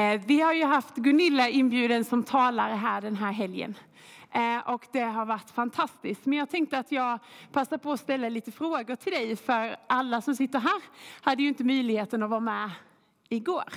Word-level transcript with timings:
Eh, 0.00 0.20
vi 0.26 0.40
har 0.40 0.52
ju 0.52 0.64
haft 0.64 0.96
Gunilla 0.96 1.48
inbjuden 1.48 2.04
som 2.04 2.22
talare 2.22 2.72
här 2.72 3.00
den 3.00 3.16
här 3.16 3.32
helgen. 3.32 3.74
Eh, 4.32 4.70
och 4.70 4.86
det 4.92 5.00
har 5.00 5.26
varit 5.26 5.50
fantastiskt. 5.50 6.26
Men 6.26 6.38
jag 6.38 6.50
tänkte 6.50 6.78
att 6.78 6.92
jag 6.92 7.18
passar 7.52 7.78
på 7.78 7.92
att 7.92 8.00
ställa 8.00 8.28
lite 8.28 8.52
frågor 8.52 8.96
till 8.96 9.12
dig. 9.12 9.36
För 9.36 9.76
alla 9.86 10.20
som 10.20 10.34
sitter 10.34 10.58
här 10.58 10.82
hade 11.20 11.42
ju 11.42 11.48
inte 11.48 11.64
möjligheten 11.64 12.22
att 12.22 12.30
vara 12.30 12.40
med 12.40 12.70
igår. 13.28 13.72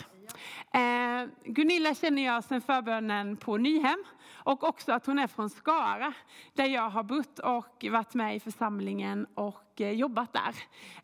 Eh, 0.73 1.29
Gunilla 1.45 1.95
känner 1.95 2.25
jag 2.25 2.43
sedan 2.43 2.61
förbönen 2.61 3.37
på 3.37 3.57
Nyhem 3.57 4.03
och 4.43 4.63
också 4.63 4.91
att 4.91 5.05
hon 5.05 5.19
är 5.19 5.27
från 5.27 5.49
Skara 5.49 6.13
där 6.53 6.65
jag 6.65 6.89
har 6.89 7.03
bott 7.03 7.39
och 7.39 7.85
varit 7.91 8.13
med 8.13 8.35
i 8.35 8.39
församlingen 8.39 9.27
och 9.33 9.81
eh, 9.81 9.91
jobbat 9.91 10.33
där 10.33 10.55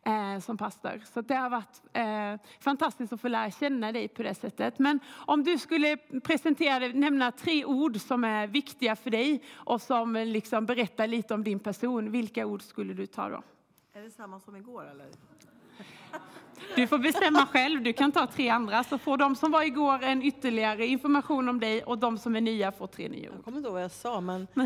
eh, 0.04 0.40
som 0.40 0.58
pastor. 0.58 1.02
Så 1.06 1.22
det 1.22 1.36
har 1.36 1.50
varit 1.50 1.82
eh, 1.94 2.48
fantastiskt 2.60 3.14
att 3.14 3.22
få 3.22 3.28
lära 3.28 3.52
känna 3.52 3.92
dig 3.92 4.08
på 4.08 4.24
det 4.24 4.36
sättet. 4.36 4.80
Men 4.80 5.00
om 5.12 5.44
du 5.44 5.58
skulle 5.58 5.98
presentera 6.24 6.80
dig, 6.80 6.94
nämna 6.94 7.32
tre 7.32 7.66
ord 7.66 7.98
som 7.98 8.24
är 8.24 8.48
viktiga 8.48 8.96
för 8.96 9.10
dig 9.10 9.44
och 9.54 9.82
som 9.82 10.16
eh, 10.16 10.26
liksom 10.26 10.66
berättar 10.66 11.08
lite 11.08 11.34
om 11.34 11.44
din 11.44 11.60
person, 11.60 12.12
vilka 12.12 12.46
ord 12.46 12.62
skulle 12.62 12.94
du 12.94 13.06
ta 13.06 13.30
då? 13.30 13.44
Är 13.94 14.02
det 14.02 14.12
samma 14.12 14.40
som 14.40 14.56
igår 14.56 14.90
eller? 14.90 15.08
Du 16.76 16.88
får 16.88 16.98
bestämma 16.98 17.46
själv. 17.46 17.84
Du 17.84 17.94
kan 17.94 18.12
ta 18.12 18.28
tre 18.28 18.50
andra 18.50 18.84
så 18.84 18.98
får 18.98 19.18
de 19.18 19.36
som 19.36 19.52
var 19.52 19.64
igår 19.64 20.04
en 20.04 20.24
ytterligare 20.24 20.86
information 20.86 21.50
om 21.50 21.60
dig 21.60 21.84
och 21.84 21.98
de 21.98 22.18
som 22.18 22.36
är 22.36 22.42
nya 22.42 22.72
får 22.72 22.88
tre 22.88 23.10
nya 23.10 23.24
Jag 23.24 23.34
ord. 23.34 23.44
kommer 23.44 23.58
inte 23.58 23.68
ihåg 23.68 23.74
vad 23.74 23.84
jag 23.84 23.92
sa, 23.92 24.22
men... 24.22 24.48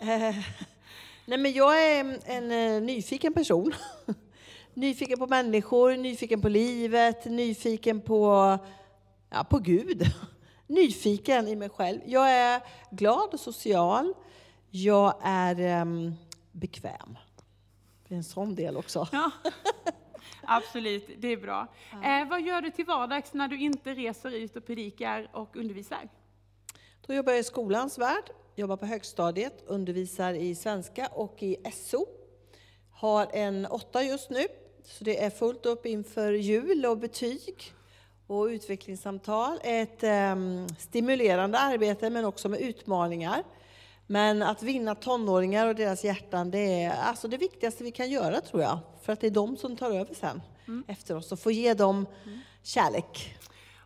eh, 0.00 0.36
nej, 1.26 1.38
men 1.38 1.52
jag 1.52 1.84
är 1.84 2.18
en, 2.24 2.50
eh, 2.50 2.82
nyfiken 2.82 3.32
person. 3.32 3.72
nyfiken 4.74 5.18
på 5.18 5.26
människor, 5.26 5.96
nyfiken 5.96 6.40
på 6.40 6.48
livet, 6.48 7.24
nyfiken 7.24 8.00
på, 8.00 8.58
ja, 9.30 9.44
på 9.44 9.58
Gud. 9.58 10.02
nyfiken 10.66 11.48
i 11.48 11.56
mig 11.56 11.68
själv. 11.68 12.00
Jag 12.06 12.30
är 12.30 12.60
glad 12.90 13.28
och 13.32 13.40
social. 13.40 14.14
Jag 14.70 15.14
är 15.22 15.60
em, 15.60 16.14
bekväm. 16.52 17.18
Det 18.08 18.14
är 18.14 18.16
en 18.16 18.24
sån 18.24 18.54
del 18.54 18.76
också. 18.76 19.08
Ja. 19.12 19.30
Absolut, 20.42 21.10
det 21.18 21.28
är 21.28 21.36
bra. 21.36 21.66
Eh, 21.92 22.28
vad 22.28 22.42
gör 22.42 22.62
du 22.62 22.70
till 22.70 22.84
vardags 22.84 23.34
när 23.34 23.48
du 23.48 23.60
inte 23.60 23.94
reser 23.94 24.30
ut 24.30 24.56
och 24.56 24.66
predikar 24.66 25.28
och 25.32 25.56
undervisar? 25.56 26.08
Då 27.06 27.14
jobbar 27.14 27.32
jag 27.32 27.40
i 27.40 27.44
skolans 27.44 27.98
värld, 27.98 28.24
jobbar 28.54 28.76
på 28.76 28.86
högstadiet, 28.86 29.64
undervisar 29.66 30.34
i 30.34 30.54
svenska 30.54 31.06
och 31.06 31.42
i 31.42 31.56
SO. 31.72 32.06
Har 32.90 33.26
en 33.32 33.66
åtta 33.66 34.02
just 34.02 34.30
nu, 34.30 34.46
så 34.84 35.04
det 35.04 35.24
är 35.24 35.30
fullt 35.30 35.66
upp 35.66 35.86
inför 35.86 36.32
jul 36.32 36.86
och 36.86 36.98
betyg 36.98 37.72
och 38.26 38.44
utvecklingssamtal. 38.44 39.58
Ett 39.62 40.02
em, 40.02 40.68
stimulerande 40.78 41.58
arbete 41.58 42.10
men 42.10 42.24
också 42.24 42.48
med 42.48 42.60
utmaningar. 42.60 43.42
Men 44.12 44.42
att 44.42 44.62
vinna 44.62 44.94
tonåringar 44.94 45.66
och 45.66 45.74
deras 45.74 46.04
hjärtan, 46.04 46.50
det 46.50 46.82
är 46.82 46.90
alltså 46.90 47.28
det 47.28 47.36
viktigaste 47.36 47.84
vi 47.84 47.90
kan 47.90 48.10
göra 48.10 48.40
tror 48.40 48.62
jag. 48.62 48.78
För 49.02 49.12
att 49.12 49.20
det 49.20 49.26
är 49.26 49.30
de 49.30 49.56
som 49.56 49.76
tar 49.76 49.90
över 49.90 50.14
sen 50.14 50.42
efter 50.86 51.16
oss 51.16 51.32
och 51.32 51.38
får 51.38 51.52
ge 51.52 51.74
dem 51.74 52.06
kärlek. 52.62 53.36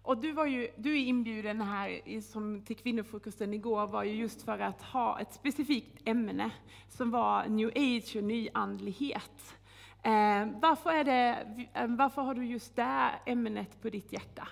Och 0.03 0.19
du, 0.19 0.33
var 0.33 0.47
ju, 0.47 0.69
du 0.77 0.93
är 0.93 1.05
inbjuden 1.05 1.61
här 1.61 2.21
som, 2.21 2.63
till 2.67 2.77
kvinnofrukosten 2.77 3.55
igår 3.55 3.87
var 3.87 4.05
ju 4.05 4.15
just 4.15 4.43
för 4.43 4.59
att 4.59 4.83
ha 4.83 5.21
ett 5.21 5.35
specifikt 5.35 6.09
ämne 6.09 6.51
som 6.89 7.11
var 7.11 7.47
new 7.49 7.69
age 7.69 8.17
och 8.17 8.25
nyandlighet. 8.25 9.57
Eh, 10.03 10.47
varför, 10.63 10.91
är 10.91 11.05
det, 11.05 11.39
eh, 11.75 11.87
varför 11.87 12.23
har 12.23 12.35
du 12.35 12.47
just 12.47 12.77
det 12.77 13.11
ämnet 13.27 13.83
på 13.83 13.91
ditt 13.91 14.13
hjärta? 14.13 14.49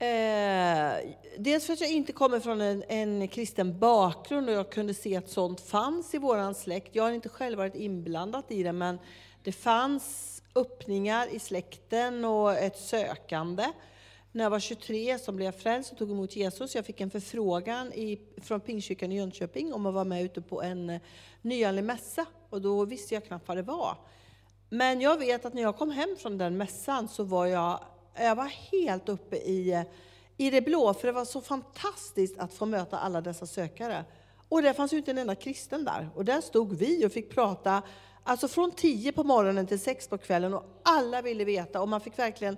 Eh, 0.00 0.96
dels 1.38 1.66
för 1.66 1.72
att 1.72 1.80
jag 1.80 1.90
inte 1.90 2.12
kommer 2.12 2.40
från 2.40 2.60
en, 2.60 2.84
en 2.88 3.28
kristen 3.28 3.78
bakgrund 3.78 4.48
och 4.48 4.54
jag 4.54 4.72
kunde 4.72 4.94
se 4.94 5.16
att 5.16 5.30
sånt 5.30 5.60
fanns 5.60 6.14
i 6.14 6.18
våran 6.18 6.54
släkt. 6.54 6.94
Jag 6.94 7.02
har 7.02 7.12
inte 7.12 7.28
själv 7.28 7.58
varit 7.58 7.74
inblandad 7.74 8.44
i 8.48 8.62
det, 8.62 8.72
men 8.72 8.98
det 9.42 9.52
fanns 9.52 10.42
öppningar 10.54 11.26
i 11.34 11.38
släkten 11.38 12.24
och 12.24 12.52
ett 12.52 12.78
sökande. 12.78 13.66
När 14.32 14.44
jag 14.44 14.50
var 14.50 14.60
23 14.60 15.18
som 15.18 15.36
blev 15.36 15.46
jag 15.46 15.54
frälst 15.54 15.92
och 15.92 15.98
tog 15.98 16.10
emot 16.10 16.36
Jesus. 16.36 16.74
Jag 16.74 16.86
fick 16.86 17.00
en 17.00 17.10
förfrågan 17.10 17.92
i, 17.92 18.20
från 18.42 18.60
Pingstkyrkan 18.60 19.12
i 19.12 19.16
Jönköping 19.16 19.72
om 19.72 19.86
att 19.86 19.94
vara 19.94 20.04
med 20.04 20.22
ute 20.22 20.42
på 20.42 20.62
en 20.62 20.90
eh, 20.90 21.00
nyanländ 21.42 21.86
mässa. 21.86 22.26
Och 22.50 22.62
då 22.62 22.84
visste 22.84 23.14
jag 23.14 23.24
knappt 23.24 23.48
vad 23.48 23.56
det 23.56 23.62
var. 23.62 23.96
Men 24.68 25.00
jag 25.00 25.18
vet 25.18 25.44
att 25.44 25.54
när 25.54 25.62
jag 25.62 25.76
kom 25.76 25.90
hem 25.90 26.16
från 26.18 26.38
den 26.38 26.56
mässan 26.56 27.08
så 27.08 27.24
var 27.24 27.46
jag, 27.46 27.80
jag 28.14 28.34
var 28.34 28.52
helt 28.72 29.08
uppe 29.08 29.36
i, 29.36 29.84
i 30.36 30.50
det 30.50 30.60
blå, 30.60 30.94
för 30.94 31.06
det 31.06 31.12
var 31.12 31.24
så 31.24 31.40
fantastiskt 31.40 32.38
att 32.38 32.54
få 32.54 32.66
möta 32.66 32.98
alla 32.98 33.20
dessa 33.20 33.46
sökare. 33.46 34.04
Och 34.48 34.62
det 34.62 34.74
fanns 34.74 34.92
ju 34.92 34.96
inte 34.96 35.10
en 35.10 35.18
enda 35.18 35.34
kristen 35.34 35.84
där. 35.84 36.10
Och 36.14 36.24
där 36.24 36.40
stod 36.40 36.72
vi 36.72 37.06
och 37.06 37.12
fick 37.12 37.30
prata, 37.30 37.82
alltså 38.24 38.48
från 38.48 38.72
10 38.72 39.12
på 39.12 39.24
morgonen 39.24 39.66
till 39.66 39.80
6 39.80 40.08
på 40.08 40.18
kvällen 40.18 40.54
och 40.54 40.80
alla 40.82 41.22
ville 41.22 41.44
veta 41.44 41.80
och 41.80 41.88
man 41.88 42.00
fick 42.00 42.18
verkligen 42.18 42.56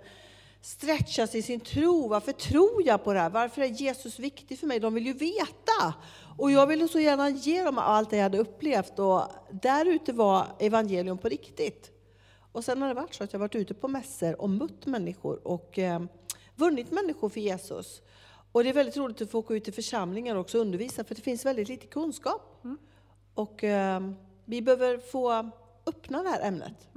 stretchas 0.62 1.34
i 1.34 1.42
sin 1.42 1.60
tro. 1.60 2.08
Varför 2.08 2.32
tror 2.32 2.82
jag 2.86 3.04
på 3.04 3.12
det 3.12 3.20
här? 3.20 3.30
Varför 3.30 3.62
är 3.62 3.66
Jesus 3.66 4.18
viktig 4.18 4.58
för 4.58 4.66
mig? 4.66 4.80
De 4.80 4.94
vill 4.94 5.06
ju 5.06 5.12
veta. 5.12 5.94
Och 6.38 6.50
jag 6.50 6.66
ville 6.66 6.88
så 6.88 7.00
gärna 7.00 7.30
ge 7.30 7.62
dem 7.62 7.78
allt 7.78 8.10
det 8.10 8.16
jag 8.16 8.22
hade 8.22 8.38
upplevt. 8.38 8.98
Och 8.98 9.22
där 9.50 9.86
ute 9.86 10.12
var 10.12 10.46
evangelium 10.58 11.18
på 11.18 11.28
riktigt. 11.28 11.90
Och 12.52 12.64
sen 12.64 12.82
har 12.82 12.88
det 12.88 12.94
varit 12.94 13.14
så 13.14 13.24
att 13.24 13.32
jag 13.32 13.40
varit 13.40 13.54
ute 13.54 13.74
på 13.74 13.88
mässor 13.88 14.40
och 14.40 14.50
mött 14.50 14.86
människor 14.86 15.46
och 15.46 15.78
eh, 15.78 16.02
vunnit 16.56 16.90
människor 16.90 17.28
för 17.28 17.40
Jesus. 17.40 18.02
Och 18.52 18.64
det 18.64 18.68
är 18.68 18.74
väldigt 18.74 18.96
roligt 18.96 19.22
att 19.22 19.30
få 19.30 19.38
åka 19.38 19.54
ut 19.54 19.64
till 19.64 19.72
församlingar 19.72 20.34
och 20.34 20.40
också 20.40 20.58
undervisa, 20.58 21.04
för 21.04 21.14
det 21.14 21.20
finns 21.20 21.46
väldigt 21.46 21.68
lite 21.68 21.86
kunskap. 21.86 22.64
Och 23.34 23.64
eh, 23.64 24.00
vi 24.44 24.62
behöver 24.62 24.98
få 24.98 25.50
öppna 25.86 26.22
det 26.22 26.28
här 26.28 26.48
ämnet. 26.48 26.88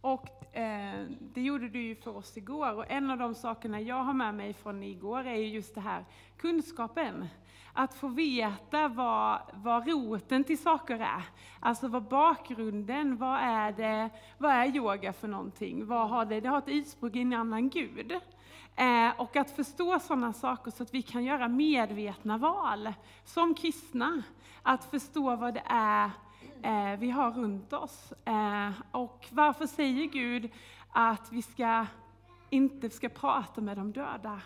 Och 0.00 0.56
eh, 0.56 1.06
det 1.34 1.40
gjorde 1.40 1.68
du 1.68 1.82
ju 1.82 1.96
för 1.96 2.16
oss 2.16 2.36
igår. 2.36 2.74
Och 2.74 2.90
en 2.90 3.10
av 3.10 3.18
de 3.18 3.34
sakerna 3.34 3.80
jag 3.80 4.04
har 4.04 4.14
med 4.14 4.34
mig 4.34 4.54
från 4.54 4.82
igår 4.82 5.26
är 5.26 5.34
ju 5.34 5.46
just 5.46 5.74
det 5.74 5.80
här 5.80 6.04
kunskapen. 6.36 7.28
Att 7.78 7.94
få 7.94 8.08
veta 8.08 8.88
vad, 8.88 9.40
vad 9.52 9.88
roten 9.88 10.44
till 10.44 10.58
saker 10.58 10.94
är. 10.94 11.22
Alltså 11.60 11.88
vad 11.88 12.02
bakgrunden, 12.02 13.16
vad 13.16 13.38
är 13.40 13.72
det, 13.72 14.10
vad 14.38 14.50
är 14.50 14.76
yoga 14.76 15.12
för 15.12 15.28
någonting? 15.28 15.86
Vad 15.86 16.08
har 16.08 16.24
det, 16.24 16.40
det 16.40 16.48
har 16.48 16.58
ett 16.58 16.64
ursprung 16.66 17.14
i 17.14 17.20
en 17.20 17.32
annan 17.32 17.68
gud. 17.68 18.12
Eh, 18.76 19.20
och 19.20 19.36
att 19.36 19.50
förstå 19.50 19.98
sådana 19.98 20.32
saker 20.32 20.70
så 20.70 20.82
att 20.82 20.94
vi 20.94 21.02
kan 21.02 21.24
göra 21.24 21.48
medvetna 21.48 22.38
val 22.38 22.92
som 23.24 23.54
kristna. 23.54 24.22
Att 24.62 24.84
förstå 24.84 25.36
vad 25.36 25.54
det 25.54 25.62
är 25.66 26.10
eh, 26.62 26.98
vi 26.98 27.10
har 27.10 27.30
runt 27.30 27.72
oss. 27.72 28.12
Eh, 28.24 28.70
och 28.90 29.26
varför 29.30 29.66
säger 29.66 30.04
Gud 30.04 30.50
att 30.92 31.32
vi 31.32 31.42
ska, 31.42 31.86
inte 32.50 32.90
ska 32.90 33.08
prata 33.08 33.60
med 33.60 33.76
de 33.76 33.92
döda? 33.92 34.40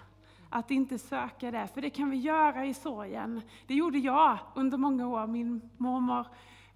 Att 0.55 0.71
inte 0.71 0.99
söka 0.99 1.51
det, 1.51 1.69
för 1.75 1.81
det 1.81 1.91
kan 1.91 2.11
vi 2.11 2.17
göra 2.17 2.67
i 2.67 2.75
sorgen. 2.75 3.43
Det 3.67 3.75
gjorde 3.75 3.99
jag 3.99 4.39
under 4.55 4.79
många 4.79 5.09
år. 5.09 5.27
Min 5.27 5.71
mormor 5.77 6.27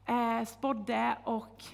eh, 0.06 0.47
spådde 0.47 1.19
och 1.25 1.64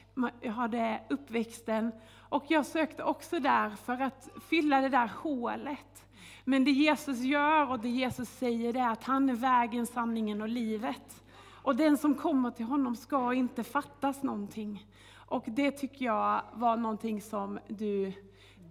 jag 0.40 0.52
hade 0.52 1.00
uppväxten. 1.08 1.92
Och 2.18 2.44
jag 2.48 2.66
sökte 2.66 3.02
också 3.02 3.38
där 3.38 3.70
för 3.70 4.02
att 4.02 4.28
fylla 4.48 4.80
det 4.80 4.88
där 4.88 5.10
hålet. 5.22 6.06
Men 6.44 6.64
det 6.64 6.70
Jesus 6.70 7.18
gör 7.18 7.70
och 7.70 7.78
det 7.80 7.88
Jesus 7.88 8.28
säger 8.28 8.72
det 8.72 8.80
är 8.80 8.90
att 8.90 9.04
han 9.04 9.30
är 9.30 9.34
vägen, 9.34 9.86
sanningen 9.86 10.42
och 10.42 10.48
livet. 10.48 11.24
Och 11.62 11.76
den 11.76 11.98
som 11.98 12.14
kommer 12.14 12.50
till 12.50 12.66
honom 12.66 12.96
ska 12.96 13.34
inte 13.34 13.64
fattas 13.64 14.22
någonting. 14.22 14.86
Och 15.14 15.44
det 15.46 15.70
tycker 15.70 16.04
jag 16.04 16.42
var 16.52 16.76
någonting 16.76 17.20
som 17.20 17.58
du 17.68 18.12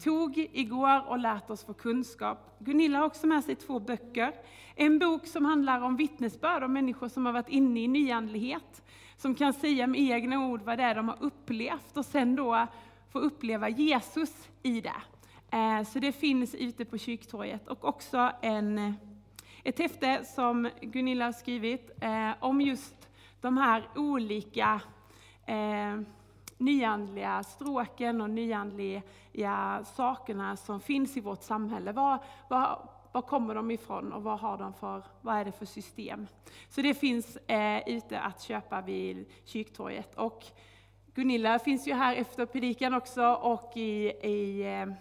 tog 0.04 0.38
igår 0.38 1.08
och 1.08 1.20
lärt 1.20 1.50
oss 1.50 1.64
få 1.64 1.74
kunskap. 1.74 2.56
Gunilla 2.60 2.98
har 2.98 3.06
också 3.06 3.28
med 3.28 3.44
sig 3.44 3.56
två 3.56 3.80
böcker. 3.80 4.34
En 4.76 5.00
bok 5.00 5.28
som 5.28 5.46
handlar 5.46 5.82
om 5.82 5.96
vittnesbörd 5.96 6.64
om 6.64 6.74
människor 6.74 7.08
som 7.08 7.26
har 7.26 7.34
varit 7.34 7.50
inne 7.50 7.80
i 7.80 7.88
nyandlighet. 7.88 8.84
Som 9.18 9.36
kan 9.36 9.54
säga 9.54 9.88
med 9.88 10.02
egna 10.02 10.48
ord 10.48 10.62
vad 10.62 10.78
det 10.78 10.84
är 10.84 10.96
de 10.96 11.08
har 11.08 11.18
upplevt 11.20 11.98
och 11.98 12.06
sen 12.06 12.36
då 12.36 12.68
få 13.12 13.20
uppleva 13.20 13.70
Jesus 13.70 14.50
i 14.64 14.82
det. 14.82 15.02
Eh, 15.58 15.84
så 15.84 16.00
det 16.00 16.12
finns 16.12 16.56
ute 16.56 16.86
på 16.86 16.98
kyrktorget. 16.98 17.68
Och 17.68 17.86
också 17.86 18.32
en 18.42 18.96
ett 19.64 19.80
häfte 19.80 20.26
som 20.26 20.70
Gunilla 20.82 21.26
har 21.26 21.32
skrivit 21.32 21.92
eh, 22.02 22.32
om 22.40 22.62
just 22.62 23.10
de 23.42 23.58
här 23.58 23.90
olika 23.96 24.82
eh, 25.46 26.02
nyandliga 26.62 27.44
stråken 27.44 28.22
och 28.22 28.30
nyandliga 28.30 29.02
sakerna 29.96 30.58
som 30.58 30.80
finns 30.80 31.18
i 31.18 31.20
vårt 31.20 31.44
samhälle. 31.44 31.92
Var, 31.92 32.24
var, 32.48 32.90
var 33.12 33.22
kommer 33.22 33.56
de 33.56 33.72
ifrån 33.72 34.14
och 34.14 34.24
vad, 34.24 34.40
har 34.40 34.58
de 34.58 34.74
för, 34.74 35.04
vad 35.22 35.36
är 35.36 35.46
det 35.46 35.52
för 35.52 35.66
system? 35.66 36.28
Så 36.70 36.82
det 36.82 36.94
finns 36.94 37.36
eh, 37.36 37.90
ute 37.90 38.20
att 38.20 38.42
köpa 38.42 38.82
vid 38.82 39.26
kyrktorget. 39.46 40.16
Och 40.16 40.46
Gunilla 41.14 41.60
finns 41.60 41.88
ju 41.88 41.94
här 41.94 42.16
efter 42.16 42.46
predikan 42.46 42.94
också 42.94 43.24
och 43.26 43.78
i, 43.78 44.12
i 44.24 44.62
eh, 44.62 44.94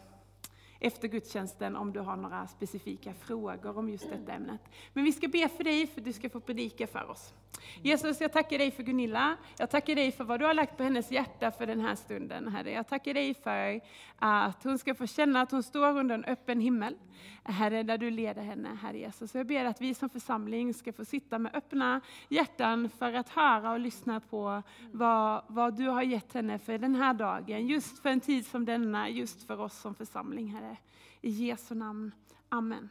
efter 0.80 1.08
gudstjänsten 1.08 1.76
om 1.76 1.92
du 1.92 2.00
har 2.00 2.16
några 2.16 2.46
specifika 2.46 3.14
frågor 3.14 3.78
om 3.78 3.88
just 3.88 4.10
detta 4.10 4.32
ämnet. 4.32 4.60
Men 4.92 5.04
vi 5.04 5.12
ska 5.12 5.28
be 5.28 5.48
för 5.48 5.64
dig 5.64 5.86
för 5.86 6.00
du 6.00 6.12
ska 6.12 6.30
få 6.30 6.40
predika 6.40 6.86
för 6.86 7.10
oss. 7.10 7.34
Jesus, 7.82 8.20
jag 8.20 8.32
tackar 8.32 8.58
dig 8.58 8.70
för 8.70 8.82
Gunilla. 8.82 9.36
Jag 9.58 9.70
tackar 9.70 9.94
dig 9.94 10.12
för 10.12 10.24
vad 10.24 10.40
du 10.40 10.46
har 10.46 10.54
lagt 10.54 10.76
på 10.76 10.82
hennes 10.82 11.10
hjärta 11.10 11.50
för 11.50 11.66
den 11.66 11.80
här 11.80 11.94
stunden, 11.94 12.48
Herre. 12.48 12.70
Jag 12.70 12.88
tackar 12.88 13.14
dig 13.14 13.34
för 13.34 13.80
att 14.18 14.64
hon 14.64 14.78
ska 14.78 14.94
få 14.94 15.06
känna 15.06 15.40
att 15.40 15.50
hon 15.50 15.62
står 15.62 15.98
under 15.98 16.14
en 16.14 16.24
öppen 16.24 16.60
himmel, 16.60 16.96
Herre, 17.44 17.82
där 17.82 17.98
du 17.98 18.10
leder 18.10 18.42
henne, 18.42 18.68
Herre 18.82 18.98
Jesus. 18.98 19.34
Jag 19.34 19.46
ber 19.46 19.64
att 19.64 19.80
vi 19.80 19.94
som 19.94 20.10
församling 20.10 20.74
ska 20.74 20.92
få 20.92 21.04
sitta 21.04 21.38
med 21.38 21.54
öppna 21.54 22.00
hjärtan 22.28 22.90
för 22.98 23.12
att 23.12 23.28
höra 23.28 23.72
och 23.72 23.80
lyssna 23.80 24.20
på 24.20 24.62
vad, 24.92 25.44
vad 25.48 25.76
du 25.76 25.88
har 25.88 26.02
gett 26.02 26.32
henne 26.32 26.58
för 26.58 26.78
den 26.78 26.94
här 26.94 27.14
dagen, 27.14 27.66
just 27.66 27.98
för 27.98 28.08
en 28.08 28.20
tid 28.20 28.46
som 28.46 28.64
denna, 28.64 29.08
just 29.08 29.46
för 29.46 29.60
oss 29.60 29.80
som 29.80 29.94
församling, 29.94 30.48
Herre. 30.48 30.76
I 31.20 31.30
Jesu 31.30 31.74
namn. 31.74 32.12
Amen. 32.48 32.90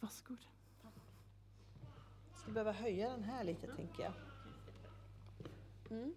Varsågod. 0.00 0.51
Skulle 2.42 2.54
behöva 2.54 2.72
höja 2.72 3.10
den 3.10 3.24
här 3.24 3.44
lite, 3.44 3.66
tänker 3.66 4.02
jag. 4.02 4.12
Mm. 5.90 6.14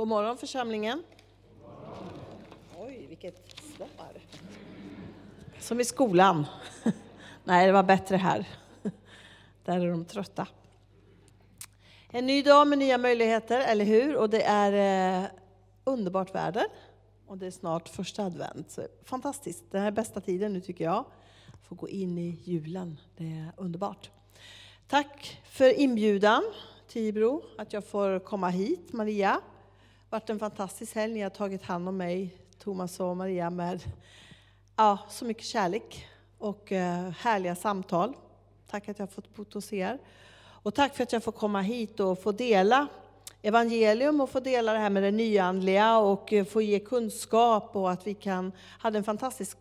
God 0.00 0.08
morgon 0.08 0.38
församlingen. 0.38 1.02
Oj, 2.78 3.06
vilket 3.08 3.58
svar. 3.76 4.20
Som 5.58 5.80
i 5.80 5.84
skolan. 5.84 6.46
Nej, 7.44 7.66
det 7.66 7.72
var 7.72 7.82
bättre 7.82 8.16
här. 8.16 8.48
Där 9.64 9.80
är 9.80 9.90
de 9.90 10.04
trötta. 10.04 10.46
En 12.12 12.26
ny 12.26 12.42
dag 12.42 12.68
med 12.68 12.78
nya 12.78 12.98
möjligheter, 12.98 13.60
eller 13.60 13.84
hur? 13.84 14.16
Och 14.16 14.30
det 14.30 14.42
är 14.42 15.22
eh, 15.22 15.28
underbart 15.84 16.34
väder. 16.34 16.64
Och 17.26 17.38
det 17.38 17.46
är 17.46 17.50
snart 17.50 17.88
första 17.88 18.24
advent. 18.24 18.70
Så 18.70 18.82
fantastiskt. 19.04 19.64
Det 19.70 19.78
här 19.78 19.86
är 19.86 19.90
bästa 19.90 20.20
tiden 20.20 20.52
nu 20.52 20.60
tycker 20.60 20.84
jag. 20.84 21.04
Få 21.68 21.74
gå 21.74 21.88
in 21.88 22.18
i 22.18 22.38
julen. 22.44 23.00
Det 23.16 23.24
är 23.24 23.52
underbart. 23.56 24.10
Tack 24.88 25.40
för 25.44 25.80
inbjudan, 25.80 26.42
Tibro, 26.88 27.42
att 27.58 27.72
jag 27.72 27.84
får 27.84 28.18
komma 28.18 28.48
hit, 28.48 28.92
Maria. 28.92 29.30
Det 29.30 30.16
har 30.16 30.20
varit 30.20 30.30
en 30.30 30.38
fantastisk 30.38 30.94
helg. 30.94 31.14
Ni 31.14 31.20
har 31.20 31.30
tagit 31.30 31.62
hand 31.62 31.88
om 31.88 31.96
mig, 31.96 32.34
Thomas 32.58 33.00
och 33.00 33.16
Maria, 33.16 33.50
med 33.50 33.82
ja, 34.76 34.98
så 35.08 35.24
mycket 35.24 35.44
kärlek 35.44 36.06
och 36.38 36.72
eh, 36.72 37.10
härliga 37.10 37.56
samtal. 37.56 38.14
Tack 38.70 38.88
att 38.88 38.98
jag 38.98 39.06
har 39.06 39.12
fått 39.12 39.34
bo 39.34 39.44
hos 39.52 39.72
er. 39.72 39.98
Och 40.62 40.74
tack 40.74 40.96
för 40.96 41.02
att 41.02 41.12
jag 41.12 41.24
får 41.24 41.32
komma 41.32 41.60
hit 41.60 42.00
och 42.00 42.22
få 42.22 42.32
dela 42.32 42.86
evangelium 43.42 44.20
och 44.20 44.30
få 44.30 44.40
dela 44.40 44.72
det 44.72 44.78
här 44.78 44.90
med 44.90 45.02
det 45.02 45.10
nyandliga 45.10 45.98
och 45.98 46.32
eh, 46.32 46.44
få 46.44 46.62
ge 46.62 46.78
kunskap 46.78 47.76
och 47.76 47.90
att 47.90 48.06
vi 48.06 48.14
kan, 48.14 48.52
hade 48.78 48.98
en 48.98 49.04
fantastisk 49.04 49.58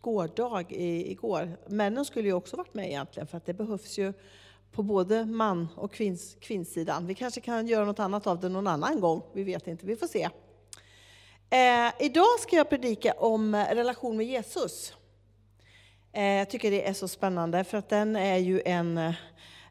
gårdag 0.00 0.64
igår. 0.70 1.56
Männen 1.66 2.04
skulle 2.04 2.28
ju 2.28 2.34
också 2.34 2.56
varit 2.56 2.74
med 2.74 2.86
egentligen 2.86 3.26
för 3.26 3.36
att 3.36 3.46
det 3.46 3.54
behövs 3.54 3.98
ju 3.98 4.12
på 4.72 4.82
både 4.82 5.24
man 5.24 5.68
och 5.76 5.92
kvinns, 5.92 6.36
kvinnsidan. 6.40 7.06
Vi 7.06 7.14
kanske 7.14 7.40
kan 7.40 7.66
göra 7.66 7.84
något 7.84 7.98
annat 7.98 8.26
av 8.26 8.40
det 8.40 8.48
någon 8.48 8.66
annan 8.66 9.00
gång, 9.00 9.22
vi 9.32 9.44
vet 9.44 9.66
inte, 9.66 9.86
vi 9.86 9.96
får 9.96 10.06
se. 10.06 10.28
Eh, 11.50 11.92
idag 11.98 12.40
ska 12.40 12.56
jag 12.56 12.70
predika 12.70 13.12
om 13.12 13.56
relation 13.56 14.16
med 14.16 14.26
Jesus. 14.26 14.92
Eh, 16.12 16.24
jag 16.24 16.50
tycker 16.50 16.70
det 16.70 16.88
är 16.88 16.92
så 16.92 17.08
spännande 17.08 17.64
för 17.64 17.78
att 17.78 17.88
den 17.88 18.16
är 18.16 18.36
ju 18.36 18.62
en 18.64 18.98
eh, 18.98 19.14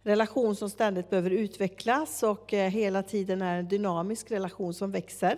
relation 0.07 0.55
som 0.55 0.69
ständigt 0.69 1.09
behöver 1.09 1.29
utvecklas 1.29 2.23
och 2.23 2.53
eh, 2.53 2.69
hela 2.69 3.03
tiden 3.03 3.41
är 3.41 3.59
en 3.59 3.67
dynamisk 3.67 4.31
relation 4.31 4.73
som 4.73 4.91
växer. 4.91 5.37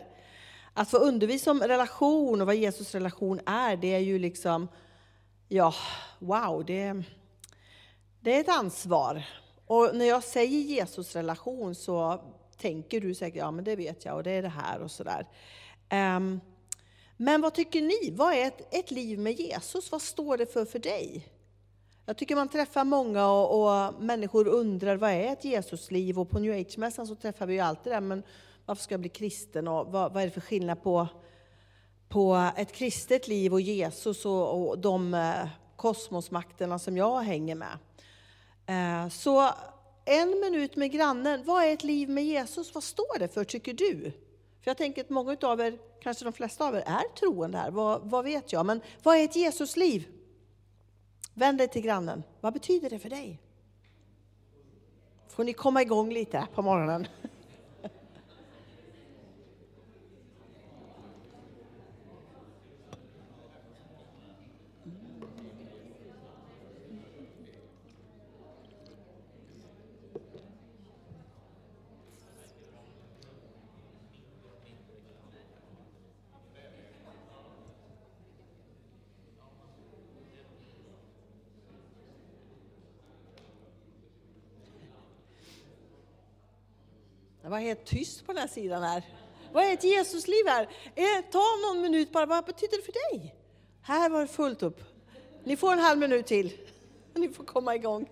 Att 0.73 0.89
få 0.89 0.97
undervisa 0.97 1.51
om 1.51 1.61
relation 1.61 2.41
och 2.41 2.47
vad 2.47 2.55
Jesus 2.55 2.95
relation 2.95 3.39
är, 3.45 3.77
det 3.77 3.93
är 3.93 3.99
ju 3.99 4.19
liksom, 4.19 4.67
ja, 5.47 5.73
wow, 6.19 6.65
det, 6.65 7.03
det 8.19 8.35
är 8.35 8.39
ett 8.39 8.49
ansvar. 8.49 9.23
Och 9.65 9.89
när 9.93 10.05
jag 10.05 10.23
säger 10.23 10.59
Jesus 10.59 11.15
relation 11.15 11.75
så 11.75 12.23
tänker 12.57 13.01
du 13.01 13.15
säkert, 13.15 13.39
ja 13.39 13.51
men 13.51 13.63
det 13.63 13.75
vet 13.75 14.05
jag 14.05 14.15
och 14.15 14.23
det 14.23 14.31
är 14.31 14.41
det 14.41 14.49
här 14.49 14.79
och 14.79 14.91
sådär. 14.91 15.27
Um, 15.91 16.41
men 17.17 17.41
vad 17.41 17.53
tycker 17.53 17.81
ni? 17.81 18.11
Vad 18.11 18.33
är 18.33 18.47
ett, 18.47 18.73
ett 18.73 18.91
liv 18.91 19.19
med 19.19 19.39
Jesus? 19.39 19.91
Vad 19.91 20.01
står 20.01 20.37
det 20.37 20.45
för 20.45 20.65
för 20.65 20.79
dig? 20.79 21.27
Jag 22.09 22.17
tycker 22.17 22.35
man 22.35 22.49
träffar 22.49 22.83
många 22.83 23.27
och, 23.27 23.61
och 23.61 24.03
människor 24.03 24.47
undrar 24.47 24.95
vad 24.97 25.11
är 25.11 25.33
ett 25.33 25.45
Jesusliv? 25.45 26.19
Och 26.19 26.29
på 26.29 26.39
New 26.39 26.53
Age-mässan 26.53 27.07
så 27.07 27.15
träffar 27.15 27.45
vi 27.45 27.53
ju 27.53 27.59
alltid 27.59 27.93
det, 27.93 28.01
men 28.01 28.23
varför 28.65 28.83
ska 28.83 28.93
jag 28.93 28.99
bli 28.99 29.09
kristen? 29.09 29.67
Och 29.67 29.87
vad, 29.87 30.13
vad 30.13 30.23
är 30.23 30.27
det 30.27 30.33
för 30.33 30.41
skillnad 30.41 30.83
på, 30.83 31.07
på 32.07 32.51
ett 32.57 32.71
kristet 32.71 33.27
liv 33.27 33.53
och 33.53 33.61
Jesus 33.61 34.25
och, 34.25 34.69
och 34.69 34.79
de 34.79 35.13
eh, 35.13 35.47
kosmosmakterna 35.75 36.79
som 36.79 36.97
jag 36.97 37.19
hänger 37.19 37.55
med? 37.55 37.77
Eh, 38.65 39.09
så 39.09 39.49
en 40.05 40.39
minut 40.39 40.75
med 40.75 40.91
grannen, 40.91 41.43
vad 41.45 41.63
är 41.63 41.73
ett 41.73 41.83
liv 41.83 42.09
med 42.09 42.25
Jesus? 42.25 42.73
Vad 42.73 42.83
står 42.83 43.19
det 43.19 43.27
för 43.27 43.43
tycker 43.43 43.73
du? 43.73 44.01
För 44.61 44.69
jag 44.69 44.77
tänker 44.77 45.01
att 45.01 45.09
många 45.09 45.37
av 45.41 45.61
er, 45.61 45.77
kanske 46.01 46.25
de 46.25 46.33
flesta 46.33 46.67
av 46.67 46.75
er, 46.75 46.83
är 46.85 47.15
troende 47.19 47.57
här. 47.57 47.71
Vad, 47.71 48.01
vad 48.09 48.23
vet 48.23 48.53
jag? 48.53 48.65
Men 48.65 48.81
vad 49.03 49.17
är 49.17 49.23
ett 49.23 49.35
Jesusliv? 49.35 50.18
Vänd 51.39 51.57
dig 51.57 51.67
till 51.67 51.81
grannen. 51.81 52.23
Vad 52.41 52.53
betyder 52.53 52.89
det 52.89 52.99
för 52.99 53.09
dig? 53.09 53.39
Får 55.27 55.43
ni 55.43 55.53
komma 55.53 55.81
igång 55.81 56.13
lite 56.13 56.47
på 56.55 56.61
morgonen? 56.61 57.07
Det 87.49 87.51
var 87.51 87.59
helt 87.59 87.85
tyst 87.85 88.25
på 88.25 88.33
den 88.33 88.41
här 88.41 88.47
sidan 88.47 88.83
här. 88.83 89.03
Vad 89.53 89.63
är 89.63 89.73
ett 89.73 89.83
Jesusliv 89.83 90.47
här? 90.47 90.69
Eh, 90.95 91.25
ta 91.31 91.43
någon 91.67 91.81
minut 91.81 92.11
bara, 92.11 92.25
vad 92.25 92.45
betyder 92.45 92.77
det 92.77 92.83
för 92.83 92.91
dig? 92.91 93.35
Här 93.81 94.09
var 94.09 94.21
det 94.21 94.27
fullt 94.27 94.63
upp. 94.63 94.81
Ni 95.43 95.57
får 95.57 95.73
en 95.73 95.79
halv 95.79 95.99
minut 95.99 96.25
till. 96.25 96.57
Ni 97.13 97.29
får 97.29 97.43
komma 97.43 97.75
igång. 97.75 98.09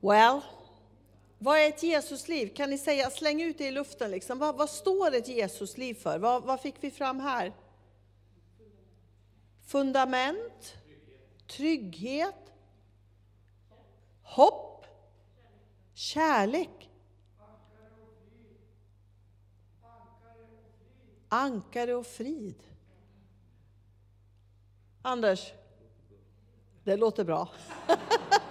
Well, 0.00 0.40
vad 1.38 1.58
är 1.58 1.68
ett 1.68 1.82
Jesusliv? 1.82 2.54
Kan 2.54 2.70
ni 2.70 2.78
säga, 2.78 3.10
släng 3.10 3.42
ut 3.42 3.58
det 3.58 3.66
i 3.66 3.70
luften. 3.70 4.10
Liksom. 4.10 4.38
Vad, 4.38 4.56
vad 4.56 4.70
står 4.70 5.14
ett 5.14 5.28
Jesusliv 5.28 5.94
för? 5.94 6.18
Vad, 6.18 6.42
vad 6.42 6.60
fick 6.60 6.74
vi 6.80 6.90
fram 6.90 7.20
här? 7.20 7.52
Fundament, 9.66 10.76
trygghet, 11.46 12.52
hopp, 14.22 14.86
kärlek. 15.94 16.90
Ankare 21.28 21.94
och 21.94 22.06
frid. 22.06 22.62
Anders, 25.02 25.52
det 26.84 26.96
låter 26.96 27.24
bra. 27.24 27.48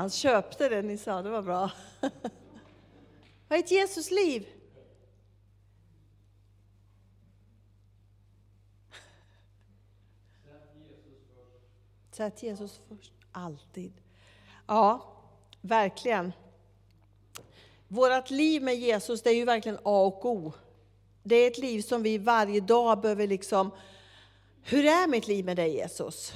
Han 0.00 0.10
köpte 0.10 0.68
det 0.68 0.82
ni 0.82 0.98
sa, 0.98 1.22
det 1.22 1.30
var 1.30 1.42
bra. 1.42 1.70
Vad 3.48 3.58
är 3.58 3.62
ett 3.62 3.70
Jesusliv? 3.70 4.48
Sätt 12.10 12.42
Jesus 12.42 12.80
först, 12.88 13.12
alltid. 13.32 13.92
Ja, 14.66 15.16
verkligen. 15.60 16.32
Vårt 17.88 18.30
liv 18.30 18.62
med 18.62 18.76
Jesus, 18.76 19.22
det 19.22 19.30
är 19.30 19.34
ju 19.34 19.44
verkligen 19.44 19.78
A 19.82 20.04
och 20.04 20.24
O. 20.24 20.52
Det 21.22 21.36
är 21.36 21.46
ett 21.50 21.58
liv 21.58 21.82
som 21.82 22.02
vi 22.02 22.18
varje 22.18 22.60
dag 22.60 23.00
behöver 23.00 23.26
liksom, 23.26 23.70
hur 24.62 24.84
är 24.84 25.08
mitt 25.08 25.28
liv 25.28 25.44
med 25.44 25.56
dig 25.56 25.74
Jesus? 25.74 26.32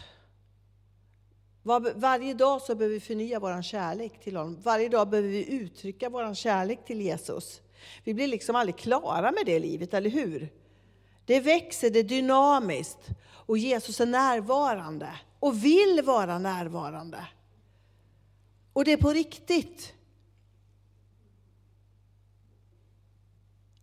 Varje 1.94 2.34
dag 2.34 2.62
så 2.62 2.74
behöver 2.74 2.94
vi 2.94 3.00
förnya 3.00 3.40
vår 3.40 3.62
kärlek 3.62 4.20
till 4.20 4.36
honom. 4.36 4.58
Varje 4.62 4.88
dag 4.88 5.08
behöver 5.08 5.28
vi 5.28 5.50
uttrycka 5.50 6.08
vår 6.08 6.34
kärlek 6.34 6.84
till 6.86 7.00
Jesus. 7.00 7.60
Vi 8.04 8.14
blir 8.14 8.28
liksom 8.28 8.56
aldrig 8.56 8.76
klara 8.76 9.32
med 9.32 9.42
det 9.46 9.58
livet, 9.58 9.94
eller 9.94 10.10
hur? 10.10 10.52
Det 11.26 11.40
växer, 11.40 11.90
det 11.90 11.98
är 11.98 12.04
dynamiskt. 12.04 13.08
Och 13.46 13.58
Jesus 13.58 14.00
är 14.00 14.06
närvarande 14.06 15.08
och 15.40 15.64
vill 15.64 16.02
vara 16.04 16.38
närvarande. 16.38 17.26
Och 18.72 18.84
det 18.84 18.92
är 18.92 18.96
på 18.96 19.10
riktigt. 19.10 19.94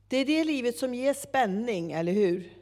Det 0.07 0.17
är 0.17 0.25
det 0.25 0.43
livet 0.43 0.77
som 0.77 0.93
ger 0.93 1.13
spänning, 1.13 1.91
eller 1.91 2.11
hur? 2.11 2.53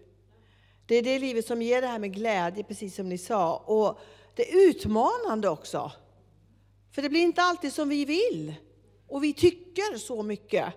Det 0.85 0.95
är 0.95 1.03
det 1.03 1.19
livet 1.19 1.47
som 1.47 1.61
ger 1.61 1.81
det 1.81 1.87
här 1.87 1.99
med 1.99 2.13
glädje, 2.13 2.63
precis 2.63 2.95
som 2.95 3.09
ni 3.09 3.17
sa. 3.17 3.57
Och 3.57 3.99
det 4.39 4.51
är 4.51 4.69
utmanande 4.69 5.49
också. 5.49 5.91
För 6.91 7.01
det 7.01 7.09
blir 7.09 7.21
inte 7.21 7.41
alltid 7.41 7.73
som 7.73 7.89
vi 7.89 8.05
vill. 8.05 8.55
Och 9.07 9.23
vi 9.23 9.33
tycker 9.33 9.97
så 9.97 10.23
mycket. 10.23 10.73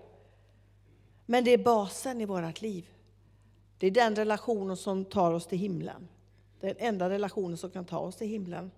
Men 1.27 1.45
det 1.45 1.51
är 1.51 1.59
basen 1.59 2.21
i 2.21 2.25
vårt 2.25 2.61
liv. 2.61 2.87
Det 3.79 3.87
är 3.87 3.91
den 3.91 4.17
relationen 4.17 4.77
som 4.77 5.05
tar 5.05 5.33
oss 5.33 5.47
till 5.47 5.59
himlen. 5.59 6.09
Den 6.61 6.75
enda 6.79 7.11
relationen 7.11 7.57
som 7.57 7.71
kan 7.71 7.85
ta 7.85 7.99
oss 7.99 8.17
till 8.17 8.27
himlen. 8.27 8.71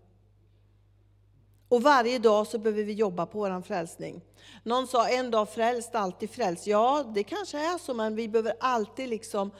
Och 1.69 1.83
varje 1.83 2.19
dag 2.19 2.47
så 2.47 2.59
behöver 2.59 2.85
vi 2.85 2.93
jobba 2.93 3.27
på 3.27 3.39
vår 3.39 3.63
frälsning. 3.63 4.21
Någon 4.63 4.87
sa 4.87 5.09
en 5.09 5.31
dag 5.31 5.49
frälst, 5.49 5.95
alltid 5.95 6.31
frälst. 6.31 6.67
Ja, 6.67 7.05
det 7.15 7.23
kanske 7.23 7.59
är 7.59 7.79
så, 7.79 7.95
men 7.95 8.17
vi 8.17 8.29
behöver 8.29 8.55
alltid 8.61 9.09
liksom 9.09 9.51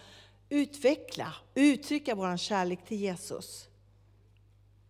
utveckla, 0.49 1.35
uttrycka 1.55 2.15
vår 2.15 2.37
kärlek 2.37 2.85
till 2.85 3.01
Jesus. 3.01 3.69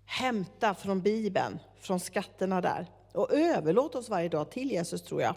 Hämta 0.06 0.74
från 0.74 1.00
Bibeln, 1.00 1.58
från 1.80 2.00
skatterna 2.00 2.60
där. 2.60 2.86
Och 3.12 3.32
överlåt 3.32 3.94
oss 3.94 4.08
varje 4.08 4.28
dag 4.28 4.50
till 4.50 4.70
Jesus 4.70 5.02
tror 5.02 5.22
jag. 5.22 5.34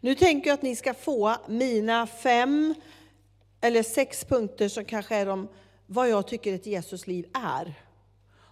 Nu 0.00 0.14
tänker 0.14 0.50
jag 0.50 0.54
att 0.54 0.62
ni 0.62 0.76
ska 0.76 0.94
få 0.94 1.36
mina 1.48 2.06
fem 2.06 2.74
eller 3.60 3.82
sex 3.82 4.24
punkter 4.24 4.68
som 4.68 4.84
kanske 4.84 5.16
är 5.16 5.28
om 5.28 5.48
vad 5.86 6.08
jag 6.08 6.26
tycker 6.26 6.54
ett 6.54 6.66
Jesusliv 6.66 7.26
är. 7.34 7.74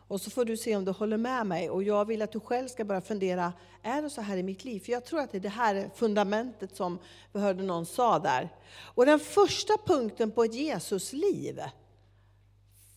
Och 0.09 0.21
så 0.21 0.31
får 0.31 0.45
du 0.45 0.57
se 0.57 0.77
om 0.77 0.85
du 0.85 0.91
håller 0.91 1.17
med 1.17 1.47
mig. 1.47 1.71
Och 1.71 1.83
jag 1.83 2.05
vill 2.05 2.23
att 2.23 2.33
du 2.33 2.41
själv 2.41 2.69
ska 2.69 2.85
börja 2.85 3.01
fundera, 3.01 3.53
är 3.83 4.03
det 4.03 4.11
så 4.11 4.21
här 4.21 4.37
i 4.37 4.43
mitt 4.43 4.65
liv? 4.65 4.81
För 4.81 4.93
jag 4.93 5.05
tror 5.05 5.21
att 5.21 5.33
det 5.33 5.39
är 5.39 5.41
det 5.41 5.49
här 5.49 5.91
fundamentet 5.95 6.77
som 6.77 6.99
vi 7.33 7.41
hörde 7.41 7.63
någon 7.63 7.87
sa 7.87 8.19
där. 8.19 8.49
Och 8.79 9.07
den 9.07 9.21
första 9.21 9.75
punkten 9.87 10.31
på 10.31 10.45
ett 10.45 10.55
Jesusliv, 10.55 11.61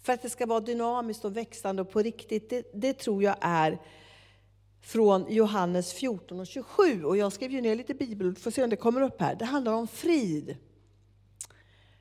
för 0.10 0.14
att 0.14 0.22
det 0.22 0.30
ska 0.30 0.46
vara 0.46 0.60
dynamiskt 0.60 1.26
och 1.26 1.38
växande 1.38 1.82
och 1.82 1.92
på 1.92 2.02
riktigt, 2.02 2.50
det, 2.50 2.72
det 2.74 2.94
tror 2.94 3.24
jag 3.24 3.36
är 3.42 3.82
från 4.82 5.26
Johannes 5.30 5.94
14 5.94 6.40
och 6.40 6.48
27. 6.48 7.06
Och 7.06 7.18
jag 7.18 7.34
skrev 7.34 7.52
ju 7.52 7.62
ner 7.62 7.76
lite 7.76 7.94
bibelord, 7.94 8.38
får 8.40 8.52
se 8.52 8.64
om 8.64 8.70
det 8.70 8.76
kommer 8.76 9.02
upp 9.02 9.22
här. 9.22 9.36
Det 9.36 9.46
handlar 9.46 9.74
om 9.74 9.88
frid. 9.88 10.58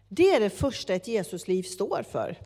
Det 0.08 0.30
är 0.30 0.40
det 0.40 0.50
första 0.50 0.94
ett 0.94 1.08
Jesusliv 1.08 1.62
står 1.62 2.02
för. 2.02 2.38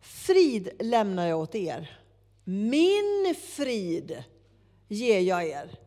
Frid 0.00 0.70
lämnar 0.78 1.26
jag 1.26 1.40
åt 1.40 1.54
er. 1.54 1.98
Min 2.44 3.34
frid 3.56 4.24
ger 4.88 5.20
jag 5.20 5.44
er. 5.48 5.78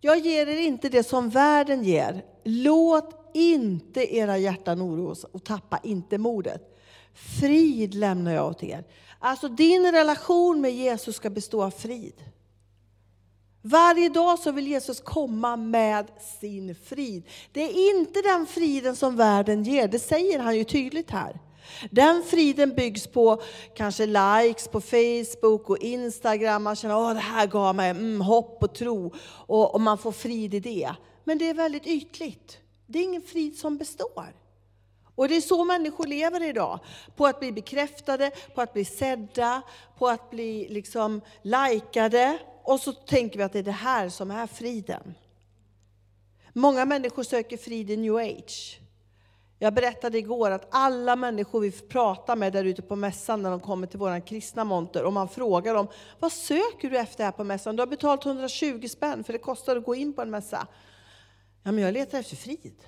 Jag 0.00 0.18
ger 0.18 0.46
er 0.46 0.60
inte 0.60 0.88
det 0.88 1.02
som 1.02 1.30
världen 1.30 1.84
ger. 1.84 2.24
Låt 2.44 3.30
inte 3.34 4.16
era 4.16 4.38
hjärtan 4.38 4.82
oroas 4.82 5.24
och 5.24 5.44
tappa 5.44 5.80
inte 5.82 6.18
modet. 6.18 6.69
Frid 7.40 7.94
lämnar 7.94 8.32
jag 8.32 8.46
åt 8.46 8.62
er. 8.62 8.84
Alltså 9.18 9.48
din 9.48 9.92
relation 9.92 10.60
med 10.60 10.72
Jesus 10.72 11.16
ska 11.16 11.30
bestå 11.30 11.62
av 11.62 11.70
frid. 11.70 12.14
Varje 13.62 14.08
dag 14.08 14.38
så 14.38 14.52
vill 14.52 14.66
Jesus 14.66 15.00
komma 15.00 15.56
med 15.56 16.06
sin 16.40 16.74
frid. 16.74 17.22
Det 17.52 17.60
är 17.60 17.96
inte 17.98 18.22
den 18.22 18.46
friden 18.46 18.96
som 18.96 19.16
världen 19.16 19.62
ger, 19.62 19.88
det 19.88 19.98
säger 19.98 20.38
han 20.38 20.56
ju 20.56 20.64
tydligt 20.64 21.10
här. 21.10 21.40
Den 21.90 22.22
friden 22.22 22.74
byggs 22.74 23.06
på 23.06 23.42
kanske 23.76 24.06
likes 24.06 24.68
på 24.68 24.80
Facebook 24.80 25.70
och 25.70 25.78
Instagram. 25.78 26.62
Man 26.62 26.76
känner 26.76 27.10
att 27.10 27.16
det 27.16 27.20
här 27.20 27.46
gav 27.46 27.74
mig 27.74 27.90
mm, 27.90 28.20
hopp 28.20 28.62
och 28.62 28.74
tro 28.74 29.14
och, 29.46 29.74
och 29.74 29.80
man 29.80 29.98
får 29.98 30.12
frid 30.12 30.54
i 30.54 30.60
det. 30.60 30.94
Men 31.24 31.38
det 31.38 31.48
är 31.48 31.54
väldigt 31.54 31.86
ytligt. 31.86 32.58
Det 32.86 32.98
är 32.98 33.02
ingen 33.02 33.22
frid 33.22 33.58
som 33.58 33.76
består. 33.76 34.39
Och 35.20 35.28
det 35.28 35.36
är 35.36 35.40
så 35.40 35.64
människor 35.64 36.06
lever 36.06 36.42
idag. 36.42 36.78
På 37.16 37.26
att 37.26 37.40
bli 37.40 37.52
bekräftade, 37.52 38.30
på 38.54 38.60
att 38.60 38.72
bli 38.72 38.84
sedda, 38.84 39.62
på 39.98 40.08
att 40.08 40.30
bli 40.30 40.68
liksom 40.68 41.20
likade. 41.42 42.38
Och 42.62 42.80
så 42.80 42.92
tänker 42.92 43.38
vi 43.38 43.42
att 43.42 43.52
det 43.52 43.58
är 43.58 43.62
det 43.62 43.70
här 43.70 44.08
som 44.08 44.30
är 44.30 44.46
friden. 44.46 45.14
Många 46.52 46.84
människor 46.84 47.22
söker 47.22 47.56
frid 47.56 47.90
i 47.90 47.96
new 47.96 48.16
age. 48.16 48.80
Jag 49.58 49.74
berättade 49.74 50.18
igår 50.18 50.50
att 50.50 50.68
alla 50.70 51.16
människor 51.16 51.60
vi 51.60 51.70
pratar 51.70 52.36
med 52.36 52.52
där 52.52 52.64
ute 52.64 52.82
på 52.82 52.96
mässan 52.96 53.42
när 53.42 53.50
de 53.50 53.60
kommer 53.60 53.86
till 53.86 53.98
vår 53.98 54.26
kristna 54.26 54.64
monter 54.64 55.04
och 55.04 55.12
man 55.12 55.28
frågar 55.28 55.74
dem, 55.74 55.88
vad 56.18 56.32
söker 56.32 56.90
du 56.90 56.98
efter 56.98 57.24
här 57.24 57.32
på 57.32 57.44
mässan? 57.44 57.76
Du 57.76 57.82
har 57.82 57.86
betalt 57.86 58.26
120 58.26 58.88
spänn 58.88 59.24
för 59.24 59.32
det 59.32 59.38
kostar 59.38 59.76
att 59.76 59.84
gå 59.84 59.94
in 59.94 60.12
på 60.12 60.22
en 60.22 60.30
mässa. 60.30 60.66
Ja, 61.62 61.72
men 61.72 61.84
jag 61.84 61.92
letar 61.92 62.18
efter 62.18 62.36
frid 62.36 62.84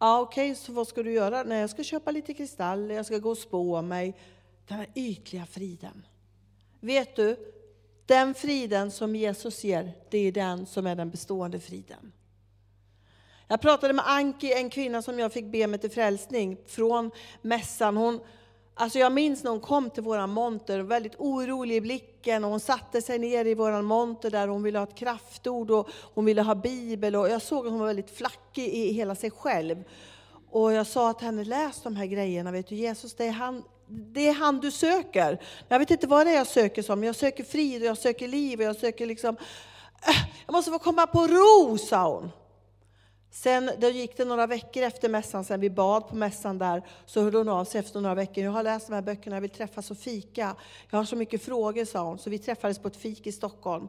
ah, 0.00 0.20
okej, 0.20 0.50
okay, 0.50 0.54
så 0.54 0.72
vad 0.72 0.88
ska 0.88 1.02
du 1.02 1.12
göra? 1.12 1.42
Nej, 1.42 1.60
jag 1.60 1.70
ska 1.70 1.82
köpa 1.82 2.10
lite 2.10 2.34
kristaller, 2.34 2.94
jag 2.94 3.06
ska 3.06 3.18
gå 3.18 3.30
och 3.30 3.38
spå 3.38 3.82
mig. 3.82 4.16
Den 4.68 4.78
här 4.78 4.86
ytliga 4.94 5.46
friden. 5.46 6.06
Vet 6.80 7.16
du, 7.16 7.36
den 8.06 8.34
friden 8.34 8.90
som 8.90 9.16
Jesus 9.16 9.64
ger, 9.64 9.92
det 10.10 10.18
är 10.18 10.32
den 10.32 10.66
som 10.66 10.86
är 10.86 10.96
den 10.96 11.10
bestående 11.10 11.60
friden. 11.60 12.12
Jag 13.48 13.60
pratade 13.60 13.94
med 13.94 14.04
Anki, 14.08 14.52
en 14.52 14.70
kvinna 14.70 15.02
som 15.02 15.18
jag 15.18 15.32
fick 15.32 15.44
be 15.44 15.66
mig 15.66 15.80
till 15.80 15.90
frälsning, 15.90 16.56
från 16.66 17.10
mässan. 17.42 17.96
Hon, 17.96 18.20
alltså 18.80 18.98
jag 18.98 19.12
minns 19.12 19.44
när 19.44 19.50
hon 19.50 19.60
kom 19.60 19.90
till 19.90 20.02
våran 20.02 20.30
monter, 20.30 20.80
väldigt 20.80 21.14
orolig 21.18 21.76
i 21.76 21.80
blicken. 21.80 22.44
Och 22.44 22.50
hon 22.50 22.60
satte 22.60 23.02
sig 23.02 23.18
ner 23.18 23.44
i 23.44 23.54
våran 23.54 23.84
monter 23.84 24.30
där 24.30 24.48
hon 24.48 24.62
ville 24.62 24.78
ha 24.78 24.86
ett 24.86 24.94
kraftord 24.94 25.70
och 25.70 25.88
hon 26.14 26.24
ville 26.24 26.42
ha 26.42 26.54
bibel. 26.54 27.16
Och 27.16 27.28
jag 27.28 27.42
såg 27.42 27.66
att 27.66 27.72
hon 27.72 27.80
var 27.80 27.86
väldigt 27.86 28.16
flackig 28.16 28.68
i 28.68 28.92
hela 28.92 29.14
sig 29.14 29.30
själv. 29.30 29.84
Och 30.50 30.72
jag 30.72 30.86
sa 30.86 31.12
till 31.12 31.26
henne, 31.26 31.44
läs 31.44 31.82
de 31.82 31.96
här 31.96 32.06
grejerna. 32.06 32.52
Vet 32.52 32.68
du, 32.68 32.74
Jesus, 32.74 33.14
det 33.14 33.24
är 33.24 33.32
han, 33.32 33.64
det 33.88 34.28
är 34.28 34.34
han 34.34 34.60
du 34.60 34.70
söker. 34.70 35.42
Jag 35.68 35.78
vet 35.78 35.90
inte 35.90 36.06
vad 36.06 36.26
det 36.26 36.30
är 36.30 36.36
jag 36.36 36.46
söker 36.46 36.82
som. 36.82 37.04
Jag 37.04 37.16
söker 37.16 37.44
frid 37.44 37.82
och 37.82 37.88
jag 37.88 37.98
söker 37.98 38.28
liv 38.28 38.58
och 38.58 38.64
jag 38.64 38.76
söker 38.76 39.06
liksom... 39.06 39.36
Äh, 40.06 40.28
jag 40.46 40.52
måste 40.52 40.70
få 40.70 40.78
komma 40.78 41.06
på 41.06 41.26
ro, 41.26 41.78
sa 41.78 42.14
hon. 42.14 42.30
Sen 43.30 43.70
då 43.78 43.88
gick 43.88 44.16
det 44.16 44.24
några 44.24 44.46
veckor 44.46 44.82
efter 44.82 45.08
mässan, 45.08 45.44
sen 45.44 45.60
vi 45.60 45.70
bad 45.70 46.08
på 46.08 46.16
mässan 46.16 46.58
där, 46.58 46.82
så 47.06 47.22
hörde 47.22 47.38
hon 47.38 47.48
av 47.48 47.64
sig 47.64 47.78
efter 47.78 48.00
några 48.00 48.14
veckor. 48.14 48.44
Jag 48.44 48.50
har 48.50 48.62
läst 48.62 48.86
de 48.86 48.94
här 48.94 49.02
böckerna, 49.02 49.36
jag 49.36 49.40
vill 49.40 49.50
träffas 49.50 49.90
och 49.90 49.98
fika. 49.98 50.56
Jag 50.90 50.98
har 50.98 51.04
så 51.04 51.16
mycket 51.16 51.42
frågor, 51.42 51.84
sa 51.84 52.02
hon. 52.02 52.18
Så 52.18 52.30
vi 52.30 52.38
träffades 52.38 52.78
på 52.78 52.88
ett 52.88 52.96
fik 52.96 53.26
i 53.26 53.32
Stockholm. 53.32 53.88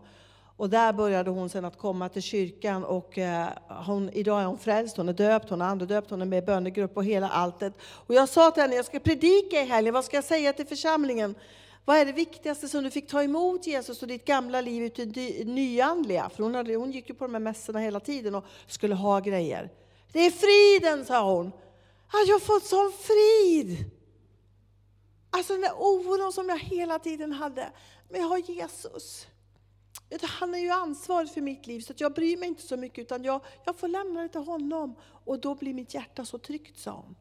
Och 0.57 0.69
där 0.69 0.93
började 0.93 1.29
hon 1.29 1.49
sen 1.49 1.65
att 1.65 1.77
komma 1.77 2.09
till 2.09 2.21
kyrkan 2.21 2.83
och 2.83 3.17
eh, 3.17 3.47
hon, 3.85 4.09
idag 4.13 4.41
är 4.41 4.45
hon 4.45 4.57
frälst, 4.57 4.97
hon 4.97 5.09
är 5.09 5.13
döpt, 5.13 5.49
hon 5.49 5.61
är 5.61 5.65
andedöpt, 5.65 6.09
hon 6.09 6.21
är 6.21 6.25
med 6.25 6.43
i 6.43 6.45
bönegrupp 6.45 6.97
och 6.97 7.05
hela 7.05 7.29
alltet. 7.29 7.73
Och 7.81 8.15
jag 8.15 8.29
sa 8.29 8.51
till 8.51 8.61
henne, 8.61 8.75
jag 8.75 8.85
ska 8.85 8.99
predika 8.99 9.61
i 9.61 9.65
helgen, 9.65 9.93
vad 9.93 10.05
ska 10.05 10.17
jag 10.17 10.23
säga 10.23 10.53
till 10.53 10.67
församlingen? 10.67 11.35
Vad 11.85 11.97
är 11.97 12.05
det 12.05 12.11
viktigaste 12.11 12.69
som 12.69 12.83
du 12.83 12.91
fick 12.91 13.07
ta 13.07 13.23
emot 13.23 13.67
Jesus 13.67 14.01
och 14.01 14.07
ditt 14.07 14.25
gamla 14.25 14.61
liv 14.61 14.83
ut 14.83 14.99
i 14.99 15.45
nyandliga? 15.45 16.29
För 16.29 16.43
hon, 16.43 16.55
hade, 16.55 16.75
hon 16.75 16.91
gick 16.91 17.09
ju 17.09 17.15
på 17.15 17.25
de 17.25 17.33
här 17.33 17.39
mässorna 17.39 17.79
hela 17.79 17.99
tiden 17.99 18.35
och 18.35 18.45
skulle 18.67 18.95
ha 18.95 19.19
grejer. 19.19 19.71
Det 20.11 20.19
är 20.19 20.31
friden, 20.31 21.05
sa 21.05 21.33
hon. 21.33 21.51
Jag 22.11 22.33
har 22.33 22.39
fått 22.39 22.65
sån 22.65 22.91
frid! 22.91 23.91
Alltså 25.29 25.53
den 25.53 25.61
där 25.61 25.73
oron 25.77 26.33
som 26.33 26.49
jag 26.49 26.59
hela 26.59 26.99
tiden 26.99 27.31
hade. 27.31 27.71
Men 28.09 28.21
jag 28.21 28.27
har 28.27 28.37
Jesus. 28.37 29.27
Han 30.21 30.53
är 30.53 30.59
ju 30.59 30.69
ansvarig 30.69 31.31
för 31.31 31.41
mitt 31.41 31.67
liv, 31.67 31.79
så 31.79 31.93
jag 31.97 32.13
bryr 32.13 32.37
mig 32.37 32.47
inte 32.47 32.61
så 32.61 32.77
mycket, 32.77 32.99
utan 32.99 33.23
jag, 33.23 33.41
jag 33.65 33.75
får 33.75 33.87
lämna 33.87 34.21
det 34.21 34.29
till 34.29 34.41
honom. 34.41 34.95
Och 35.25 35.39
då 35.39 35.55
blir 35.55 35.73
mitt 35.73 35.93
hjärta 35.93 36.25
så 36.25 36.37
tryggt, 36.37 36.79
sa 36.79 36.91
hon. 36.91 37.15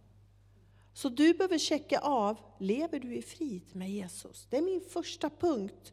Så 0.95 1.09
du 1.09 1.35
behöver 1.35 1.59
checka 1.59 1.99
av, 1.99 2.37
lever 2.59 3.01
du 3.01 3.15
i 3.15 3.23
frid 3.23 3.63
med 3.73 3.91
Jesus? 3.91 4.47
Det 4.51 4.57
är 4.57 4.63
min 4.63 4.81
första 4.81 5.31
punkt 5.31 5.93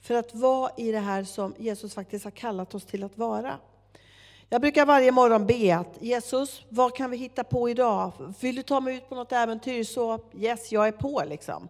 för 0.00 0.14
att 0.14 0.34
vara 0.34 0.70
i 0.76 0.92
det 0.92 0.98
här 0.98 1.24
som 1.24 1.54
Jesus 1.58 1.94
faktiskt 1.94 2.24
har 2.24 2.30
kallat 2.30 2.74
oss 2.74 2.84
till 2.84 3.04
att 3.04 3.18
vara. 3.18 3.58
Jag 4.48 4.60
brukar 4.60 4.86
varje 4.86 5.12
morgon 5.12 5.46
be 5.46 5.76
att 5.76 6.02
Jesus, 6.02 6.62
vad 6.68 6.96
kan 6.96 7.10
vi 7.10 7.16
hitta 7.16 7.44
på 7.44 7.70
idag? 7.70 8.12
Vill 8.40 8.56
du 8.56 8.62
ta 8.62 8.80
mig 8.80 8.96
ut 8.96 9.08
på 9.08 9.14
något 9.14 9.32
äventyr? 9.32 9.84
Så 9.84 10.20
yes, 10.34 10.72
jag 10.72 10.88
är 10.88 10.92
på 10.92 11.22
liksom. 11.26 11.68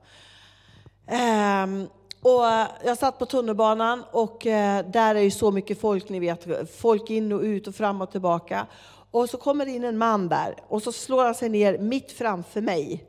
Um, 1.11 1.89
och 2.23 2.43
jag 2.85 2.99
satt 2.99 3.19
på 3.19 3.27
tunnelbanan 3.27 4.05
och 4.11 4.47
uh, 4.47 4.53
där 4.91 5.15
är 5.15 5.21
ju 5.21 5.31
så 5.31 5.51
mycket 5.51 5.81
folk, 5.81 6.09
ni 6.09 6.21
vet, 6.21 6.71
folk 6.77 7.11
in 7.11 7.33
och 7.33 7.41
ut 7.41 7.67
och 7.67 7.75
fram 7.75 8.01
och 8.01 8.13
tillbaka. 8.13 8.67
Och 9.17 9.31
så 9.31 9.39
kommer 9.39 9.67
in 9.67 9.85
en 9.85 9.99
man 9.99 10.29
där 10.29 10.55
och 10.69 10.83
så 10.83 10.93
slår 10.93 11.25
han 11.25 11.35
sig 11.35 11.49
ner 11.49 11.79
mitt 11.79 12.13
framför 12.13 12.61
mig. 12.61 13.05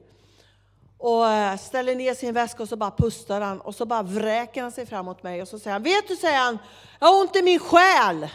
och 0.97 1.27
eh, 1.27 1.57
ställer 1.57 1.95
ner 1.95 2.13
sin 2.13 2.33
väska 2.33 2.63
och 2.63 2.69
så 2.69 2.75
bara 2.75 2.91
pustar 2.91 3.41
han 3.41 3.61
och 3.61 3.75
så 3.75 3.85
bara 3.85 4.03
vräker 4.03 4.61
han 4.61 4.71
sig 4.71 4.85
fram 4.85 5.05
mot 5.05 5.23
mig 5.23 5.41
och 5.41 5.47
så 5.47 5.59
säger 5.59 5.73
han, 5.73 5.83
vet 5.83 6.07
du, 6.07 6.15
säger 6.15 6.37
han, 6.37 6.57
jag 6.99 7.07
har 7.07 7.21
ont 7.21 7.35
i 7.35 7.41
min 7.41 7.59
själ. 7.59 8.27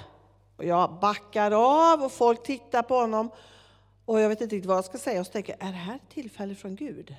Och 0.56 0.64
jag 0.64 0.98
backar 1.00 1.50
av 1.50 2.02
och 2.02 2.12
folk 2.12 2.42
tittar 2.42 2.82
på 2.82 2.94
honom 2.94 3.30
och 4.04 4.20
jag 4.20 4.28
vet 4.28 4.40
inte 4.40 4.56
riktigt 4.56 4.68
vad 4.68 4.76
jag 4.76 4.84
ska 4.84 4.98
säga 4.98 5.20
och 5.20 5.26
så 5.26 5.32
tänker 5.32 5.56
jag, 5.58 5.68
är 5.68 5.72
det 5.72 5.78
här 5.78 5.94
ett 5.94 6.14
tillfälle 6.14 6.54
från 6.54 6.76
Gud? 6.76 7.14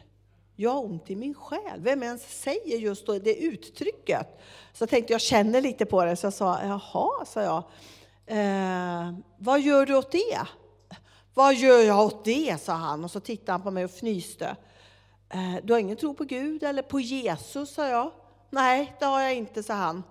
Jag 0.56 0.72
har 0.72 0.86
ont 0.86 1.10
i 1.10 1.16
min 1.16 1.34
själ. 1.34 1.80
Vem 1.80 2.04
ens 2.04 2.42
säger 2.42 2.78
just 2.78 3.06
då 3.06 3.20
det 3.20 3.36
uttrycket? 3.36 4.28
Så 4.74 4.82
jag 4.82 4.90
tänkte 4.90 5.14
jag 5.14 5.22
känner 5.22 5.62
lite 5.62 5.86
på 5.86 6.06
det, 6.06 6.16
så 6.16 6.26
jag 6.26 6.34
sa, 6.34 6.60
jaha, 6.64 7.26
sa 7.26 7.42
jag. 7.42 7.64
Eh, 8.26 9.12
vad 9.38 9.62
gör 9.62 9.86
du 9.86 9.96
åt 9.96 10.12
det? 10.12 10.48
Vad 11.34 11.56
gör 11.56 11.80
jag 11.80 12.06
åt 12.06 12.26
det? 12.26 12.62
sa 12.62 12.74
han 12.74 13.04
och 13.04 13.12
så 13.12 13.20
tittade 13.20 13.52
han 13.52 13.62
på 13.62 13.72
mig 13.72 13.86
och 13.86 13.92
fnyste. 13.92 14.56
Eh, 15.30 15.56
du 15.64 15.74
har 15.74 15.80
ingen 15.80 15.98
tro 15.98 16.14
på 16.14 16.24
Gud 16.24 16.64
eller 16.64 16.82
på 16.82 17.00
Jesus, 17.00 17.74
sa 17.74 17.88
jag. 17.88 18.12
Nej, 18.50 18.94
det 19.00 19.06
har 19.06 19.22
jag 19.22 19.36
inte, 19.36 19.64
sa 19.64 19.74
han. 19.74 20.04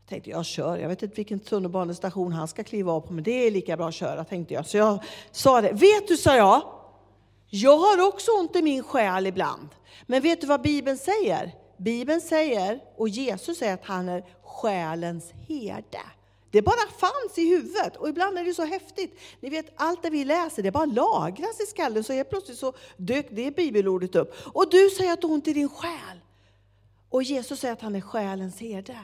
Jag 0.00 0.08
tänkte 0.08 0.30
jag 0.30 0.46
kör, 0.46 0.76
jag 0.76 0.88
vet 0.88 1.02
inte 1.02 1.16
vilken 1.16 1.40
tunnelbanestation 1.40 2.32
han 2.32 2.48
ska 2.48 2.64
kliva 2.64 2.92
av 2.92 3.00
på, 3.00 3.12
men 3.12 3.24
det 3.24 3.46
är 3.46 3.50
lika 3.50 3.76
bra 3.76 3.88
att 3.88 3.94
köra, 3.94 4.24
tänkte 4.24 4.54
jag. 4.54 4.66
Så 4.66 4.76
jag 4.76 5.04
sa 5.30 5.60
det. 5.60 5.72
Vet 5.72 6.08
du, 6.08 6.16
sa 6.16 6.36
jag, 6.36 6.62
jag 7.50 7.78
har 7.78 8.08
också 8.08 8.30
ont 8.30 8.56
i 8.56 8.62
min 8.62 8.82
själ 8.82 9.26
ibland. 9.26 9.68
Men 10.06 10.22
vet 10.22 10.40
du 10.40 10.46
vad 10.46 10.62
Bibeln 10.62 10.98
säger? 10.98 11.54
Bibeln 11.76 12.20
säger, 12.20 12.80
och 12.96 13.08
Jesus 13.08 13.58
säger 13.58 13.74
att 13.74 13.84
han 13.84 14.08
är 14.08 14.24
själens 14.42 15.32
herde. 15.48 16.00
Det 16.56 16.62
bara 16.62 16.88
fanns 16.98 17.38
i 17.38 17.48
huvudet 17.48 17.96
och 17.96 18.08
ibland 18.08 18.38
är 18.38 18.44
det 18.44 18.54
så 18.54 18.64
häftigt. 18.64 19.18
Ni 19.40 19.50
vet, 19.50 19.66
allt 19.76 20.02
det 20.02 20.10
vi 20.10 20.24
läser, 20.24 20.62
det 20.62 20.70
bara 20.70 20.84
lagras 20.84 21.60
i 21.60 21.66
skallen 21.66 22.04
så 22.04 22.12
helt 22.12 22.30
plötsligt 22.30 22.58
så 22.58 22.72
dök 22.96 23.26
det 23.30 23.56
bibelordet 23.56 24.14
upp. 24.14 24.34
Och 24.54 24.70
du 24.70 24.90
säger 24.90 25.12
att 25.12 25.20
du 25.20 25.26
har 25.26 25.34
ont 25.34 25.48
i 25.48 25.52
din 25.52 25.68
själ. 25.68 26.20
Och 27.08 27.22
Jesus 27.22 27.60
säger 27.60 27.72
att 27.72 27.80
han 27.80 27.96
är 27.96 28.00
själens 28.00 28.60
herde. 28.60 28.98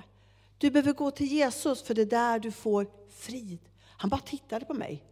Du 0.59 0.71
behöver 0.71 0.93
gå 0.93 1.11
till 1.11 1.27
Jesus 1.27 1.83
för 1.83 1.95
det 1.95 2.03
är 2.03 2.07
där 2.07 2.39
du 2.39 2.53
får 2.53 2.87
frid. 3.17 3.59
Han 3.97 4.11
bara 4.11 4.21
tittade 4.21 4.65
på 4.65 4.75
mig. 4.75 5.05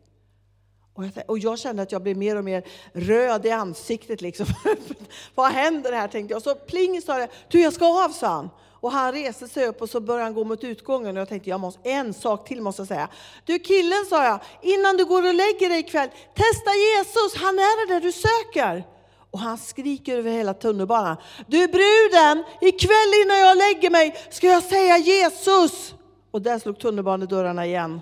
Och 0.95 1.05
jag, 1.05 1.13
och 1.27 1.39
jag 1.39 1.59
kände 1.59 1.83
att 1.83 1.93
jag 1.93 2.03
blev 2.03 2.17
mer 2.17 2.37
och 2.37 2.45
mer 2.45 2.65
röd 2.93 3.47
i 3.47 3.51
ansiktet. 3.51 4.21
Liksom. 4.21 4.47
Vad 5.35 5.53
händer 5.53 5.93
här? 5.93 6.09
tänkte 6.09 6.33
jag. 6.33 6.37
Och 6.37 6.43
så 6.43 6.55
pling 6.55 7.03
sa 7.03 7.19
det, 7.19 7.29
du 7.49 7.61
jag 7.61 7.73
ska 7.73 8.05
av, 8.05 8.09
sa 8.09 8.29
han. 8.29 8.51
Och 8.81 8.93
han 8.93 9.13
reste 9.13 9.49
sig 9.49 9.67
upp 9.67 9.83
och 9.83 9.91
så 9.91 10.01
började 10.01 10.25
han 10.25 10.35
gå 10.35 10.45
mot 10.45 10.65
utgången. 10.65 11.17
Och 11.17 11.21
jag 11.21 11.29
tänkte, 11.29 11.51
jag 11.51 11.61
måste, 11.61 11.91
en 11.91 12.15
sak 12.15 12.49
till 12.49 12.63
måste 12.63 12.81
jag 12.81 12.89
säga. 12.89 13.09
Du 13.45 13.59
killen, 13.59 14.07
sa 14.09 14.25
jag, 14.25 14.41
innan 14.63 14.97
du 14.97 15.05
går 15.05 15.29
och 15.29 15.35
lägger 15.35 15.69
dig 15.69 15.79
ikväll, 15.79 16.09
testa 16.35 16.71
Jesus, 16.75 17.43
han 17.43 17.59
är 17.59 17.87
det 17.87 17.95
där 17.95 18.01
du 18.01 18.13
söker. 18.13 18.85
Och 19.31 19.39
han 19.39 19.59
skriker 19.59 20.19
över 20.19 20.31
hela 20.31 20.55
tunnelbanan. 20.55 21.17
Du 21.47 21.67
bruden, 21.67 22.45
ikväll 22.61 23.23
innan 23.25 23.39
jag 23.39 23.59
lägger 23.59 23.91
mig 23.91 24.17
ska 24.31 24.47
jag 24.47 24.63
säga 24.63 24.99
Jesus. 24.99 25.95
Och 26.31 26.43
där 26.43 26.59
slog 26.59 26.79
tunnelbanedörrarna 26.79 27.67
igen. 27.67 28.01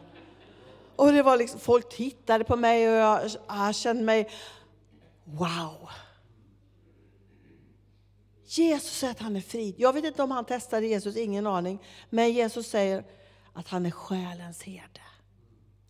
Och 0.97 1.12
det 1.12 1.23
var 1.23 1.37
liksom, 1.37 1.61
folk 1.61 1.88
tittade 1.88 2.44
på 2.44 2.56
mig 2.56 2.88
och 2.88 2.94
jag, 2.94 3.20
jag 3.49 3.75
kände 3.75 4.02
mig, 4.02 4.30
wow. 5.25 5.88
Jesus 8.49 8.93
säger 8.93 9.11
att 9.12 9.21
han 9.21 9.37
är 9.37 9.40
frid. 9.40 9.75
Jag 9.78 9.93
vet 9.93 10.05
inte 10.05 10.23
om 10.23 10.31
han 10.31 10.45
testade 10.45 10.87
Jesus, 10.87 11.17
ingen 11.17 11.47
aning. 11.47 11.78
Men 12.11 12.33
Jesus 12.33 12.67
säger 12.67 13.05
att 13.52 13.69
han 13.69 13.87
är 13.87 13.90
själens 13.90 14.62
herde. 14.62 15.00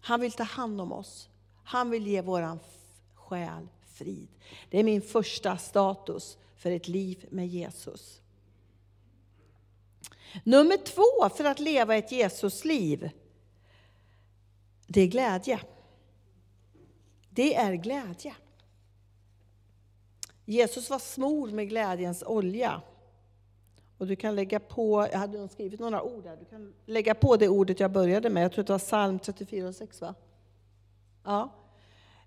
Han 0.00 0.20
vill 0.20 0.32
ta 0.32 0.42
hand 0.42 0.80
om 0.80 0.92
oss. 0.92 1.28
Han 1.64 1.90
vill 1.90 2.06
ge 2.06 2.22
våran 2.22 2.58
själ 3.14 3.68
frid. 3.94 4.28
Det 4.70 4.78
är 4.78 4.84
min 4.84 5.02
första 5.02 5.58
status 5.58 6.38
för 6.56 6.70
ett 6.70 6.88
liv 6.88 7.26
med 7.30 7.48
Jesus. 7.48 8.20
Nummer 10.44 10.76
två 10.76 11.36
för 11.36 11.44
att 11.44 11.60
leva 11.60 11.96
ett 11.96 12.12
Jesusliv, 12.12 13.10
det 14.86 15.00
är 15.00 15.06
glädje. 15.06 15.60
Det 17.30 17.54
är 17.54 17.74
glädje. 17.74 18.34
Jesus 20.48 20.90
var 20.90 20.98
smord 20.98 21.52
med 21.52 21.68
glädjens 21.68 22.22
olja. 22.26 22.82
Och 23.98 24.06
du 24.06 24.16
kan 24.16 24.34
lägga 24.34 24.60
på, 24.60 25.08
jag 25.12 25.18
hade 25.18 25.48
skrivit 25.48 25.80
några 25.80 26.02
ord 26.02 26.24
där, 26.24 26.36
du 26.36 26.44
kan 26.44 26.74
lägga 26.86 27.14
på 27.14 27.36
det 27.36 27.48
ordet 27.48 27.80
jag 27.80 27.92
började 27.92 28.30
med, 28.30 28.44
jag 28.44 28.52
tror 28.52 28.64
det 28.64 28.72
var 28.72 28.78
psalm 28.78 29.18
34 29.18 29.68
och 29.68 29.74
6 29.74 30.00
va? 30.00 30.14
Ja. 31.24 31.54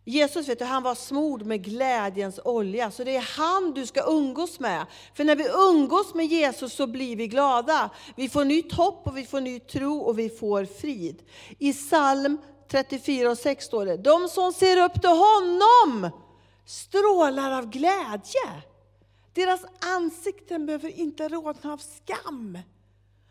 Jesus 0.05 0.47
vet 0.47 0.59
du, 0.59 0.65
han 0.65 0.83
var 0.83 0.95
smord 0.95 1.45
med 1.45 1.63
glädjens 1.63 2.39
olja, 2.45 2.91
så 2.91 3.03
det 3.03 3.15
är 3.15 3.37
han 3.37 3.71
du 3.73 3.85
ska 3.85 4.03
umgås 4.07 4.59
med. 4.59 4.85
För 5.13 5.23
när 5.23 5.35
vi 5.35 5.47
umgås 5.47 6.13
med 6.13 6.25
Jesus 6.25 6.73
så 6.73 6.87
blir 6.87 7.15
vi 7.15 7.27
glada. 7.27 7.89
Vi 8.15 8.29
får 8.29 8.45
nytt 8.45 8.73
hopp 8.73 9.07
och 9.07 9.17
vi 9.17 9.25
får 9.25 9.41
ny 9.41 9.59
tro 9.59 9.97
och 9.97 10.19
vi 10.19 10.29
får 10.29 10.65
frid. 10.65 11.23
I 11.59 11.73
psalm 11.73 12.37
34 12.67 13.31
och 13.31 13.37
6 13.37 13.65
står 13.65 13.85
det, 13.85 13.97
de 13.97 14.27
som 14.27 14.53
ser 14.53 14.83
upp 14.83 15.01
till 15.01 15.09
honom 15.09 16.11
strålar 16.65 17.51
av 17.51 17.69
glädje. 17.69 18.61
Deras 19.33 19.61
ansikten 19.79 20.65
behöver 20.65 20.99
inte 20.99 21.27
rodna 21.27 21.73
av 21.73 21.77
skam. 21.77 22.57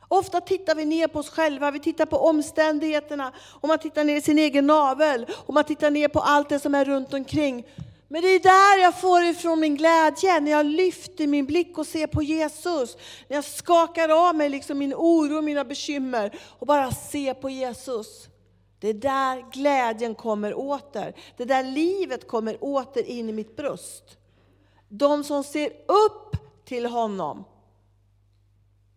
Ofta 0.08 0.40
tittar 0.40 0.74
vi 0.74 0.84
ner 0.84 1.08
på 1.08 1.18
oss 1.18 1.28
själva, 1.30 1.70
vi 1.70 1.80
tittar 1.80 2.06
på 2.06 2.16
omständigheterna, 2.16 3.32
och 3.60 3.68
man 3.68 3.78
tittar 3.78 4.04
ner 4.04 4.16
i 4.16 4.20
sin 4.20 4.38
egen 4.38 4.66
navel, 4.66 5.26
och 5.46 5.54
man 5.54 5.64
tittar 5.64 5.90
ner 5.90 6.08
på 6.08 6.20
allt 6.20 6.48
det 6.48 6.58
som 6.58 6.74
är 6.74 6.84
runt 6.84 7.14
omkring. 7.14 7.66
Men 8.08 8.22
det 8.22 8.28
är 8.28 8.40
där 8.40 8.82
jag 8.82 9.00
får 9.00 9.22
ifrån 9.22 9.60
min 9.60 9.76
glädje, 9.76 10.40
när 10.40 10.50
jag 10.50 10.66
lyfter 10.66 11.26
min 11.26 11.46
blick 11.46 11.78
och 11.78 11.86
ser 11.86 12.06
på 12.06 12.22
Jesus. 12.22 12.96
När 13.28 13.36
jag 13.36 13.44
skakar 13.44 14.28
av 14.28 14.34
mig 14.34 14.48
liksom 14.48 14.78
min 14.78 14.94
oro 14.94 15.36
och 15.36 15.44
mina 15.44 15.64
bekymmer 15.64 16.38
och 16.58 16.66
bara 16.66 16.92
ser 16.92 17.34
på 17.34 17.50
Jesus. 17.50 18.29
Det 18.80 18.88
är 18.88 18.94
där 18.94 19.50
glädjen 19.52 20.14
kommer 20.14 20.54
åter. 20.54 21.14
Det 21.36 21.42
är 21.42 21.46
där 21.46 21.64
livet 21.64 22.28
kommer 22.28 22.64
åter 22.64 23.02
in 23.02 23.28
i 23.28 23.32
mitt 23.32 23.56
bröst. 23.56 24.18
De 24.88 25.24
som 25.24 25.44
ser 25.44 25.68
upp 25.86 26.36
till 26.64 26.86
honom. 26.86 27.44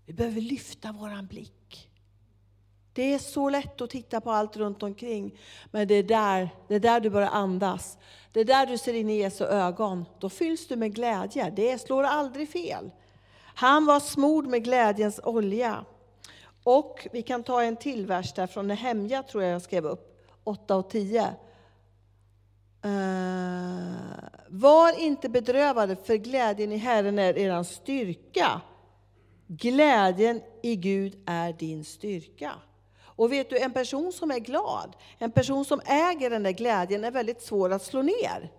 Vi 0.06 0.14
behöver 0.14 0.42
lyfta 0.42 0.92
våran 0.92 1.28
blick. 1.28 1.90
Det 2.94 3.14
är 3.14 3.20
så 3.20 3.50
lätt 3.50 3.82
att 3.82 3.90
titta 3.90 4.22
på 4.22 4.32
allt 4.32 4.58
runt 4.58 4.84
omkring. 4.84 5.40
Men 5.72 5.88
det 5.88 5.96
är 5.96 6.04
där, 6.04 6.50
det 6.68 6.76
är 6.76 6.80
där 6.80 7.00
du 7.00 7.10
börjar 7.10 7.30
andas. 7.30 7.98
Det 8.32 8.40
är 8.40 8.46
där 8.46 8.66
du 8.66 8.78
ser 8.78 8.94
in 8.94 9.10
i 9.10 9.18
Jesu 9.18 9.46
ögon. 9.46 10.06
Då 10.20 10.30
fylls 10.30 10.68
du 10.68 10.76
med 10.76 10.96
glädje. 10.96 11.50
Det 11.56 11.82
slår 11.82 12.04
aldrig 12.04 12.50
fel. 12.50 12.92
Han 13.56 13.86
var 13.86 14.00
smord 14.00 14.48
med 14.48 14.64
glädjens 14.64 15.20
olja. 15.24 15.86
Och 16.64 17.08
vi 17.12 17.22
kan 17.22 17.44
ta 17.44 17.64
en 17.64 17.76
till 17.76 18.06
vers 18.06 18.34
där 18.34 18.48
från 18.48 18.68
Nehemja, 18.68 19.24
tror 19.24 19.44
jag 19.44 19.54
jag 19.54 19.62
skrev 19.62 19.86
upp, 19.86 20.20
8 20.44 20.76
och 20.76 20.90
10. 20.90 21.22
Uh, 22.86 22.92
eh, 22.92 24.24
var 24.48 25.00
inte 25.00 25.30
bedrövade, 25.30 25.96
för 25.96 26.16
glädjen 26.16 26.72
i 26.72 26.78
Herren 26.78 27.20
är 27.20 27.38
er 27.38 27.64
styrka. 27.64 28.62
Glädjen 29.48 30.42
i 30.62 30.76
Gud 30.76 31.24
är 31.26 31.54
din 31.54 31.86
styrka. 31.86 32.52
Och 33.16 33.32
vet 33.32 33.50
du, 33.50 33.60
en 33.60 33.74
person 33.74 34.14
som 34.14 34.32
är 34.32 34.40
glad, 34.40 34.96
en 35.18 35.32
person 35.32 35.66
som 35.66 35.82
äger 35.86 36.30
den 36.30 36.44
där 36.44 36.52
glädjen 36.52 37.04
är 37.04 37.12
väldigt 37.12 37.42
svår 37.42 37.74
att 37.74 37.84
slå 37.84 38.02
ner. 38.02 38.52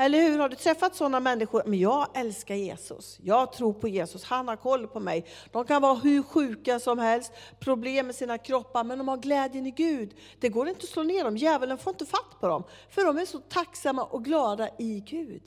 Eller 0.00 0.20
hur? 0.20 0.38
Har 0.38 0.48
du 0.48 0.56
träffat 0.56 0.96
sådana 0.96 1.20
människor? 1.20 1.62
Men 1.66 1.78
jag 1.78 2.06
älskar 2.14 2.54
Jesus. 2.54 3.18
Jag 3.22 3.52
tror 3.52 3.72
på 3.72 3.88
Jesus. 3.88 4.24
Han 4.24 4.48
har 4.48 4.56
koll 4.56 4.86
på 4.86 5.00
mig. 5.00 5.26
De 5.52 5.64
kan 5.64 5.82
vara 5.82 5.94
hur 5.94 6.22
sjuka 6.22 6.80
som 6.80 6.98
helst, 6.98 7.32
problem 7.58 8.06
med 8.06 8.14
sina 8.14 8.38
kroppar, 8.38 8.84
men 8.84 8.98
de 8.98 9.08
har 9.08 9.16
glädjen 9.16 9.66
i 9.66 9.70
Gud. 9.70 10.14
Det 10.38 10.48
går 10.48 10.68
inte 10.68 10.84
att 10.84 10.88
slå 10.88 11.02
ner 11.02 11.24
dem. 11.24 11.36
Djävulen 11.36 11.78
får 11.78 11.90
inte 11.90 12.06
fatt 12.06 12.40
på 12.40 12.46
dem. 12.46 12.64
För 12.88 13.04
de 13.04 13.18
är 13.18 13.24
så 13.24 13.38
tacksamma 13.38 14.04
och 14.04 14.24
glada 14.24 14.68
i 14.78 15.00
Gud. 15.06 15.42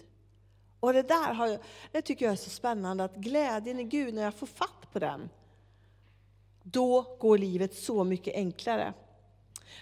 Och 0.80 0.94
det 0.94 1.02
där 1.02 1.34
har 1.34 1.48
jag, 1.48 1.60
det 1.92 2.02
tycker 2.02 2.26
jag 2.26 2.32
är 2.32 2.38
så 2.38 2.50
spännande, 2.50 3.04
att 3.04 3.16
glädjen 3.16 3.80
i 3.80 3.84
Gud, 3.84 4.14
när 4.14 4.24
jag 4.24 4.34
får 4.34 4.48
fatt 4.48 4.92
på 4.94 5.00
den, 5.00 5.30
då 6.64 7.18
går 7.20 7.38
livet 7.38 7.76
så 7.76 8.04
mycket 8.04 8.36
enklare. 8.36 8.94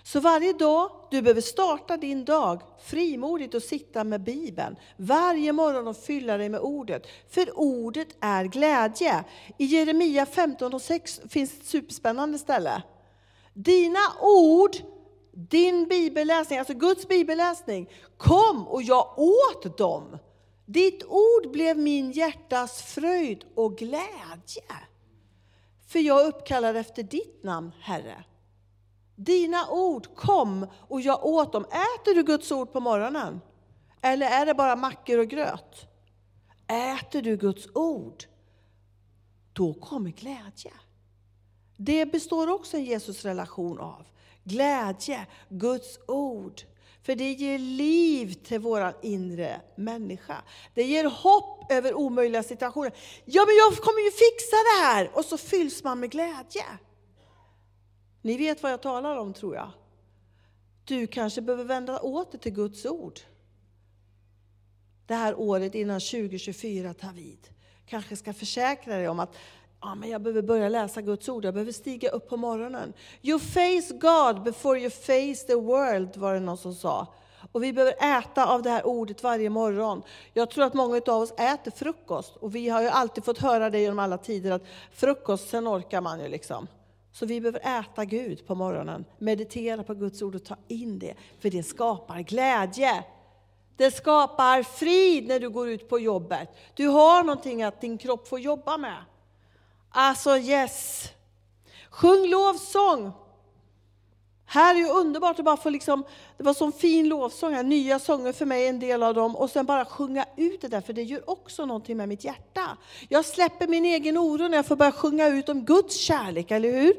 Så 0.04 0.20
varje 0.20 0.54
dag 0.54 0.92
du 1.12 1.22
behöver 1.22 1.42
starta 1.42 1.98
din 1.98 2.26
dag 2.26 2.62
frimodigt 2.84 3.54
och 3.54 3.64
sitta 3.64 4.04
med 4.04 4.24
Bibeln. 4.24 4.76
Varje 4.98 5.54
morgon 5.54 5.88
och 5.88 5.98
fylla 5.98 6.38
dig 6.38 6.50
med 6.50 6.60
ordet. 6.60 7.08
För 7.30 7.60
ordet 7.60 8.08
är 8.20 8.46
glädje. 8.46 9.24
I 9.58 9.66
Jeremia 9.66 10.26
15 10.26 10.74
och 10.74 10.82
6 10.82 11.22
finns 11.30 11.54
ett 11.54 11.66
superspännande 11.66 12.40
ställe. 12.40 12.84
Dina 13.54 14.00
ord, 14.22 14.76
din 15.32 15.88
bibelläsning, 15.88 16.60
alltså 16.60 16.74
Guds 16.74 17.08
bibelläsning, 17.08 17.90
kom 18.18 18.68
och 18.68 18.84
jag 18.84 19.20
åt 19.20 19.78
dem. 19.78 20.18
Ditt 20.66 21.04
ord 21.04 21.52
blev 21.52 21.78
min 21.78 22.12
hjärtas 22.12 22.82
fröjd 22.82 23.46
och 23.56 23.78
glädje. 23.78 24.64
För 25.88 26.00
jag 26.00 26.28
uppkallar 26.28 26.76
efter 26.76 27.04
ditt 27.04 27.44
namn, 27.44 27.72
Herre. 27.80 28.24
Dina 29.26 29.70
ord 29.70 30.16
kom 30.16 30.68
och 30.88 31.02
jag 31.02 31.26
åt 31.26 31.54
dem. 31.54 31.66
Äter 31.66 32.16
du 32.16 32.24
Guds 32.24 32.52
ord 32.52 32.72
på 32.72 32.80
morgonen? 32.80 33.42
Eller 34.02 34.28
är 34.28 34.46
det 34.46 34.54
bara 34.54 34.76
mackor 34.76 35.20
och 35.20 35.28
gröt? 35.28 35.92
äter 36.72 37.22
du 37.22 37.38
Guds 37.38 37.68
ord, 37.74 38.24
då 39.54 39.74
kommer 39.74 40.10
glädje. 40.10 40.72
Det 41.78 42.06
består 42.06 42.50
också 42.50 42.78
en 42.78 42.86
Jesusrelation 42.86 43.80
av. 43.80 44.06
Glädje, 44.44 45.28
Guds 45.50 46.00
ord. 46.08 46.62
För 47.04 47.16
det 47.16 47.32
ger 47.32 47.60
liv 47.60 48.34
till 48.34 48.60
vår 48.60 48.94
inre 49.02 49.62
människa. 49.76 50.36
Det 50.74 50.84
ger 50.84 51.06
hopp 51.06 51.72
över 51.72 51.94
omöjliga 51.94 52.44
situationer. 52.44 52.94
Ja, 53.26 53.46
men 53.46 53.56
jag 53.56 53.78
kommer 53.78 54.00
ju 54.02 54.12
fixa 54.12 54.56
det 54.56 54.86
här! 54.86 55.12
Och 55.14 55.26
så 55.26 55.38
fylls 55.38 55.84
man 55.84 56.00
med 56.00 56.12
glädje. 56.12 56.66
Ni 58.22 58.38
vet 58.38 58.64
vad 58.64 58.72
jag 58.72 58.82
talar 58.82 59.18
om, 59.18 59.34
tror 59.34 59.56
jag. 59.56 59.72
Du 60.86 61.08
kanske 61.08 61.42
behöver 61.42 61.64
vända 61.64 62.00
åter 62.00 62.38
till 62.38 62.54
Guds 62.54 62.86
ord. 62.86 63.20
Det 65.06 65.16
här 65.16 65.40
året 65.40 65.76
innan 65.76 66.00
2024 66.00 66.94
tar 66.94 67.14
vid. 67.14 67.50
Kanske 67.86 68.16
ska 68.16 68.34
försäkra 68.34 68.98
dig 68.98 69.10
om 69.10 69.20
att 69.20 69.36
ja, 69.82 69.96
men 69.96 70.10
jag 70.10 70.22
behöver 70.22 70.42
börja 70.42 70.70
läsa 70.70 71.02
Guds 71.02 71.30
ord, 71.30 71.46
jag 71.46 71.54
behöver 71.54 71.72
stiga 71.72 72.10
upp 72.10 72.30
på 72.30 72.38
morgonen. 72.38 72.94
You 73.22 73.40
face 73.40 73.94
God 74.02 74.44
before 74.44 74.80
you 74.80 74.90
face 74.90 75.48
the 75.48 75.56
world, 75.56 76.18
var 76.18 76.34
det 76.34 76.40
någon 76.40 76.58
som 76.58 76.76
sa. 76.76 77.08
Och 77.52 77.64
vi 77.64 77.74
behöver 77.74 78.20
äta 78.20 78.46
av 78.46 78.62
det 78.62 78.70
här 78.70 78.86
ordet 78.86 79.24
varje 79.24 79.50
morgon. 79.50 80.02
Jag 80.34 80.50
tror 80.50 80.64
att 80.64 80.74
många 80.74 81.02
av 81.08 81.22
oss 81.22 81.32
äter 81.32 81.72
frukost. 81.72 82.36
Och 82.36 82.56
vi 82.56 82.70
har 82.70 82.82
ju 82.82 82.88
alltid 82.88 83.26
fått 83.26 83.38
höra 83.38 83.70
det 83.70 83.80
genom 83.80 84.00
alla 84.00 84.18
tider 84.18 84.52
att 84.52 84.64
frukost, 84.92 85.50
sen 85.50 85.68
orkar 85.68 86.02
man 86.02 86.20
ju 86.20 86.28
liksom. 86.28 86.68
Så 87.12 87.26
vi 87.26 87.42
behöver 87.42 87.80
äta 87.80 88.06
Gud 88.06 88.48
på 88.48 88.56
morgonen, 88.56 89.06
meditera 89.18 89.84
på 89.84 89.94
Guds 89.94 90.22
ord 90.22 90.36
och 90.36 90.44
ta 90.44 90.56
in 90.68 91.00
det. 91.00 91.14
För 91.40 91.50
det 91.50 91.64
skapar 91.64 92.20
glädje. 92.20 93.04
Det 93.78 93.92
skapar 93.92 94.64
frid 94.64 95.28
när 95.28 95.40
du 95.40 95.50
går 95.50 95.70
ut 95.70 95.90
på 95.90 96.00
jobbet. 96.00 96.50
Du 96.76 96.88
har 96.88 97.24
någonting 97.24 97.64
att 97.64 97.82
din 97.82 97.98
kropp 97.98 98.28
får 98.28 98.40
jobba 98.40 98.78
med. 98.78 99.04
Alltså 99.90 100.38
yes! 100.38 101.10
Sjung 101.90 102.30
lovsång! 102.30 103.12
Här 104.54 104.76
är 104.76 104.80
ju 104.80 104.90
underbart 104.90 105.40
att 105.40 105.46
bara 105.46 105.58
få 105.58 105.70
liksom, 105.70 106.04
det 106.38 106.44
var 106.44 106.54
sån 106.54 106.72
fin 106.72 107.08
lovsång 107.08 107.54
här, 107.54 107.64
nya 107.64 108.00
sånger 108.00 108.34
för 108.34 108.46
mig, 108.46 108.68
en 108.68 108.80
del 108.80 109.04
av 109.04 109.14
dem, 109.14 109.36
och 109.36 109.50
sen 109.50 109.66
bara 109.66 109.86
sjunga 109.86 110.26
ut 110.36 110.62
det 110.62 110.68
där, 110.68 110.82
för 110.82 110.94
det 110.94 111.04
gör 111.04 111.30
också 111.30 111.66
någonting 111.66 111.98
med 111.98 112.10
mitt 112.10 112.24
hjärta. 112.24 112.78
Jag 113.10 113.26
släpper 113.26 113.68
min 113.68 113.86
egen 113.86 114.18
oro 114.18 114.48
när 114.48 114.58
jag 114.58 114.66
får 114.66 114.76
börja 114.76 114.92
sjunga 114.92 115.28
ut 115.28 115.50
om 115.50 115.66
Guds 115.66 115.96
kärlek, 115.96 116.52
eller 116.52 116.72
hur? 116.72 116.94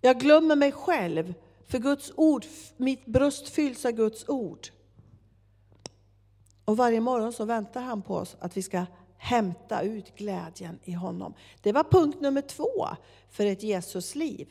Jag 0.00 0.20
glömmer 0.20 0.56
mig 0.56 0.72
själv, 0.72 1.34
för 1.68 1.78
Guds 1.78 2.12
ord, 2.16 2.44
mitt 2.76 3.06
bröst 3.06 3.48
fylls 3.48 3.84
av 3.84 3.92
Guds 3.92 4.28
ord. 4.28 4.68
Och 6.64 6.76
varje 6.76 7.00
morgon 7.00 7.32
så 7.32 7.44
väntar 7.44 7.80
han 7.80 8.02
på 8.02 8.14
oss 8.14 8.36
att 8.40 8.56
vi 8.56 8.62
ska 8.62 8.84
hämta 9.16 9.82
ut 9.82 10.16
glädjen 10.16 10.78
i 10.84 10.92
honom. 10.92 11.34
Det 11.62 11.72
var 11.72 11.84
punkt 11.84 12.20
nummer 12.20 12.42
två 12.42 12.88
för 13.30 13.46
ett 13.46 13.62
Jesusliv. 13.62 14.48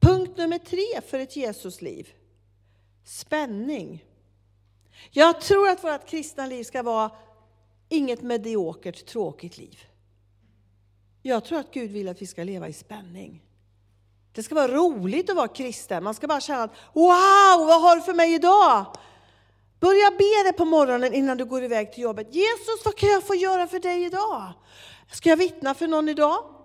Punkt 0.00 0.36
nummer 0.36 0.58
tre 0.58 1.00
för 1.06 1.18
ett 1.18 1.36
Jesusliv. 1.36 2.08
Spänning. 3.04 4.04
Jag 5.10 5.40
tror 5.40 5.68
att 5.68 5.84
vårt 5.84 6.06
kristna 6.06 6.46
liv 6.46 6.64
ska 6.64 6.82
vara 6.82 7.10
inget 7.88 8.22
mediokert, 8.22 9.06
tråkigt 9.06 9.58
liv. 9.58 9.78
Jag 11.22 11.44
tror 11.44 11.58
att 11.58 11.72
Gud 11.72 11.90
vill 11.90 12.08
att 12.08 12.22
vi 12.22 12.26
ska 12.26 12.44
leva 12.44 12.68
i 12.68 12.72
spänning. 12.72 13.42
Det 14.32 14.42
ska 14.42 14.54
vara 14.54 14.68
roligt 14.68 15.30
att 15.30 15.36
vara 15.36 15.48
kristen. 15.48 16.04
Man 16.04 16.14
ska 16.14 16.26
bara 16.26 16.40
känna 16.40 16.62
att 16.62 16.74
wow, 16.92 17.66
vad 17.66 17.82
har 17.82 17.96
du 17.96 18.02
för 18.02 18.14
mig 18.14 18.34
idag? 18.34 18.86
Börja 19.80 20.10
be 20.10 20.48
det 20.50 20.52
på 20.52 20.64
morgonen 20.64 21.14
innan 21.14 21.36
du 21.36 21.44
går 21.44 21.64
iväg 21.64 21.92
till 21.92 22.02
jobbet. 22.02 22.34
Jesus, 22.34 22.84
vad 22.84 22.96
kan 22.96 23.08
jag 23.08 23.26
få 23.26 23.34
göra 23.34 23.66
för 23.66 23.78
dig 23.78 24.04
idag? 24.04 24.52
Ska 25.12 25.28
jag 25.28 25.36
vittna 25.36 25.74
för 25.74 25.86
någon 25.86 26.08
idag? 26.08 26.59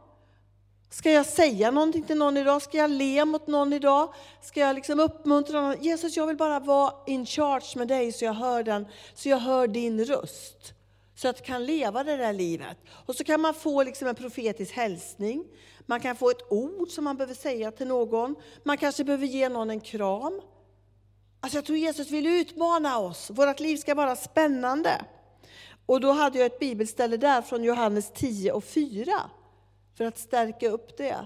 Ska 0.96 1.12
jag 1.12 1.26
säga 1.26 1.72
någonting 1.72 2.04
till 2.04 2.18
någon 2.18 2.38
idag? 2.38 2.62
Ska 2.62 2.78
jag 2.78 2.92
le 2.92 3.26
mot 3.26 3.48
någon 3.48 3.74
idag? 3.74 4.14
Ska 4.42 4.60
jag 4.60 4.76
liksom 4.76 5.00
uppmuntra 5.00 5.62
någon? 5.62 5.84
Jesus, 5.84 6.18
jag 6.18 6.28
vill 6.28 6.38
bara 6.38 6.60
vara 6.60 6.94
in 7.06 7.26
charge 7.26 7.78
med 7.78 7.88
dig 7.88 8.12
så 8.12 8.26
jag 8.26 8.34
hör, 8.34 8.64
den, 8.64 8.88
så 9.14 9.30
jag 9.30 9.38
hör 9.38 9.68
din 9.68 10.06
röst. 10.06 10.74
Så 11.16 11.28
att 11.28 11.40
jag 11.40 11.46
kan 11.46 11.66
leva 11.66 12.04
det 12.04 12.18
där 12.18 12.34
livet. 12.34 12.78
Och 13.06 13.16
så 13.16 13.24
kan 13.24 13.42
man 13.42 13.54
få 13.54 13.84
liksom 13.84 14.08
en 14.08 14.16
profetisk 14.16 14.74
hälsning. 14.74 15.46
Man 15.86 16.00
kan 16.00 16.16
få 16.16 16.30
ett 16.30 16.52
ord 16.52 16.90
som 16.90 17.04
man 17.04 17.18
behöver 17.18 17.34
säga 17.34 17.72
till 17.72 17.88
någon. 17.88 18.36
Man 18.64 18.78
kanske 18.78 19.04
behöver 19.04 19.28
ge 19.28 19.50
någon 19.50 19.70
en 19.70 19.82
kram. 19.82 20.42
Alltså 21.40 21.58
jag 21.58 21.66
tror 21.66 21.78
Jesus 21.78 22.12
vill 22.12 22.28
utmana 22.28 23.00
oss. 23.00 23.30
Vårt 23.30 23.60
liv 23.60 23.78
ska 23.78 23.96
vara 23.96 24.16
spännande. 24.16 25.06
Och 25.86 26.02
då 26.02 26.12
hade 26.12 26.40
jag 26.40 26.46
ett 26.46 26.60
bibelställe 26.60 27.18
där 27.18 27.42
från 27.42 27.64
Johannes 27.64 28.12
10 28.14 28.52
och 28.52 28.64
4 28.64 29.30
för 29.98 30.06
att 30.06 30.18
stärka 30.18 30.70
upp 30.70 30.98
det. 30.98 31.26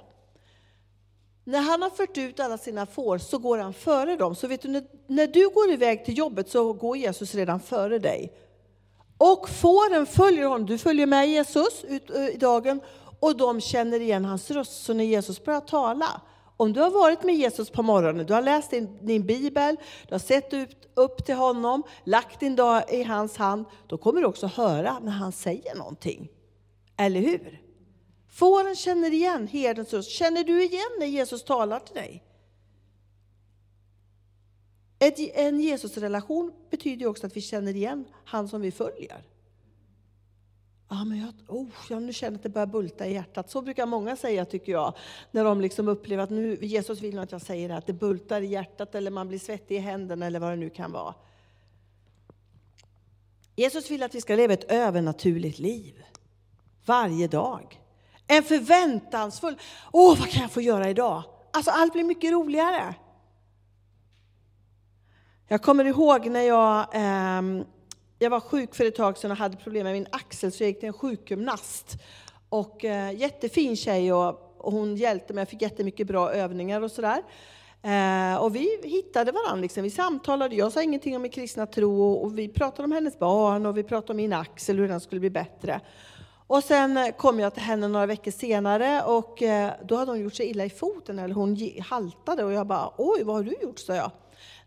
När 1.43 1.61
han 1.61 1.81
har 1.81 1.89
fört 1.89 2.17
ut 2.17 2.39
alla 2.39 2.57
sina 2.57 2.85
får 2.85 3.17
så 3.17 3.37
går 3.37 3.57
han 3.57 3.73
före 3.73 4.15
dem. 4.15 4.35
Så 4.35 4.47
vet 4.47 4.61
du, 4.61 4.87
när, 5.07 5.27
du 5.27 5.49
går 5.49 5.71
iväg 5.71 6.05
till 6.05 6.17
jobbet 6.17 6.49
så 6.49 6.73
går 6.73 6.97
Jesus 6.97 7.35
redan 7.35 7.59
före 7.59 7.99
dig. 7.99 8.33
Och 9.17 9.49
fåren 9.49 10.05
följer 10.05 10.45
honom. 10.45 10.65
Du 10.65 10.77
följer 10.77 11.05
med 11.05 11.29
Jesus 11.29 11.83
ut 11.83 12.09
eh, 12.09 12.27
i 12.27 12.37
dagen 12.37 12.81
och 13.19 13.37
de 13.37 13.61
känner 13.61 13.99
igen 13.99 14.25
hans 14.25 14.51
röst. 14.51 14.83
Så 14.83 14.93
när 14.93 15.03
Jesus 15.03 15.43
börjar 15.43 15.61
tala 15.61 16.21
om 16.57 16.73
du 16.73 16.79
har 16.79 16.89
varit 16.89 17.23
med 17.23 17.35
Jesus 17.35 17.69
på 17.69 17.83
morgonen, 17.83 18.25
du 18.25 18.33
har 18.33 18.41
läst 18.41 18.71
din, 18.71 18.97
din 19.01 19.25
bibel, 19.25 19.75
du 20.07 20.13
har 20.13 20.19
sett 20.19 20.53
upp, 20.53 20.69
upp 20.93 21.25
till 21.25 21.35
honom, 21.35 21.83
lagt 22.03 22.39
din 22.39 22.55
dag 22.55 22.83
i 22.89 23.03
hans 23.03 23.37
hand, 23.37 23.65
då 23.87 23.97
kommer 23.97 24.21
du 24.21 24.27
också 24.27 24.47
höra 24.47 24.99
när 24.99 25.11
han 25.11 25.31
säger 25.31 25.75
någonting. 25.75 26.29
Eller 26.97 27.21
hur? 27.21 27.68
Fåren 28.39 28.75
känner 28.75 29.11
igen 29.11 29.47
herdens 29.47 29.93
röst. 29.93 30.09
Känner 30.09 30.43
du 30.43 30.63
igen 30.63 30.89
när 30.99 31.05
Jesus 31.05 31.43
talar 31.43 31.79
till 31.79 31.95
dig? 31.95 32.23
En 35.33 35.59
Jesusrelation 35.59 36.51
betyder 36.69 37.07
också 37.07 37.27
att 37.27 37.37
vi 37.37 37.41
känner 37.41 37.75
igen 37.75 38.05
han 38.25 38.47
som 38.47 38.61
vi 38.61 38.71
följer. 38.71 39.23
Ja, 40.89 41.05
men 41.05 41.19
jag, 41.19 41.33
oh, 41.47 41.67
jag 41.89 42.01
nu 42.03 42.13
känner 42.13 42.37
att 42.37 42.43
det 42.43 42.49
börjar 42.49 42.67
bulta 42.67 43.07
i 43.07 43.13
hjärtat. 43.13 43.49
Så 43.49 43.61
brukar 43.61 43.85
många 43.85 44.15
säga, 44.15 44.45
tycker 44.45 44.71
jag, 44.71 44.93
när 45.31 45.43
de 45.43 45.61
liksom 45.61 45.87
upplever 45.87 46.23
att 46.23 46.29
nu, 46.29 46.57
Jesus 46.61 47.01
vill 47.01 47.19
att 47.19 47.31
jag 47.31 47.41
säger 47.41 47.69
det, 47.69 47.75
att 47.75 47.87
det 47.87 47.93
bultar 47.93 48.41
i 48.41 48.47
hjärtat 48.47 48.95
eller 48.95 49.11
man 49.11 49.27
blir 49.27 49.39
svettig 49.39 49.75
i 49.75 49.79
händerna 49.79 50.25
eller 50.25 50.39
vad 50.39 50.51
det 50.51 50.55
nu 50.55 50.69
kan 50.69 50.91
vara. 50.91 51.15
Jesus 53.55 53.91
vill 53.91 54.03
att 54.03 54.15
vi 54.15 54.21
ska 54.21 54.35
leva 54.35 54.53
ett 54.53 54.71
övernaturligt 54.71 55.59
liv. 55.59 56.03
Varje 56.85 57.27
dag. 57.27 57.79
En 58.31 58.43
förväntansfull, 58.43 59.59
åh 59.91 60.19
vad 60.19 60.29
kan 60.29 60.41
jag 60.41 60.51
få 60.51 60.61
göra 60.61 60.89
idag? 60.89 61.23
Alltså 61.53 61.71
allt 61.71 61.93
blir 61.93 62.03
mycket 62.03 62.31
roligare. 62.31 62.95
Jag 65.47 65.61
kommer 65.61 65.85
ihåg 65.85 66.29
när 66.29 66.41
jag 66.41 66.95
eh, 66.95 67.65
jag 68.19 68.29
var 68.29 68.39
sjuk 68.39 68.75
för 68.75 68.85
ett 68.85 68.95
tag 68.95 69.17
sedan 69.17 69.31
och 69.31 69.37
hade 69.37 69.57
problem 69.57 69.83
med 69.83 69.93
min 69.93 70.07
axel 70.11 70.51
så 70.51 70.63
jag 70.63 70.67
gick 70.67 70.79
till 70.79 70.87
en 70.87 70.93
sjukgymnast. 70.93 71.97
Och, 72.49 72.85
eh, 72.85 73.11
jättefin 73.11 73.75
tjej 73.75 74.13
och, 74.13 74.55
och, 74.57 74.71
hon 74.71 74.95
hjälpte 74.95 75.33
mig, 75.33 75.41
jag 75.41 75.49
fick 75.49 75.61
jättemycket 75.61 76.07
bra 76.07 76.31
övningar 76.31 76.81
och 76.81 76.91
sådär. 76.91 77.23
Eh, 77.81 78.35
och 78.35 78.55
vi 78.55 78.79
hittade 78.83 79.31
varandra, 79.31 79.61
liksom. 79.61 79.83
vi 79.83 79.89
samtalade, 79.89 80.55
jag 80.55 80.71
sa 80.71 80.83
ingenting 80.83 81.15
om 81.15 81.21
min 81.21 81.31
kristna 81.31 81.65
tro 81.65 82.03
och, 82.03 82.23
och, 82.23 82.37
vi 82.37 82.47
pratade 82.47 82.83
om 82.83 82.91
hennes 82.91 83.19
barn 83.19 83.65
och 83.65 83.77
vi 83.77 83.83
pratade 83.83 84.13
om 84.13 84.17
min 84.17 84.33
axel, 84.33 84.77
hur 84.77 84.87
den 84.87 84.99
skulle 84.99 85.19
bli 85.19 85.29
bättre. 85.29 85.81
Och 86.49 86.63
sen 86.63 87.13
kom 87.17 87.39
jag 87.39 87.53
till 87.53 87.63
henne 87.63 87.87
några 87.87 88.05
veckor 88.05 88.31
senare 88.31 89.03
och 89.03 89.41
eh, 89.41 89.73
då 89.85 89.95
hade 89.95 90.11
hon 90.11 90.19
gjort 90.19 90.33
sig 90.33 90.45
illa 90.45 90.65
i 90.65 90.69
foten, 90.69 91.19
eller 91.19 91.35
hon 91.35 91.57
haltade 91.81 92.43
och 92.43 92.51
jag 92.51 92.67
bara 92.67 92.93
oj, 92.97 93.23
vad 93.23 93.35
har 93.35 93.43
du 93.43 93.55
gjort? 93.61 93.79
sa 93.79 93.95
jag. 93.95 94.11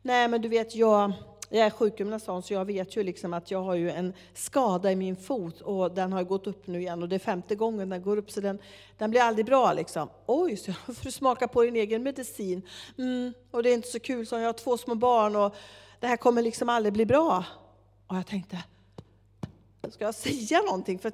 Nej 0.02 0.28
men 0.28 0.42
du 0.42 0.48
vet, 0.48 0.74
jag 0.74 1.12
jag 1.48 1.66
är 1.66 1.70
sjukgymnast 1.70 2.26
så 2.26 2.42
jag 2.48 2.64
vet 2.64 2.96
ju 2.96 3.02
liksom 3.02 3.34
att 3.34 3.50
jag 3.50 3.62
har 3.62 3.74
ju 3.74 3.90
en 3.90 4.12
skada 4.34 4.92
i 4.92 4.96
min 4.96 5.16
fot 5.16 5.60
och 5.60 5.94
den 5.94 6.12
har 6.12 6.22
gått 6.22 6.46
upp 6.46 6.66
nu 6.66 6.80
igen 6.80 7.02
och 7.02 7.08
det 7.08 7.16
är 7.16 7.18
femte 7.18 7.54
gången 7.54 7.88
den 7.88 8.02
går 8.02 8.16
upp 8.16 8.30
så 8.30 8.40
den, 8.40 8.58
den 8.98 9.10
blir 9.10 9.20
aldrig 9.20 9.46
bra 9.46 9.72
liksom. 9.72 10.08
Oj, 10.26 10.56
så 10.56 10.70
jag 10.70 10.96
får 10.96 11.10
smaka 11.10 11.48
på 11.48 11.62
din 11.62 11.76
egen 11.76 12.02
medicin. 12.02 12.62
Mm, 12.98 13.32
och 13.50 13.62
det 13.62 13.70
är 13.70 13.74
inte 13.74 13.88
så 13.88 14.00
kul, 14.00 14.26
så 14.26 14.38
jag 14.38 14.46
har 14.46 14.52
två 14.52 14.78
små 14.78 14.94
barn 14.94 15.36
och 15.36 15.54
det 16.00 16.06
här 16.06 16.16
kommer 16.16 16.42
liksom 16.42 16.68
aldrig 16.68 16.92
bli 16.92 17.06
bra. 17.06 17.44
Och 18.06 18.16
jag 18.16 18.26
tänkte, 18.26 18.58
ska 19.90 20.04
jag 20.04 20.14
säga 20.14 20.62
någonting? 20.62 20.98
För 20.98 21.12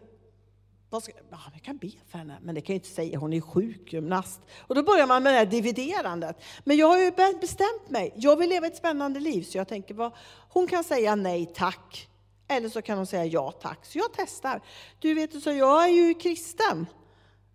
vad 0.91 1.03
ska, 1.03 1.13
ja, 1.31 1.39
jag 1.53 1.63
kan 1.63 1.77
be 1.77 1.91
för 2.11 2.19
henne, 2.19 2.39
men 2.43 2.55
det 2.55 2.61
kan 2.61 2.75
jag 2.75 2.79
inte 2.79 2.89
säga, 2.95 3.19
hon 3.19 3.33
är 3.33 3.41
sjukgymnast. 3.41 4.41
Och 4.59 4.75
då 4.75 4.83
börjar 4.83 5.07
man 5.07 5.23
med 5.23 5.33
det 5.33 5.39
här 5.39 5.47
dividerandet. 5.47 6.37
Men 6.65 6.77
jag 6.77 6.87
har 6.87 6.99
ju 6.99 7.11
bestämt 7.41 7.89
mig, 7.91 8.13
jag 8.17 8.37
vill 8.37 8.49
leva 8.49 8.67
ett 8.67 8.77
spännande 8.77 9.21
liv, 9.21 9.43
så 9.43 9.59
jag 9.59 9.69
tänker, 9.69 9.95
vad, 9.95 10.13
hon 10.49 10.67
kan 10.67 10.85
säga 10.85 11.15
nej 11.15 11.53
tack, 11.55 12.09
eller 12.49 12.69
så 12.69 12.83
kan 12.83 12.97
hon 12.97 13.07
säga 13.07 13.25
ja 13.25 13.53
tack. 13.53 13.87
Så 13.87 13.99
jag 13.99 14.09
testar. 14.13 14.63
Du 14.99 15.15
vet, 15.15 15.43
så 15.43 15.53
jag 15.53 15.85
är 15.85 15.89
ju 15.89 16.15
kristen. 16.15 16.87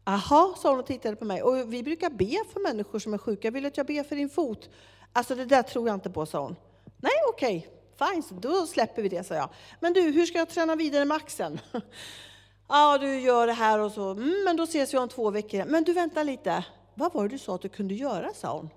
Aha, 0.04 0.56
sa 0.62 0.70
hon 0.70 0.80
och 0.80 0.86
tittade 0.86 1.16
på 1.16 1.26
mig. 1.26 1.44
Och 1.44 1.74
vi 1.74 1.84
brukar 1.84 2.10
be 2.10 2.44
för 2.54 2.60
människor 2.60 3.00
som 3.00 3.14
är 3.14 3.18
sjuka. 3.18 3.52
Vill 3.52 3.64
du 3.64 3.68
att 3.68 3.78
jag 3.78 3.86
ber 3.86 4.04
för 4.04 4.16
din 4.16 4.30
fot? 4.30 4.70
Alltså 5.14 5.36
det 5.36 5.46
där 5.46 5.64
tror 5.64 5.88
jag 5.88 5.96
inte 5.96 6.10
på, 6.10 6.26
sa 6.26 6.42
hon. 6.42 6.56
Nej, 6.98 7.12
okej. 7.30 7.58
Okay. 7.58 8.12
Fine, 8.12 8.24
så 8.24 8.36
då 8.36 8.68
släpper 8.68 9.02
vi 9.02 9.10
det, 9.10 9.24
sa 9.24 9.36
jag. 9.36 9.50
Men 9.80 9.94
du, 9.94 10.02
hur 10.02 10.26
ska 10.26 10.38
jag 10.38 10.50
träna 10.50 10.76
vidare 10.76 11.06
med 11.06 11.18
axeln? 11.18 11.60
Ja, 12.68 12.98
du 12.98 13.20
gör 13.20 13.48
det 13.48 13.54
här 13.54 13.80
och 13.80 13.92
så. 13.92 14.12
Mm, 14.12 14.44
men 14.46 14.58
då 14.58 14.64
ses 14.64 14.94
vi 14.94 14.98
om 14.98 15.10
två 15.10 15.32
veckor. 15.32 15.66
Men 15.66 15.84
du, 15.84 15.94
vänta 15.94 16.24
lite. 16.24 16.66
Vad 16.96 17.14
var 17.14 17.24
det 17.24 17.30
du 17.30 17.38
sa 17.38 17.56
att 17.56 17.62
du 17.62 17.70
kunde 17.70 17.94
göra, 17.94 18.34
sa 18.34 18.58
hon. 18.58 18.70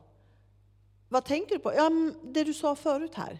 Vad 1.08 1.24
tänker 1.24 1.54
du 1.54 1.58
på? 1.58 1.74
Ja, 1.74 1.90
det 2.22 2.44
du 2.44 2.54
sa 2.54 2.74
förut 2.74 3.14
här. 3.14 3.38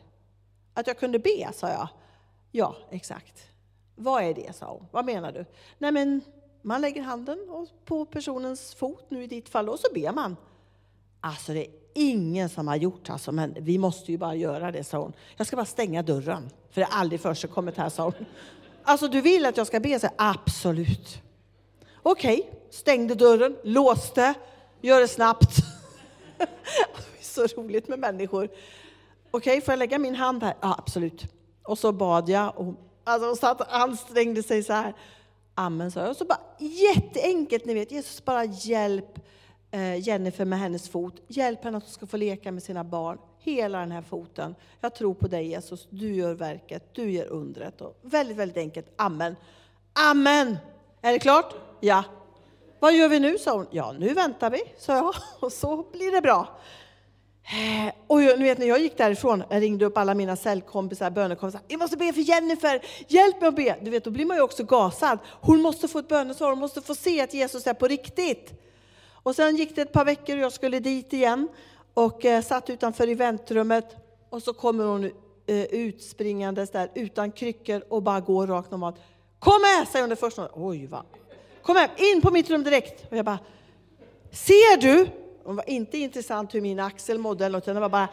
Att 0.74 0.86
jag 0.86 0.98
kunde 0.98 1.18
be, 1.18 1.52
sa 1.54 1.68
jag. 1.68 1.88
Ja, 2.52 2.76
exakt. 2.90 3.42
Vad 3.94 4.22
är 4.22 4.34
det, 4.34 4.56
sa 4.56 4.66
hon. 4.66 4.86
Vad 4.90 5.04
menar 5.04 5.32
du? 5.32 5.44
Nej, 5.78 5.92
men 5.92 6.20
man 6.62 6.80
lägger 6.80 7.02
handen 7.02 7.38
på 7.84 8.04
personens 8.04 8.74
fot, 8.74 9.06
nu 9.08 9.24
i 9.24 9.26
ditt 9.26 9.48
fall, 9.48 9.68
och 9.68 9.78
så 9.78 9.86
ber 9.94 10.12
man. 10.12 10.36
Alltså, 11.20 11.52
det 11.52 11.66
är 11.66 11.72
ingen 11.94 12.48
som 12.48 12.68
har 12.68 12.76
gjort 12.76 13.10
alltså, 13.10 13.32
men 13.32 13.56
vi 13.60 13.78
måste 13.78 14.12
ju 14.12 14.18
bara 14.18 14.34
göra 14.34 14.72
det, 14.72 14.84
sa 14.84 14.98
hon. 14.98 15.12
Jag 15.36 15.46
ska 15.46 15.56
bara 15.56 15.66
stänga 15.66 16.02
dörren, 16.02 16.50
för 16.70 16.80
det 16.80 16.86
har 16.90 17.00
aldrig 17.00 17.20
förekommit 17.20 17.76
här, 17.76 17.88
sa 17.88 18.04
hon. 18.04 18.26
Alltså, 18.88 19.08
du 19.08 19.20
vill 19.20 19.46
att 19.46 19.56
jag 19.56 19.66
ska 19.66 19.80
be? 19.80 20.00
Så, 20.00 20.08
Absolut. 20.16 21.22
Okej, 22.02 22.40
okay. 22.40 22.52
stängde 22.70 23.14
dörren, 23.14 23.56
låste, 23.62 24.34
gör 24.80 25.00
det 25.00 25.08
snabbt. 25.08 25.56
det 26.38 26.44
är 27.20 27.22
så 27.22 27.46
roligt 27.60 27.88
med 27.88 27.98
människor. 27.98 28.44
Okej, 28.44 28.58
okay, 29.30 29.60
får 29.60 29.72
jag 29.72 29.78
lägga 29.78 29.98
min 29.98 30.14
hand 30.14 30.42
här? 30.42 30.54
Ja, 30.60 30.74
absolut. 30.78 31.24
Och 31.62 31.78
så 31.78 31.92
bad 31.92 32.28
jag. 32.28 32.58
Och, 32.58 32.74
alltså, 33.04 33.28
och 33.28 33.38
satt 33.38 33.72
ansträngde 33.72 34.42
sig 34.42 34.62
så 34.62 34.72
här. 34.72 34.94
Amen, 35.54 35.90
sa 35.90 36.00
jag. 36.00 36.10
Och 36.10 36.16
så 36.16 36.24
bara 36.24 36.40
jätteenkelt, 36.58 37.64
ni 37.64 37.74
vet, 37.74 37.92
Jesus 37.92 38.24
bara 38.24 38.44
hjälp 38.44 39.18
Eh, 39.76 39.98
Jennifer 39.98 40.44
med 40.44 40.58
hennes 40.58 40.88
fot. 40.88 41.14
Hjälp 41.28 41.64
henne 41.64 41.76
att 41.76 41.82
hon 41.82 41.92
ska 41.92 42.06
få 42.06 42.16
leka 42.16 42.52
med 42.52 42.62
sina 42.62 42.84
barn. 42.84 43.18
Hela 43.38 43.78
den 43.78 43.92
här 43.92 44.02
foten. 44.02 44.54
Jag 44.80 44.94
tror 44.94 45.14
på 45.14 45.28
dig 45.28 45.46
Jesus, 45.46 45.86
du 45.90 46.14
gör 46.14 46.34
verket, 46.34 46.94
du 46.94 47.10
gör 47.10 47.26
undret. 47.26 47.80
Och 47.80 47.98
väldigt, 48.02 48.36
väldigt 48.36 48.56
enkelt. 48.56 48.86
Amen. 48.96 49.36
Amen! 50.10 50.56
Är 51.02 51.12
det 51.12 51.18
klart? 51.18 51.54
Ja. 51.80 52.04
Vad 52.80 52.94
gör 52.94 53.08
vi 53.08 53.20
nu, 53.20 53.38
sa 53.38 53.56
hon. 53.56 53.66
Ja, 53.70 53.94
nu 53.98 54.14
väntar 54.14 54.50
vi, 54.50 54.62
sa 54.78 54.96
jag. 54.96 55.14
Och 55.40 55.52
så 55.52 55.86
blir 55.92 56.12
det 56.12 56.20
bra. 56.20 56.58
Eh, 57.44 57.94
och 58.06 58.18
ni 58.18 58.44
vet 58.44 58.58
när 58.58 58.66
jag 58.66 58.80
gick 58.80 58.98
därifrån, 58.98 59.42
jag 59.50 59.62
ringde 59.62 59.84
upp 59.84 59.98
alla 59.98 60.14
mina 60.14 60.36
cellkompisar, 60.36 61.10
bönekompisar. 61.10 61.60
Jag 61.68 61.78
måste 61.78 61.96
be 61.96 62.12
för 62.12 62.20
Jennifer, 62.20 62.82
hjälp 63.08 63.40
mig 63.40 63.48
att 63.48 63.56
be. 63.56 63.76
Du 63.82 63.90
vet, 63.90 64.04
då 64.04 64.10
blir 64.10 64.26
man 64.26 64.36
ju 64.36 64.42
också 64.42 64.64
gasad. 64.64 65.18
Hon 65.40 65.62
måste 65.62 65.88
få 65.88 65.98
ett 65.98 66.08
bönesvar, 66.08 66.50
hon 66.50 66.58
måste 66.58 66.80
få 66.80 66.94
se 66.94 67.20
att 67.20 67.34
Jesus 67.34 67.66
är 67.66 67.74
på 67.74 67.86
riktigt. 67.86 68.52
Och 69.26 69.36
sen 69.36 69.56
gick 69.56 69.76
det 69.76 69.82
ett 69.82 69.92
par 69.92 70.04
veckor 70.04 70.36
och 70.36 70.42
jag 70.42 70.52
skulle 70.52 70.80
dit 70.80 71.12
igen 71.12 71.48
och 71.94 72.24
eh, 72.24 72.42
satt 72.42 72.70
utanför 72.70 73.08
eventrummet 73.08 73.96
och 74.30 74.42
så 74.42 74.52
kommer 74.52 74.84
hon 74.84 75.04
eh, 75.46 75.64
utspringandes 75.64 76.70
där 76.70 76.90
utan 76.94 77.32
kryckor 77.32 77.82
och 77.88 78.02
bara 78.02 78.20
går 78.20 78.46
rakt 78.46 78.70
normalt. 78.70 78.96
Kom 79.38 79.60
med, 79.60 79.88
säger 79.88 80.02
hon 80.02 80.10
det 80.10 80.16
första. 80.16 80.48
Oj, 80.54 80.86
va. 80.86 81.04
Kom 81.62 81.74
med, 81.74 81.90
in 81.96 82.22
på 82.22 82.30
mitt 82.30 82.50
rum 82.50 82.64
direkt. 82.64 83.10
Och 83.10 83.16
jag 83.16 83.24
bara, 83.24 83.38
ser 84.30 84.80
du? 84.80 85.08
Hon 85.44 85.56
var 85.56 85.70
inte 85.70 85.98
intressant 85.98 86.54
hur 86.54 86.60
min 86.60 86.80
axel 86.80 87.18
mådde 87.18 87.46
eller 87.46 87.58
något, 87.58 87.64
det 87.64 87.80
var 87.80 87.88
bara, 87.88 88.08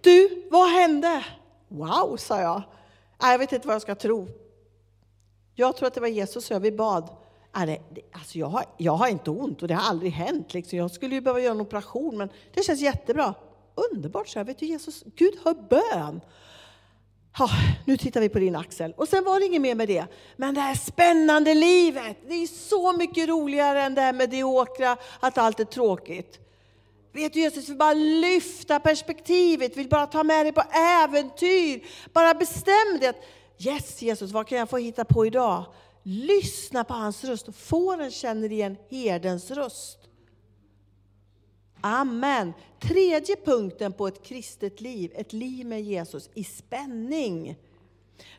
du, 0.00 0.48
vad 0.50 0.68
hände? 0.68 1.24
Wow, 1.68 2.16
sa 2.16 2.40
jag. 2.40 2.62
Jag 3.20 3.38
vet 3.38 3.52
inte 3.52 3.66
vad 3.66 3.74
jag 3.74 3.82
ska 3.82 3.94
tro. 3.94 4.28
Jag 5.54 5.76
tror 5.76 5.86
att 5.86 5.94
det 5.94 6.00
var 6.00 6.08
Jesus, 6.08 6.46
så 6.46 6.52
jag 6.52 6.60
vi 6.60 6.72
bad. 6.72 7.25
Alltså 7.56 8.38
jag, 8.38 8.46
har, 8.46 8.64
jag 8.76 8.92
har 8.92 9.08
inte 9.08 9.30
ont 9.30 9.62
och 9.62 9.68
det 9.68 9.74
har 9.74 9.90
aldrig 9.90 10.12
hänt. 10.12 10.54
Liksom. 10.54 10.78
Jag 10.78 10.90
skulle 10.90 11.14
ju 11.14 11.20
behöva 11.20 11.40
göra 11.40 11.54
en 11.54 11.60
operation, 11.60 12.16
men 12.16 12.28
det 12.54 12.62
känns 12.62 12.80
jättebra. 12.80 13.34
Underbart, 13.92 14.28
så 14.28 14.38
jag. 14.38 14.44
Vet 14.44 14.58
du, 14.58 14.66
Jesus, 14.66 15.04
Gud 15.16 15.34
hör 15.44 15.54
bön. 15.54 16.20
Ha, 17.38 17.48
nu 17.84 17.96
tittar 17.96 18.20
vi 18.20 18.28
på 18.28 18.38
din 18.38 18.56
axel. 18.56 18.94
Och 18.96 19.08
sen 19.08 19.24
var 19.24 19.40
det 19.40 19.46
inget 19.46 19.60
mer 19.60 19.74
med 19.74 19.88
det. 19.88 20.06
Men 20.36 20.54
det 20.54 20.60
här 20.60 20.74
spännande 20.74 21.54
livet, 21.54 22.16
det 22.28 22.34
är 22.34 22.46
så 22.46 22.92
mycket 22.92 23.28
roligare 23.28 23.82
än 23.82 23.94
det 23.94 24.00
här 24.00 24.12
mediokra, 24.12 24.96
att 25.20 25.38
allt 25.38 25.60
är 25.60 25.64
tråkigt. 25.64 26.38
Vet 27.12 27.32
du 27.32 27.40
Jesus, 27.40 27.68
vill 27.68 27.76
bara 27.76 27.92
lyfta 27.94 28.80
perspektivet, 28.80 29.76
vill 29.76 29.88
bara 29.88 30.06
ta 30.06 30.22
med 30.22 30.46
dig 30.46 30.52
på 30.52 30.62
äventyr. 30.72 31.80
Bara 32.12 32.34
bestäm 32.34 32.98
dig 33.00 33.08
att 33.08 33.24
yes 33.58 34.02
Jesus, 34.02 34.32
vad 34.32 34.46
kan 34.46 34.58
jag 34.58 34.70
få 34.70 34.76
hitta 34.76 35.04
på 35.04 35.26
idag? 35.26 35.64
Lyssna 36.08 36.84
på 36.84 36.94
hans 36.94 37.24
röst. 37.24 37.54
Fåren 37.54 38.10
känner 38.10 38.52
igen 38.52 38.76
herdens 38.88 39.50
röst. 39.50 39.98
Amen. 41.80 42.52
Tredje 42.80 43.36
punkten 43.36 43.92
på 43.92 44.06
ett 44.06 44.22
kristet 44.22 44.80
liv, 44.80 45.12
ett 45.14 45.32
liv 45.32 45.66
med 45.66 45.82
Jesus 45.82 46.30
i 46.34 46.44
spänning. 46.44 47.56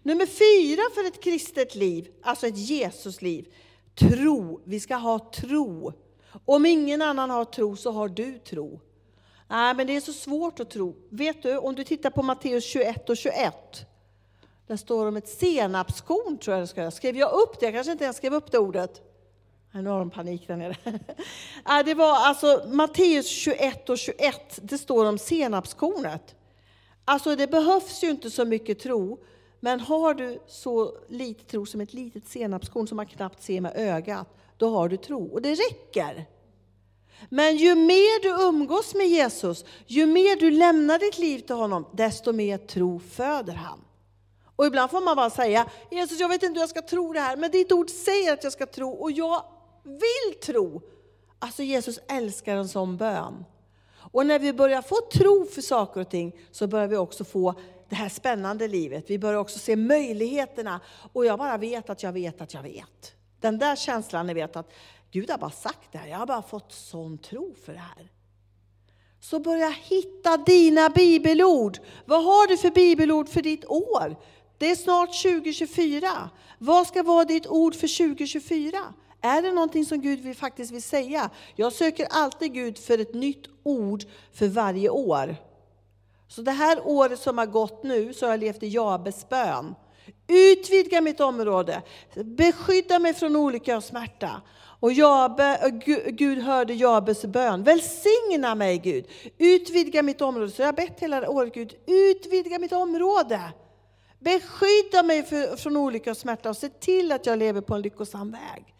Nummer 0.04 0.26
fyra 0.26 0.82
för 0.94 1.08
ett 1.08 1.24
kristet 1.24 1.76
liv, 1.76 2.12
alltså 2.22 2.48
ett 2.48 2.58
Jesusliv. 2.58 3.54
Tro. 3.96 4.62
Vi 4.64 4.80
ska 4.80 4.96
ha 4.96 5.32
tro. 5.32 5.94
Om 6.46 6.66
ingen 6.66 7.02
annan 7.02 7.30
har 7.30 7.46
tro 7.46 7.76
så 7.76 7.92
har 7.92 8.10
du 8.10 8.40
tro. 8.40 8.80
Nej, 9.48 9.76
men 9.76 9.88
det 9.88 9.96
är 9.96 10.02
så 10.02 10.14
svårt 10.14 10.60
att 10.60 10.70
tro. 10.70 10.96
Vet 11.10 11.44
du, 11.44 11.58
om 11.58 11.76
du 11.76 11.84
tittar 11.84 12.10
på 12.10 12.24
Matteus 12.24 12.66
21 12.66 13.10
och 13.10 13.18
21. 13.18 13.88
Där 14.68 14.78
står 14.78 15.08
om 15.08 15.18
ett 15.18 15.30
senapskorn, 15.30 16.38
tror 16.38 16.56
jag 16.58 16.64
det 16.64 16.68
ska. 16.68 16.92
Skrev 16.92 17.18
jag 17.18 17.32
upp 17.32 17.60
det? 17.60 17.66
Jag 17.66 17.74
kanske 17.74 17.92
inte 17.92 18.04
ens 18.04 18.18
skrev 18.18 18.34
upp 18.34 18.52
det 18.52 18.58
ordet. 18.58 19.02
Nu 19.72 19.90
har 19.90 20.00
de 20.00 20.10
panik 20.10 20.48
där 20.48 20.56
nere. 20.56 20.78
Det 21.86 21.94
var 21.94 22.28
alltså 22.28 22.64
Matteus 22.68 23.28
21 23.28 23.90
och 23.90 23.98
21. 23.98 24.60
Det 24.62 24.78
står 24.78 25.06
om 25.06 25.18
senapskornet. 25.18 26.36
Alltså 27.06 27.36
det 27.36 27.48
behövs 27.48 28.04
ju 28.04 28.10
inte 28.10 28.32
så 28.32 28.46
mycket 28.46 28.80
tro. 28.80 29.20
Men 29.60 29.80
har 29.80 30.14
du 30.14 30.40
så 30.48 30.98
lite 31.10 31.44
tro 31.44 31.66
som 31.66 31.82
ett 31.82 31.94
litet 31.94 32.28
senapskorn 32.28 32.88
som 32.88 32.96
man 32.96 33.06
knappt 33.06 33.44
ser 33.44 33.62
med 33.62 33.74
ögat, 33.76 34.28
då 34.58 34.70
har 34.70 34.90
du 34.90 34.98
tro. 34.98 35.34
Och 35.34 35.42
det 35.42 35.56
räcker. 35.56 36.26
Men 37.30 37.58
ju 37.58 37.76
mer 37.76 38.22
du 38.22 38.48
umgås 38.48 38.96
med 38.96 39.08
Jesus, 39.08 39.66
ju 39.86 40.06
mer 40.06 40.40
du 40.40 40.52
lämnar 40.52 41.00
ditt 41.00 41.18
liv 41.18 41.40
till 41.40 41.56
honom, 41.56 41.86
desto 41.92 42.34
mer 42.34 42.58
tro 42.58 43.00
föder 43.00 43.54
han. 43.54 43.80
Och 44.58 44.66
ibland 44.66 44.92
får 44.92 45.02
man 45.02 45.16
bara 45.16 45.30
säga, 45.30 45.70
Jesus 45.92 46.20
jag 46.20 46.30
vet 46.30 46.44
inte 46.44 46.54
hur 46.54 46.62
jag 46.62 46.70
ska 46.70 46.82
tro 46.82 47.14
det 47.14 47.20
här, 47.20 47.38
men 47.38 47.52
ditt 47.52 47.72
ord 47.72 47.90
säger 47.90 48.34
att 48.34 48.44
jag 48.44 48.54
ska 48.54 48.66
tro 48.66 48.90
och 48.90 49.12
jag 49.12 49.44
vill 49.84 50.40
tro. 50.42 50.82
Alltså 51.40 51.64
Jesus 51.64 52.00
älskar 52.08 52.56
en 52.56 52.68
sån 52.68 52.98
bön. 52.98 53.46
Och 54.12 54.26
när 54.26 54.40
vi 54.40 54.54
börjar 54.54 54.82
få 54.82 54.96
tro 55.14 55.46
för 55.46 55.62
saker 55.62 56.02
och 56.02 56.10
ting 56.10 56.40
så 56.52 56.68
börjar 56.68 56.88
vi 56.88 56.98
också 56.98 57.24
få 57.24 57.54
det 57.90 57.96
här 57.96 58.10
spännande 58.10 58.68
livet. 58.68 59.06
Vi 59.08 59.20
börjar 59.20 59.40
också 59.40 59.60
se 59.60 59.76
möjligheterna. 59.76 60.80
Och 61.14 61.26
jag 61.26 61.40
bara 61.40 61.58
vet 61.58 61.90
att 61.90 62.04
jag 62.04 62.12
vet 62.12 62.42
att 62.42 62.54
jag 62.54 62.64
vet. 62.64 63.14
Den 63.40 63.58
där 63.58 63.76
känslan, 63.76 64.28
ni 64.28 64.34
vet 64.34 64.56
att 64.56 64.74
Gud 65.12 65.30
har 65.30 65.38
bara 65.38 65.52
sagt 65.52 65.92
det 65.92 65.98
här. 65.98 66.08
Jag 66.08 66.18
har 66.18 66.26
bara 66.26 66.42
fått 66.42 66.72
sån 66.72 67.18
tro 67.18 67.56
för 67.66 67.74
det 67.74 67.80
här. 67.80 68.12
Så 69.20 69.40
börja 69.40 69.70
hitta 69.70 70.38
dina 70.38 70.90
bibelord. 70.90 71.78
Vad 72.06 72.24
har 72.24 72.48
du 72.48 72.58
för 72.58 72.70
bibelord 72.70 73.30
för 73.30 73.42
ditt 73.42 73.66
år? 73.66 74.16
Det 74.58 74.72
är 74.72 74.76
snart 74.76 75.22
2024. 75.22 76.30
Vad 76.58 76.88
ska 76.88 77.04
vara 77.04 77.26
ditt 77.26 77.48
ord 77.48 77.76
för 77.76 77.98
2024? 78.08 78.78
Är 79.22 79.42
det 79.42 79.52
någonting 79.52 79.86
som 79.86 80.02
Gud 80.02 80.20
vill, 80.20 80.36
faktiskt 80.36 80.72
vill 80.72 80.84
säga? 80.84 81.30
Jag 81.56 81.74
söker 81.74 82.08
alltid 82.10 82.54
Gud 82.54 82.78
för 82.78 82.98
ett 82.98 83.14
nytt 83.14 83.46
ord 83.64 84.04
för 84.34 84.48
varje 84.48 84.90
år. 84.90 85.36
Så 86.28 86.42
det 86.42 86.52
här 86.52 86.80
året 86.86 87.20
som 87.20 87.38
har 87.38 87.46
gått 87.46 87.84
nu 87.84 88.14
så 88.14 88.26
har 88.26 88.34
jag 88.34 88.40
levt 88.40 88.64
i 88.64 88.68
Jabes 88.68 89.30
bön. 89.30 89.76
Utvidga 90.28 91.02
mitt 91.02 91.20
område, 91.20 91.82
beskydda 92.16 93.00
mig 93.00 93.14
från 93.14 93.36
olycka 93.36 93.78
och 93.78 93.84
smärta. 93.84 94.42
Och 94.80 94.94
Jabe, 94.94 95.82
Gud 96.08 96.40
hörde 96.40 96.74
Jabes 96.74 97.26
bön. 97.26 97.64
Välsigna 97.64 98.56
mig 98.56 98.78
Gud, 98.78 99.06
utvidga 99.38 100.04
mitt 100.04 100.22
område. 100.22 100.52
Så 100.52 100.62
jag 100.62 100.68
har 100.68 100.74
bett 100.74 101.00
hela 101.00 101.30
året 101.30 101.54
Gud, 101.54 101.76
utvidga 101.88 102.60
mitt 102.60 102.74
område. 102.74 103.42
Beskydda 104.20 105.04
mig 105.04 105.24
för, 105.24 105.56
från 105.56 105.78
olycka 105.78 106.12
och 106.12 106.18
smärta 106.18 106.50
och 106.50 106.58
se 106.58 106.70
till 106.70 107.12
att 107.12 107.26
jag 107.26 107.40
lever 107.40 107.62
på 107.62 107.76
en 107.76 107.82
lyckosam 107.82 108.32
väg. 108.32 108.76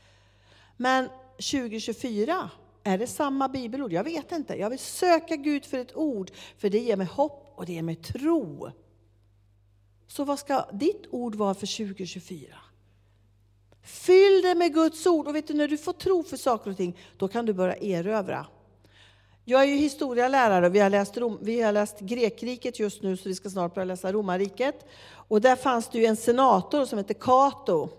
Men 0.78 1.10
2024, 1.36 2.50
är 2.84 2.98
det 2.98 3.08
samma 3.08 3.50
bibelord? 3.50 3.94
Jag 3.94 4.04
vet 4.04 4.32
inte. 4.32 4.56
Jag 4.56 4.70
vill 4.70 4.80
söka 4.80 5.36
Gud 5.36 5.66
för 5.66 5.78
ett 5.78 5.96
ord, 5.96 6.32
för 6.58 6.70
det 6.70 6.80
ger 6.80 6.96
mig 6.96 7.08
hopp 7.08 7.54
och 7.56 7.66
det 7.66 7.74
ger 7.74 7.82
mig 7.82 7.96
tro. 7.96 8.72
Så 10.08 10.24
vad 10.24 10.40
ska 10.40 10.66
ditt 10.72 11.04
ord 11.12 11.36
vara 11.36 11.54
för 11.54 11.78
2024? 11.78 12.58
Fyll 13.84 14.42
det 14.42 14.56
med 14.56 14.74
Guds 14.74 15.06
ord. 15.06 15.28
Och 15.28 15.36
vet 15.36 15.48
du, 15.48 15.54
när 15.54 15.68
du 15.68 15.78
får 15.78 15.94
tro 15.94 16.24
för 16.24 16.38
saker 16.38 16.72
och 16.72 16.78
ting, 16.78 16.98
då 17.18 17.28
kan 17.28 17.46
du 17.46 17.54
börja 17.54 17.76
erövra. 17.76 18.46
Jag 19.50 19.62
är 19.62 19.66
ju 19.66 19.76
historielärare 19.76 20.66
och 20.66 20.76
vi 20.76 20.80
har 20.80 20.90
läst, 20.90 21.18
Rom, 21.18 21.38
vi 21.42 21.62
har 21.62 21.72
läst 21.72 22.00
Grekriket 22.00 22.80
just 22.80 23.04
nu, 23.04 23.18
så 23.18 23.30
vi 23.30 23.36
ska 23.36 23.50
snart 23.50 23.74
börja 23.76 23.86
läsa 23.86 24.12
Romarriket. 24.12 24.86
Och 25.10 25.42
där 25.42 25.56
fanns 25.56 25.90
det 25.90 26.00
ju 26.00 26.06
en 26.06 26.16
senator 26.16 26.86
som 26.86 26.98
hette 26.98 27.14
Cato. 27.14 27.90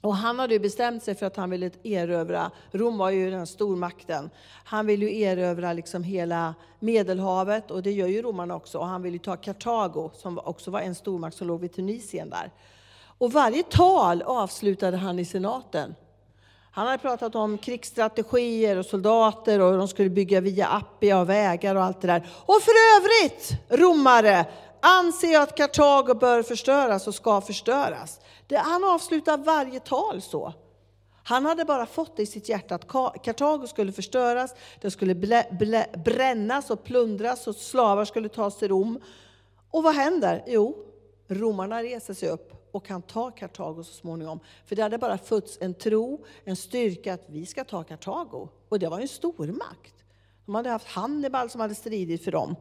Och 0.00 0.16
han 0.16 0.38
hade 0.38 0.54
ju 0.54 0.60
bestämt 0.60 1.02
sig 1.02 1.14
för 1.14 1.26
att 1.26 1.36
han 1.36 1.50
ville 1.50 1.70
erövra, 1.82 2.50
Rom 2.70 2.98
var 2.98 3.10
ju 3.10 3.30
den 3.30 3.46
stormakten, 3.46 4.30
han 4.64 4.86
ville 4.86 5.06
ju 5.06 5.20
erövra 5.20 5.72
liksom 5.72 6.02
hela 6.02 6.54
Medelhavet 6.80 7.70
och 7.70 7.82
det 7.82 7.92
gör 7.92 8.08
ju 8.08 8.22
romarna 8.22 8.54
också. 8.54 8.78
Och 8.78 8.86
han 8.86 9.02
ville 9.02 9.18
ta 9.18 9.36
Kartago 9.36 10.10
som 10.14 10.38
också 10.38 10.70
var 10.70 10.80
en 10.80 10.94
stormakt 10.94 11.36
som 11.36 11.46
låg 11.46 11.60
vid 11.60 11.72
Tunisien 11.72 12.30
där. 12.30 12.50
Och 13.18 13.32
varje 13.32 13.62
tal 13.62 14.22
avslutade 14.22 14.96
han 14.96 15.18
i 15.18 15.24
senaten. 15.24 15.94
Han 16.76 16.86
hade 16.86 16.98
pratat 16.98 17.34
om 17.34 17.58
krigsstrategier 17.58 18.76
och 18.76 18.86
soldater 18.86 19.60
och 19.60 19.70
hur 19.70 19.78
de 19.78 19.88
skulle 19.88 20.10
bygga 20.10 20.40
via 20.40 20.66
Appia 20.66 21.20
och 21.20 21.28
vägar 21.28 21.74
och 21.74 21.82
allt 21.82 22.00
det 22.00 22.06
där. 22.06 22.26
Och 22.46 22.62
för 22.62 22.72
övrigt, 22.96 23.50
romare, 23.68 24.46
anser 24.80 25.32
jag 25.32 25.42
att 25.42 25.56
Kartago 25.56 26.14
bör 26.14 26.42
förstöras 26.42 27.06
och 27.06 27.14
ska 27.14 27.40
förstöras. 27.40 28.20
Det, 28.46 28.56
han 28.56 28.84
avslutar 28.84 29.38
varje 29.38 29.80
tal 29.80 30.22
så. 30.22 30.52
Han 31.24 31.46
hade 31.46 31.64
bara 31.64 31.86
fått 31.86 32.16
det 32.16 32.22
i 32.22 32.26
sitt 32.26 32.48
hjärta 32.48 32.74
att 32.74 32.88
Kartago 33.24 33.66
skulle 33.66 33.92
förstöras, 33.92 34.54
det 34.80 34.90
skulle 34.90 35.14
blä, 35.14 35.46
blä, 35.50 35.86
brännas 36.04 36.70
och 36.70 36.84
plundras 36.84 37.46
och 37.46 37.56
slavar 37.56 38.04
skulle 38.04 38.28
tas 38.28 38.58
till 38.58 38.68
Rom. 38.68 39.00
Och 39.70 39.82
vad 39.82 39.94
händer? 39.94 40.44
Jo, 40.46 40.76
romarna 41.28 41.82
reser 41.82 42.14
sig 42.14 42.28
upp 42.28 42.65
och 42.76 42.84
kan 42.84 43.02
ta 43.02 43.30
Kartago 43.30 43.84
så 43.84 43.92
småningom. 43.92 44.40
För 44.64 44.76
det 44.76 44.82
hade 44.82 44.98
bara 44.98 45.18
fötts 45.18 45.58
en 45.60 45.74
tro, 45.74 46.24
en 46.44 46.56
styrka 46.56 47.14
att 47.14 47.24
vi 47.26 47.46
ska 47.46 47.64
ta 47.64 47.84
Kartago. 47.84 48.48
Och 48.68 48.78
det 48.78 48.88
var 48.88 49.00
en 49.00 49.08
stormakt. 49.08 49.94
De 50.46 50.54
hade 50.54 50.70
haft 50.70 50.86
Hannibal 50.86 51.50
som 51.50 51.60
hade 51.60 51.74
stridit 51.74 52.24
för 52.24 52.32
dem. 52.32 52.56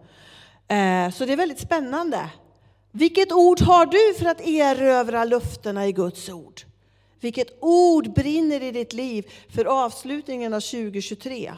Eh, 0.67 1.11
så 1.11 1.25
det 1.25 1.33
är 1.33 1.37
väldigt 1.37 1.59
spännande. 1.59 2.29
Vilket 2.91 3.31
ord 3.31 3.61
har 3.61 3.85
du 3.85 4.19
för 4.19 4.25
att 4.25 4.41
erövra 4.41 5.25
lufterna 5.25 5.87
i 5.87 5.91
Guds 5.91 6.29
ord? 6.29 6.61
Vilket 7.19 7.57
ord 7.61 8.13
brinner 8.13 8.63
i 8.63 8.71
ditt 8.71 8.93
liv 8.93 9.31
för 9.49 9.65
avslutningen 9.65 10.53
av 10.53 10.59
2023 10.59 11.53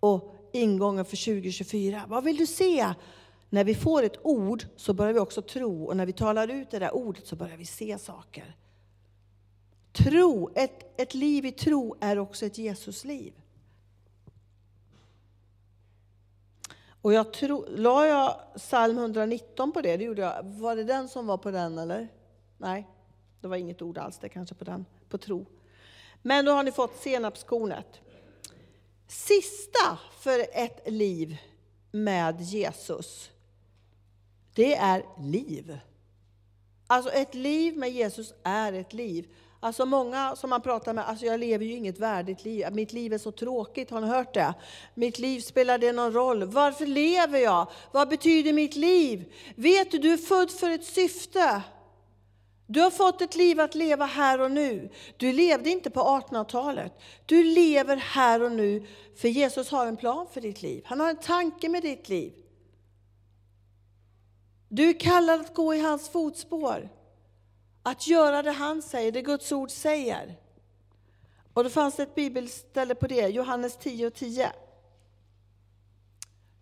och 0.00 0.34
ingången 0.52 1.04
för 1.04 1.24
2024? 1.24 2.02
Vad 2.08 2.24
vill 2.24 2.36
du 2.36 2.46
se? 2.46 2.94
När 3.54 3.64
vi 3.64 3.74
får 3.74 4.02
ett 4.02 4.18
ord 4.22 4.64
så 4.76 4.94
börjar 4.94 5.12
vi 5.12 5.18
också 5.18 5.42
tro 5.42 5.84
och 5.84 5.96
när 5.96 6.06
vi 6.06 6.12
talar 6.12 6.48
ut 6.48 6.70
det 6.70 6.78
där 6.78 6.94
ordet 6.94 7.26
så 7.26 7.36
börjar 7.36 7.56
vi 7.56 7.66
se 7.66 7.98
saker. 7.98 8.56
Tro, 9.92 10.50
ett, 10.54 11.00
ett 11.00 11.14
liv 11.14 11.46
i 11.46 11.52
tro 11.52 11.96
är 12.00 12.18
också 12.18 12.46
ett 12.46 12.58
Jesusliv. 12.58 13.32
Och 17.02 17.12
jag 17.12 17.32
tro, 17.32 17.66
la 17.68 18.06
jag 18.06 18.40
psalm 18.56 18.98
119 18.98 19.72
på 19.72 19.80
det? 19.80 19.96
Det 19.96 20.04
gjorde 20.04 20.22
jag. 20.22 20.42
Var 20.42 20.76
det 20.76 20.84
den 20.84 21.08
som 21.08 21.26
var 21.26 21.38
på 21.38 21.50
den 21.50 21.78
eller? 21.78 22.08
Nej, 22.58 22.88
det 23.40 23.48
var 23.48 23.56
inget 23.56 23.82
ord 23.82 23.98
alls 23.98 24.18
det 24.18 24.28
kanske 24.28 24.54
på 24.54 24.64
den, 24.64 24.86
på 25.08 25.18
tro. 25.18 25.46
Men 26.22 26.44
då 26.44 26.52
har 26.52 26.62
ni 26.62 26.72
fått 26.72 26.96
senapskornet. 26.96 28.00
Sista 29.08 29.98
för 30.18 30.46
ett 30.52 30.92
liv 30.92 31.36
med 31.90 32.40
Jesus, 32.40 33.30
det 34.54 34.74
är 34.74 35.04
liv. 35.20 35.78
Alltså 36.86 37.10
ett 37.10 37.34
liv 37.34 37.76
med 37.76 37.90
Jesus 37.90 38.34
är 38.42 38.72
ett 38.72 38.92
liv. 38.92 39.28
Alltså 39.60 39.86
många 39.86 40.36
som 40.36 40.50
man 40.50 40.60
pratar 40.60 40.94
med, 40.94 41.08
alltså 41.08 41.26
jag 41.26 41.40
lever 41.40 41.64
ju 41.64 41.72
inget 41.72 41.98
värdigt 41.98 42.44
liv. 42.44 42.66
Mitt 42.72 42.92
liv 42.92 43.12
är 43.12 43.18
så 43.18 43.32
tråkigt, 43.32 43.90
har 43.90 44.00
ni 44.00 44.06
hört 44.06 44.34
det? 44.34 44.54
Mitt 44.94 45.18
liv, 45.18 45.40
spelar 45.40 45.78
det 45.78 45.92
någon 45.92 46.12
roll? 46.12 46.44
Varför 46.44 46.86
lever 46.86 47.38
jag? 47.38 47.70
Vad 47.92 48.08
betyder 48.08 48.52
mitt 48.52 48.76
liv? 48.76 49.32
Vet 49.56 49.90
du, 49.90 49.98
du 49.98 50.12
är 50.12 50.16
född 50.16 50.50
för 50.50 50.70
ett 50.70 50.84
syfte. 50.84 51.62
Du 52.66 52.80
har 52.80 52.90
fått 52.90 53.20
ett 53.20 53.36
liv 53.36 53.60
att 53.60 53.74
leva 53.74 54.04
här 54.04 54.40
och 54.40 54.50
nu. 54.50 54.90
Du 55.16 55.32
levde 55.32 55.70
inte 55.70 55.90
på 55.90 56.00
1800-talet. 56.00 56.92
Du 57.26 57.44
lever 57.44 57.96
här 57.96 58.42
och 58.42 58.52
nu, 58.52 58.86
för 59.16 59.28
Jesus 59.28 59.70
har 59.70 59.86
en 59.86 59.96
plan 59.96 60.26
för 60.32 60.40
ditt 60.40 60.62
liv. 60.62 60.82
Han 60.86 61.00
har 61.00 61.10
en 61.10 61.16
tanke 61.16 61.68
med 61.68 61.82
ditt 61.82 62.08
liv. 62.08 62.32
Du 64.74 64.88
är 64.88 65.00
kallad 65.00 65.40
att 65.40 65.54
gå 65.54 65.74
i 65.74 65.80
hans 65.80 66.08
fotspår. 66.08 66.88
Att 67.82 68.06
göra 68.06 68.42
det 68.42 68.50
han 68.50 68.82
säger, 68.82 69.12
det 69.12 69.22
Guds 69.22 69.52
ord 69.52 69.70
säger. 69.70 70.36
Och 71.52 71.64
då 71.64 71.70
fanns 71.70 71.96
det 71.96 72.02
ett 72.02 72.14
bibelställe 72.14 72.94
på 72.94 73.06
det, 73.06 73.28
Johannes 73.28 73.76
10 73.76 74.06
och 74.06 74.14
10. 74.14 74.52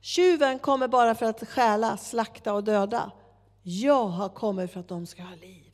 Tjuven 0.00 0.58
kommer 0.58 0.88
bara 0.88 1.14
för 1.14 1.26
att 1.26 1.48
stjäla, 1.48 1.96
slakta 1.96 2.52
och 2.52 2.64
döda. 2.64 3.10
Jag 3.62 4.06
har 4.06 4.28
kommit 4.28 4.72
för 4.72 4.80
att 4.80 4.88
de 4.88 5.06
ska 5.06 5.22
ha 5.22 5.34
liv. 5.34 5.72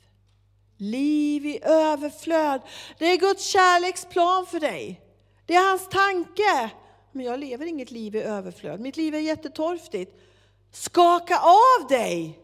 Liv 0.76 1.46
i 1.46 1.60
överflöd. 1.62 2.60
Det 2.98 3.04
är 3.04 3.16
Guds 3.16 3.46
kärleksplan 3.46 4.46
för 4.46 4.60
dig. 4.60 5.00
Det 5.46 5.54
är 5.54 5.70
hans 5.70 5.88
tanke. 5.88 6.70
Men 7.12 7.26
jag 7.26 7.40
lever 7.40 7.66
inget 7.66 7.90
liv 7.90 8.16
i 8.16 8.22
överflöd. 8.22 8.80
Mitt 8.80 8.96
liv 8.96 9.14
är 9.14 9.18
jättetorftigt. 9.18 10.27
Skaka 10.72 11.38
av 11.38 11.88
dig! 11.88 12.38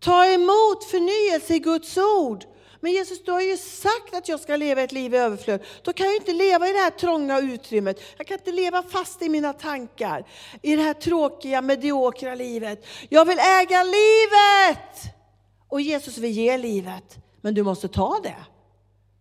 Ta 0.00 0.26
emot 0.26 0.84
förnyelse 0.84 1.54
i 1.54 1.58
Guds 1.58 1.96
ord. 1.96 2.44
Men 2.80 2.92
Jesus, 2.92 3.24
du 3.24 3.32
har 3.32 3.40
ju 3.40 3.56
sagt 3.56 4.14
att 4.14 4.28
jag 4.28 4.40
ska 4.40 4.56
leva 4.56 4.82
ett 4.82 4.92
liv 4.92 5.14
i 5.14 5.16
överflöd. 5.16 5.64
Då 5.82 5.92
kan 5.92 6.06
jag 6.06 6.16
inte 6.16 6.32
leva 6.32 6.68
i 6.68 6.72
det 6.72 6.78
här 6.78 6.90
trånga 6.90 7.40
utrymmet. 7.40 8.00
Jag 8.16 8.26
kan 8.26 8.38
inte 8.38 8.52
leva 8.52 8.82
fast 8.82 9.22
i 9.22 9.28
mina 9.28 9.52
tankar, 9.52 10.28
i 10.62 10.76
det 10.76 10.82
här 10.82 10.94
tråkiga, 10.94 11.62
mediokra 11.62 12.34
livet. 12.34 12.86
Jag 13.08 13.24
vill 13.24 13.38
äga 13.38 13.82
livet! 13.82 15.14
Och 15.68 15.80
Jesus 15.80 16.18
vill 16.18 16.30
ge 16.30 16.58
livet, 16.58 17.18
men 17.40 17.54
du 17.54 17.62
måste 17.62 17.88
ta 17.88 18.20
det. 18.22 18.44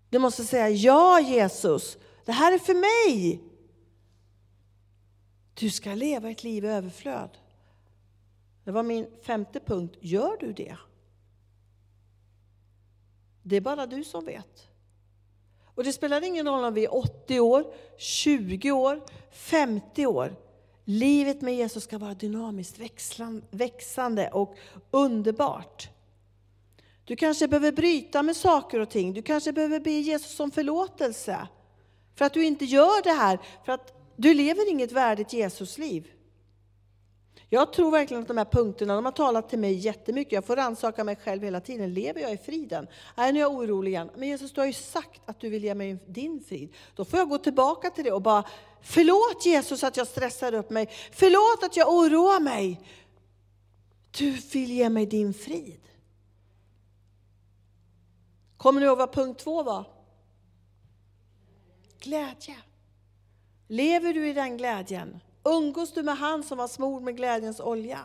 Du 0.09 0.19
måste 0.19 0.43
säga, 0.43 0.69
ja 0.69 1.19
Jesus, 1.19 1.97
det 2.25 2.31
här 2.31 2.51
är 2.51 2.59
för 2.59 2.73
mig. 2.73 3.43
Du 5.53 5.69
ska 5.69 5.89
leva 5.89 6.29
ett 6.29 6.43
liv 6.43 6.65
i 6.65 6.67
överflöd. 6.67 7.29
Det 8.63 8.71
var 8.71 8.83
min 8.83 9.07
femte 9.21 9.59
punkt. 9.59 9.97
Gör 9.99 10.37
du 10.39 10.53
det? 10.53 10.77
Det 13.43 13.55
är 13.55 13.61
bara 13.61 13.85
du 13.85 14.03
som 14.03 14.25
vet. 14.25 14.67
Och 15.75 15.83
det 15.83 15.93
spelar 15.93 16.23
ingen 16.23 16.47
roll 16.47 16.63
om 16.63 16.73
vi 16.73 16.85
är 16.85 16.95
80 16.95 17.39
år, 17.39 17.73
20 17.97 18.71
år, 18.71 19.01
50 19.31 20.05
år. 20.05 20.35
Livet 20.85 21.41
med 21.41 21.55
Jesus 21.55 21.83
ska 21.83 21.97
vara 21.97 22.13
dynamiskt, 22.13 22.79
växande 23.49 24.29
och 24.29 24.55
underbart. 24.91 25.89
Du 27.05 27.15
kanske 27.15 27.47
behöver 27.47 27.71
bryta 27.71 28.23
med 28.23 28.35
saker 28.35 28.79
och 28.79 28.89
ting. 28.89 29.13
Du 29.13 29.21
kanske 29.21 29.53
behöver 29.53 29.79
be 29.79 29.91
Jesus 29.91 30.39
om 30.39 30.51
förlåtelse. 30.51 31.47
För 32.15 32.25
att 32.25 32.33
du 32.33 32.45
inte 32.45 32.65
gör 32.65 33.03
det 33.03 33.11
här, 33.11 33.39
för 33.65 33.71
att 33.71 33.93
du 34.15 34.33
lever 34.33 34.71
inget 34.71 34.91
värdigt 34.91 35.33
Jesusliv. 35.33 36.11
Jag 37.53 37.73
tror 37.73 37.91
verkligen 37.91 38.21
att 38.21 38.27
de 38.27 38.37
här 38.37 38.45
punkterna 38.45 38.95
de 38.95 39.05
har 39.05 39.11
talat 39.11 39.49
till 39.49 39.59
mig 39.59 39.73
jättemycket. 39.73 40.33
Jag 40.33 40.45
får 40.45 40.55
rannsaka 40.55 41.03
mig 41.03 41.15
själv 41.15 41.43
hela 41.43 41.61
tiden. 41.61 41.93
Lever 41.93 42.21
jag 42.21 42.33
i 42.33 42.37
friden? 42.37 42.87
Nej, 43.17 43.33
nu 43.33 43.39
är 43.39 43.41
jag 43.41 43.53
orolig 43.53 43.91
igen. 43.91 44.09
Men 44.15 44.27
Jesus, 44.27 44.53
du 44.53 44.61
har 44.61 44.65
ju 44.65 44.73
sagt 44.73 45.21
att 45.25 45.39
du 45.39 45.49
vill 45.49 45.63
ge 45.63 45.75
mig 45.75 45.97
din 46.07 46.43
frid. 46.47 46.73
Då 46.95 47.05
får 47.05 47.19
jag 47.19 47.29
gå 47.29 47.37
tillbaka 47.37 47.89
till 47.89 48.03
det 48.03 48.11
och 48.11 48.21
bara, 48.21 48.43
förlåt 48.81 49.45
Jesus 49.45 49.83
att 49.83 49.97
jag 49.97 50.07
stressar 50.07 50.53
upp 50.53 50.69
mig. 50.69 50.89
Förlåt 51.11 51.63
att 51.63 51.77
jag 51.77 51.93
oroar 51.93 52.39
mig. 52.39 52.81
Du 54.17 54.31
vill 54.31 54.71
ge 54.71 54.89
mig 54.89 55.05
din 55.05 55.33
frid. 55.33 55.81
Kommer 58.57 58.81
ni 58.81 58.87
ihåg 58.87 58.97
vad 58.97 59.13
punkt 59.13 59.43
två 59.43 59.63
var? 59.63 59.85
Glädje. 61.99 62.57
Lever 63.67 64.13
du 64.13 64.29
i 64.29 64.33
den 64.33 64.57
glädjen? 64.57 65.19
Umgås 65.43 65.93
du 65.93 66.03
med 66.03 66.17
han 66.17 66.43
som 66.43 66.57
var 66.57 66.67
smord 66.67 67.01
med 67.01 67.15
glädjens 67.15 67.59
olja? 67.59 67.99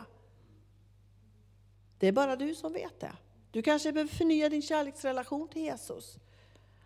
Det 1.99 2.07
är 2.07 2.11
bara 2.11 2.35
du 2.35 2.55
som 2.55 2.73
vet 2.73 2.99
det. 2.99 3.11
Du 3.51 3.61
kanske 3.61 3.91
behöver 3.91 4.13
förnya 4.13 4.49
din 4.49 4.61
kärleksrelation 4.61 5.47
till 5.47 5.61
Jesus. 5.61 6.15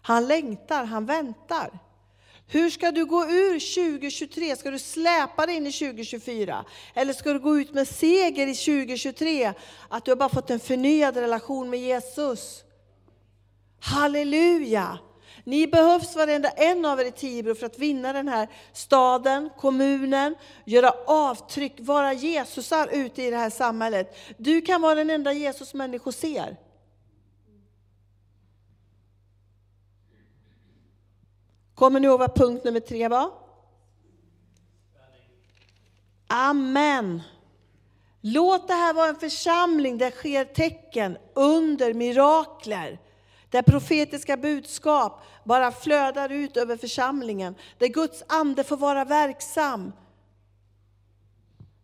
Han 0.02 0.28
längtar, 0.28 0.84
han 0.84 1.06
väntar. 1.06 1.80
Hur 2.48 2.70
ska 2.70 2.92
du 2.92 3.06
gå 3.06 3.26
ur 3.26 3.76
2023? 4.00 4.56
Ska 4.56 4.72
du 4.72 4.80
släpa 4.80 5.46
dig 5.46 5.56
in 5.56 5.68
i 5.68 5.72
2024? 5.72 6.66
Eller 6.94 7.14
ska 7.14 7.34
du 7.34 7.40
gå 7.40 7.58
ut 7.58 7.74
med 7.74 7.88
seger 7.88 8.48
i 8.48 8.56
2023? 8.56 9.54
Att 9.90 10.06
du 10.06 10.12
har 10.12 10.16
bara 10.16 10.30
fått 10.30 10.50
en 10.50 10.60
förnyad 10.60 11.18
relation 11.18 11.70
med 11.70 11.80
Jesus. 11.80 12.64
Halleluja! 13.80 15.00
Ni 15.44 15.68
behövs 15.68 16.16
varenda 16.16 16.50
en 16.50 16.86
av 16.86 17.00
er 17.00 17.06
i 17.06 17.12
Tibro 17.12 17.56
för 17.56 17.66
att 17.66 17.80
vinna 17.80 18.14
den 18.14 18.28
här 18.28 18.48
staden, 18.74 19.50
kommunen, 19.58 20.36
göra 20.66 20.94
avtryck, 21.08 21.74
vara 21.80 22.14
Jesusar 22.14 22.90
ute 22.92 23.24
i 23.24 23.30
det 23.30 23.38
här 23.38 23.50
samhället. 23.50 24.16
Du 24.38 24.62
kan 24.62 24.82
vara 24.82 24.96
den 24.96 25.10
enda 25.10 25.34
Jesus 25.34 25.74
människor 25.74 26.12
ser. 26.12 26.58
Kommer 31.76 32.00
ni 32.00 32.08
ihåg 32.08 32.20
vad 32.20 32.36
punkt 32.36 32.64
nummer 32.64 32.80
tre 32.80 33.08
var? 33.08 33.32
Amen. 36.28 37.22
Låt 38.22 38.68
det 38.68 38.74
här 38.74 38.94
vara 38.94 39.10
en 39.10 39.16
församling 39.16 39.98
där 39.98 40.12
sker 40.12 40.46
tecken, 40.46 41.18
under, 41.34 41.94
mirakler. 41.94 43.00
Där 43.54 43.62
profetiska 43.62 44.38
budskap 44.38 45.22
bara 45.44 45.72
flödar 45.72 46.30
ut 46.32 46.58
över 46.58 46.78
församlingen. 46.78 47.56
Där 47.78 47.88
Guds 47.88 48.24
ande 48.28 48.64
får 48.64 48.78
vara 48.78 49.06
verksam. 49.06 49.94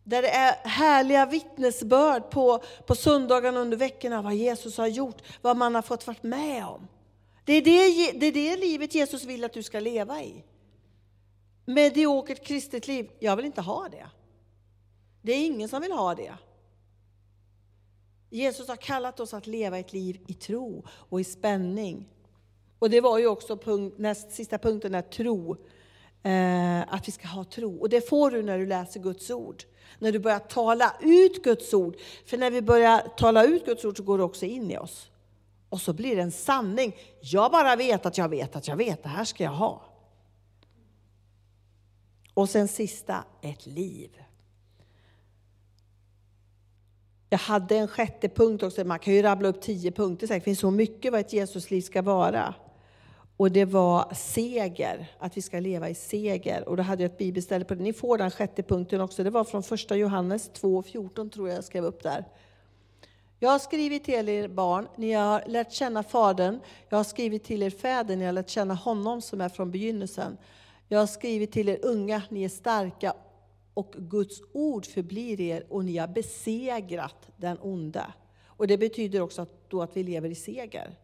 Där 0.04 0.22
det 0.22 0.30
är 0.30 0.68
härliga 0.68 1.26
vittnesbörd 1.26 2.30
på, 2.30 2.62
på 2.86 2.94
söndagarna 2.94 3.60
under 3.60 3.76
veckorna, 3.76 4.22
vad 4.22 4.34
Jesus 4.34 4.78
har 4.78 4.86
gjort, 4.86 5.22
vad 5.42 5.56
man 5.56 5.74
har 5.74 5.82
fått 5.82 6.06
vara 6.06 6.16
med 6.20 6.66
om. 6.66 6.88
Det 7.44 7.52
är 7.52 7.62
det, 7.62 8.18
det 8.18 8.26
är 8.26 8.32
det 8.32 8.56
livet 8.56 8.94
Jesus 8.94 9.24
vill 9.24 9.44
att 9.44 9.52
du 9.52 9.62
ska 9.62 9.80
leva 9.80 10.22
i. 10.22 10.44
Mediokert 11.64 12.46
kristet 12.46 12.88
liv, 12.88 13.10
jag 13.18 13.36
vill 13.36 13.46
inte 13.46 13.60
ha 13.60 13.88
det. 13.88 14.06
Det 15.22 15.32
är 15.32 15.46
ingen 15.46 15.68
som 15.68 15.82
vill 15.82 15.92
ha 15.92 16.14
det. 16.14 16.34
Jesus 18.30 18.68
har 18.68 18.76
kallat 18.76 19.20
oss 19.20 19.34
att 19.34 19.46
leva 19.46 19.78
ett 19.78 19.92
liv 19.92 20.20
i 20.26 20.34
tro 20.34 20.84
och 20.88 21.20
i 21.20 21.24
spänning. 21.24 22.08
Och 22.78 22.90
det 22.90 23.00
var 23.00 23.18
ju 23.18 23.26
också 23.26 23.56
punkt, 23.56 23.98
näst 23.98 24.32
sista 24.32 24.58
punkten, 24.58 24.94
är 24.94 25.02
tro. 25.02 25.56
Eh, 26.22 26.94
att 26.94 27.08
vi 27.08 27.12
ska 27.12 27.28
ha 27.28 27.44
tro. 27.44 27.80
Och 27.80 27.88
det 27.88 28.08
får 28.08 28.30
du 28.30 28.42
när 28.42 28.58
du 28.58 28.66
läser 28.66 29.00
Guds 29.00 29.30
ord. 29.30 29.62
När 29.98 30.12
du 30.12 30.18
börjar 30.18 30.38
tala 30.38 30.96
ut 31.00 31.44
Guds 31.44 31.74
ord. 31.74 31.96
För 32.26 32.38
när 32.38 32.50
vi 32.50 32.62
börjar 32.62 33.00
tala 33.16 33.44
ut 33.44 33.66
Guds 33.66 33.84
ord 33.84 33.96
så 33.96 34.02
går 34.02 34.18
det 34.18 34.24
också 34.24 34.46
in 34.46 34.70
i 34.70 34.78
oss. 34.78 35.10
Och 35.68 35.80
så 35.80 35.92
blir 35.92 36.16
det 36.16 36.22
en 36.22 36.32
sanning. 36.32 36.96
Jag 37.20 37.52
bara 37.52 37.76
vet 37.76 38.06
att 38.06 38.18
jag 38.18 38.28
vet 38.28 38.56
att 38.56 38.68
jag 38.68 38.76
vet, 38.76 39.02
det 39.02 39.08
här 39.08 39.24
ska 39.24 39.44
jag 39.44 39.50
ha. 39.50 39.82
Och 42.34 42.48
sen 42.48 42.68
sista, 42.68 43.24
ett 43.42 43.66
liv. 43.66 44.10
Jag 47.32 47.38
hade 47.38 47.76
en 47.76 47.88
sjätte 47.88 48.28
punkt 48.28 48.62
också, 48.62 48.84
man 48.84 48.98
kan 48.98 49.14
ju 49.14 49.22
rabbla 49.22 49.48
upp 49.48 49.60
tio 49.60 49.90
punkter, 49.90 50.26
det 50.26 50.40
finns 50.40 50.58
så 50.58 50.70
mycket 50.70 51.12
vad 51.12 51.20
ett 51.20 51.32
Jesusliv 51.32 51.80
ska 51.80 52.02
vara. 52.02 52.54
Och 53.36 53.50
det 53.50 53.64
var 53.64 54.14
seger, 54.14 55.06
att 55.18 55.36
vi 55.36 55.42
ska 55.42 55.60
leva 55.60 55.88
i 55.88 55.94
seger. 55.94 56.68
Och 56.68 56.76
då 56.76 56.82
hade 56.82 57.02
jag 57.02 57.10
ett 57.12 57.18
bibelställe 57.18 57.64
på 57.64 57.74
det. 57.74 57.82
Ni 57.82 57.92
får 57.92 58.18
den 58.18 58.30
sjätte 58.30 58.62
punkten 58.62 59.00
också. 59.00 59.24
Det 59.24 59.30
var 59.30 59.44
från 59.44 59.62
första 59.62 59.96
Johannes 59.96 60.50
2.14 60.50 61.30
tror 61.30 61.48
jag 61.48 61.56
jag 61.56 61.64
skrev 61.64 61.84
upp 61.84 62.02
där. 62.02 62.24
Jag 63.38 63.50
har 63.50 63.58
skrivit 63.58 64.04
till 64.04 64.28
er 64.28 64.48
barn, 64.48 64.88
ni 64.96 65.12
har 65.12 65.42
lärt 65.46 65.72
känna 65.72 66.02
Fadern. 66.02 66.60
Jag 66.88 66.96
har 66.96 67.04
skrivit 67.04 67.44
till 67.44 67.62
er 67.62 67.70
fäder, 67.70 68.16
ni 68.16 68.24
har 68.24 68.32
lärt 68.32 68.48
känna 68.48 68.74
honom 68.74 69.22
som 69.22 69.40
är 69.40 69.48
från 69.48 69.70
begynnelsen. 69.70 70.36
Jag 70.88 70.98
har 70.98 71.06
skrivit 71.06 71.52
till 71.52 71.68
er 71.68 71.78
unga, 71.82 72.22
ni 72.28 72.44
är 72.44 72.48
starka 72.48 73.14
och 73.80 73.94
Guds 73.98 74.42
ord 74.52 74.86
förblir 74.86 75.40
er 75.40 75.66
och 75.68 75.84
ni 75.84 75.96
har 75.96 76.08
besegrat 76.08 77.28
den 77.36 77.58
onde. 77.60 78.06
Och 78.46 78.66
det 78.66 78.78
betyder 78.78 79.20
också 79.20 79.42
att, 79.42 79.70
då 79.70 79.82
att 79.82 79.96
vi 79.96 80.02
lever 80.02 80.28
i 80.30 80.34
seger. 80.34 80.98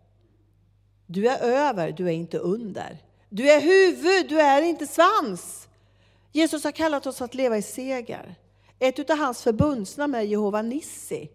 Du 1.06 1.28
är 1.28 1.38
över, 1.38 1.92
du 1.92 2.06
är 2.06 2.12
inte 2.12 2.38
under. 2.38 2.98
Du 3.28 3.50
är 3.50 3.60
huvud, 3.60 4.28
du 4.28 4.40
är 4.40 4.62
inte 4.62 4.86
svans. 4.86 5.68
Jesus 6.32 6.64
har 6.64 6.72
kallat 6.72 7.06
oss 7.06 7.22
att 7.22 7.34
leva 7.34 7.58
i 7.58 7.62
seger. 7.62 8.34
Ett 8.78 9.10
av 9.10 9.18
hans 9.18 9.42
förbundsnamn 9.42 10.14
är 10.14 10.20
Jehova 10.20 10.62
Nissi. 10.62 11.30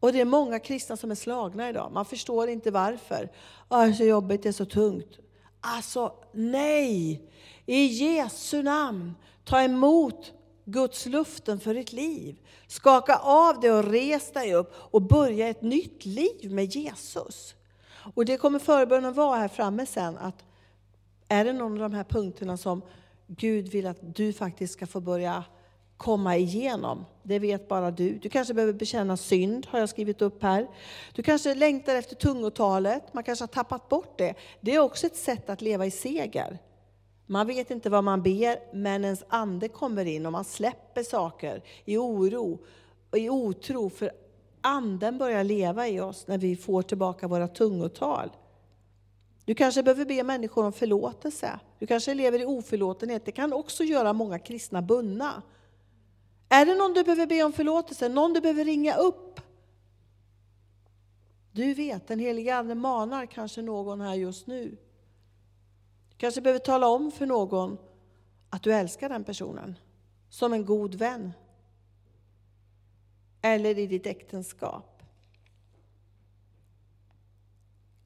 Och 0.00 0.12
det 0.12 0.20
är 0.20 0.24
många 0.24 0.58
kristna 0.58 0.96
som 0.96 1.10
är 1.10 1.14
slagna 1.14 1.68
idag. 1.68 1.92
Man 1.92 2.04
förstår 2.04 2.48
inte 2.48 2.70
varför. 2.70 3.28
Ah, 3.68 3.84
det 3.84 3.90
är 3.90 3.92
så 3.92 4.04
jobbigt, 4.04 4.42
det 4.42 4.48
är 4.48 4.52
så 4.52 4.64
tungt. 4.64 5.18
Alltså, 5.60 6.12
nej! 6.32 7.22
I 7.66 7.86
Jesu 7.86 8.62
namn, 8.62 9.14
ta 9.48 9.62
emot 9.62 10.32
Guds 10.64 11.06
luften 11.06 11.60
för 11.60 11.74
ditt 11.74 11.92
liv. 11.92 12.36
Skaka 12.66 13.16
av 13.16 13.60
det 13.60 13.70
och 13.70 13.84
res 13.84 14.32
dig 14.32 14.54
upp 14.54 14.74
och 14.76 15.02
börja 15.02 15.48
ett 15.48 15.62
nytt 15.62 16.06
liv 16.06 16.52
med 16.52 16.64
Jesus. 16.64 17.54
Och 18.14 18.24
det 18.24 18.36
kommer 18.36 18.58
förbönen 18.58 19.12
vara 19.12 19.36
här 19.36 19.48
framme 19.48 19.86
sen, 19.86 20.18
att 20.18 20.44
är 21.28 21.44
det 21.44 21.52
någon 21.52 21.72
av 21.72 21.90
de 21.90 21.96
här 21.96 22.04
punkterna 22.04 22.56
som 22.56 22.82
Gud 23.26 23.68
vill 23.68 23.86
att 23.86 24.16
du 24.16 24.32
faktiskt 24.32 24.72
ska 24.72 24.86
få 24.86 25.00
börja 25.00 25.44
komma 25.96 26.36
igenom. 26.36 27.04
Det 27.22 27.38
vet 27.38 27.68
bara 27.68 27.90
du. 27.90 28.18
Du 28.18 28.28
kanske 28.28 28.54
behöver 28.54 28.72
bekänna 28.72 29.16
synd, 29.16 29.66
har 29.70 29.78
jag 29.78 29.88
skrivit 29.88 30.22
upp 30.22 30.42
här. 30.42 30.68
Du 31.14 31.22
kanske 31.22 31.54
längtar 31.54 31.94
efter 31.94 32.16
tungotalet, 32.16 33.14
man 33.14 33.24
kanske 33.24 33.42
har 33.42 33.48
tappat 33.48 33.88
bort 33.88 34.18
det. 34.18 34.34
Det 34.60 34.74
är 34.74 34.78
också 34.78 35.06
ett 35.06 35.16
sätt 35.16 35.50
att 35.50 35.62
leva 35.62 35.86
i 35.86 35.90
seger. 35.90 36.58
Man 37.30 37.46
vet 37.46 37.70
inte 37.70 37.90
vad 37.90 38.04
man 38.04 38.22
ber, 38.22 38.74
men 38.76 39.04
ens 39.04 39.24
ande 39.28 39.68
kommer 39.68 40.04
in 40.04 40.26
och 40.26 40.32
man 40.32 40.44
släpper 40.44 41.02
saker 41.02 41.62
i 41.84 41.96
oro 41.96 42.58
och 43.10 43.18
i 43.18 43.28
otro, 43.28 43.90
för 43.90 44.10
anden 44.60 45.18
börjar 45.18 45.44
leva 45.44 45.88
i 45.88 46.00
oss 46.00 46.26
när 46.26 46.38
vi 46.38 46.56
får 46.56 46.82
tillbaka 46.82 47.28
våra 47.28 47.48
tungotal. 47.48 48.30
Du 49.44 49.54
kanske 49.54 49.82
behöver 49.82 50.04
be 50.04 50.22
människor 50.22 50.64
om 50.64 50.72
förlåtelse. 50.72 51.60
Du 51.78 51.86
kanske 51.86 52.14
lever 52.14 52.38
i 52.40 52.44
oförlåtenhet. 52.44 53.24
Det 53.24 53.32
kan 53.32 53.52
också 53.52 53.84
göra 53.84 54.12
många 54.12 54.38
kristna 54.38 54.82
bundna. 54.82 55.42
Är 56.48 56.66
det 56.66 56.74
någon 56.74 56.92
du 56.92 57.04
behöver 57.04 57.26
be 57.26 57.42
om 57.42 57.52
förlåtelse? 57.52 58.08
Någon 58.08 58.32
du 58.32 58.40
behöver 58.40 58.64
ringa 58.64 58.96
upp? 58.96 59.40
Du 61.52 61.74
vet, 61.74 62.08
den 62.08 62.18
helige 62.18 62.56
Ande 62.56 62.74
manar 62.74 63.26
kanske 63.26 63.62
någon 63.62 64.00
här 64.00 64.14
just 64.14 64.46
nu. 64.46 64.76
Du 66.18 66.20
kanske 66.20 66.40
behöver 66.40 66.58
tala 66.58 66.88
om 66.88 67.10
för 67.10 67.26
någon 67.26 67.78
att 68.50 68.62
du 68.62 68.72
älskar 68.72 69.08
den 69.08 69.24
personen 69.24 69.78
som 70.28 70.52
en 70.52 70.64
god 70.64 70.94
vän. 70.94 71.32
Eller 73.42 73.78
i 73.78 73.86
ditt 73.86 74.06
äktenskap. 74.06 75.02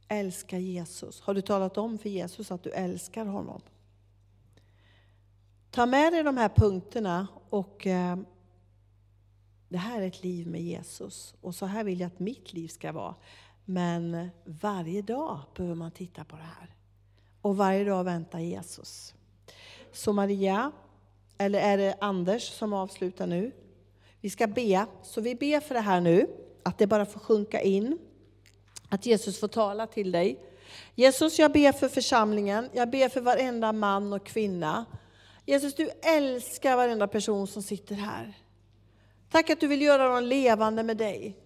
Älska 0.08 0.58
Jesus. 0.58 1.20
Har 1.20 1.34
du 1.34 1.40
talat 1.40 1.78
om 1.78 1.98
för 1.98 2.08
Jesus 2.08 2.50
att 2.50 2.62
du 2.62 2.70
älskar 2.70 3.26
honom? 3.26 3.60
Ta 5.70 5.86
med 5.86 6.12
dig 6.12 6.22
de 6.22 6.36
här 6.36 6.48
punkterna 6.48 7.26
och 7.50 7.86
eh, 7.86 8.18
det 9.68 9.78
här 9.78 10.02
är 10.02 10.06
ett 10.06 10.22
liv 10.22 10.46
med 10.46 10.62
Jesus 10.62 11.34
och 11.40 11.54
så 11.54 11.66
här 11.66 11.84
vill 11.84 12.00
jag 12.00 12.06
att 12.06 12.18
mitt 12.18 12.52
liv 12.52 12.68
ska 12.68 12.92
vara. 12.92 13.14
Men 13.64 14.30
varje 14.44 15.02
dag 15.02 15.40
behöver 15.56 15.74
man 15.74 15.90
titta 15.90 16.24
på 16.24 16.36
det 16.36 16.42
här. 16.42 16.74
Och 17.42 17.56
varje 17.56 17.84
dag 17.84 18.04
väntar 18.04 18.38
Jesus. 18.38 19.14
Så 19.92 20.12
Maria, 20.12 20.72
eller 21.38 21.60
är 21.60 21.78
det 21.78 21.96
Anders 22.00 22.42
som 22.42 22.72
avslutar 22.72 23.26
nu? 23.26 23.52
Vi 24.20 24.30
ska 24.30 24.46
be, 24.46 24.86
så 25.02 25.20
vi 25.20 25.34
ber 25.34 25.60
för 25.60 25.74
det 25.74 25.80
här 25.80 26.00
nu, 26.00 26.26
att 26.62 26.78
det 26.78 26.86
bara 26.86 27.06
får 27.06 27.20
sjunka 27.20 27.60
in. 27.60 27.98
Att 28.88 29.06
Jesus 29.06 29.40
får 29.40 29.48
tala 29.48 29.86
till 29.86 30.12
dig. 30.12 30.38
Jesus, 30.94 31.38
jag 31.38 31.52
ber 31.52 31.72
för 31.72 31.88
församlingen, 31.88 32.68
jag 32.72 32.90
ber 32.90 33.08
för 33.08 33.20
varenda 33.20 33.72
man 33.72 34.12
och 34.12 34.26
kvinna. 34.26 34.84
Jesus, 35.46 35.74
du 35.74 35.90
älskar 36.02 36.76
varenda 36.76 37.08
person 37.08 37.46
som 37.46 37.62
sitter 37.62 37.94
här. 37.94 38.38
Tack 39.30 39.50
att 39.50 39.60
du 39.60 39.66
vill 39.66 39.82
göra 39.82 40.14
dem 40.14 40.24
levande 40.24 40.82
med 40.82 40.96
dig. 40.96 41.36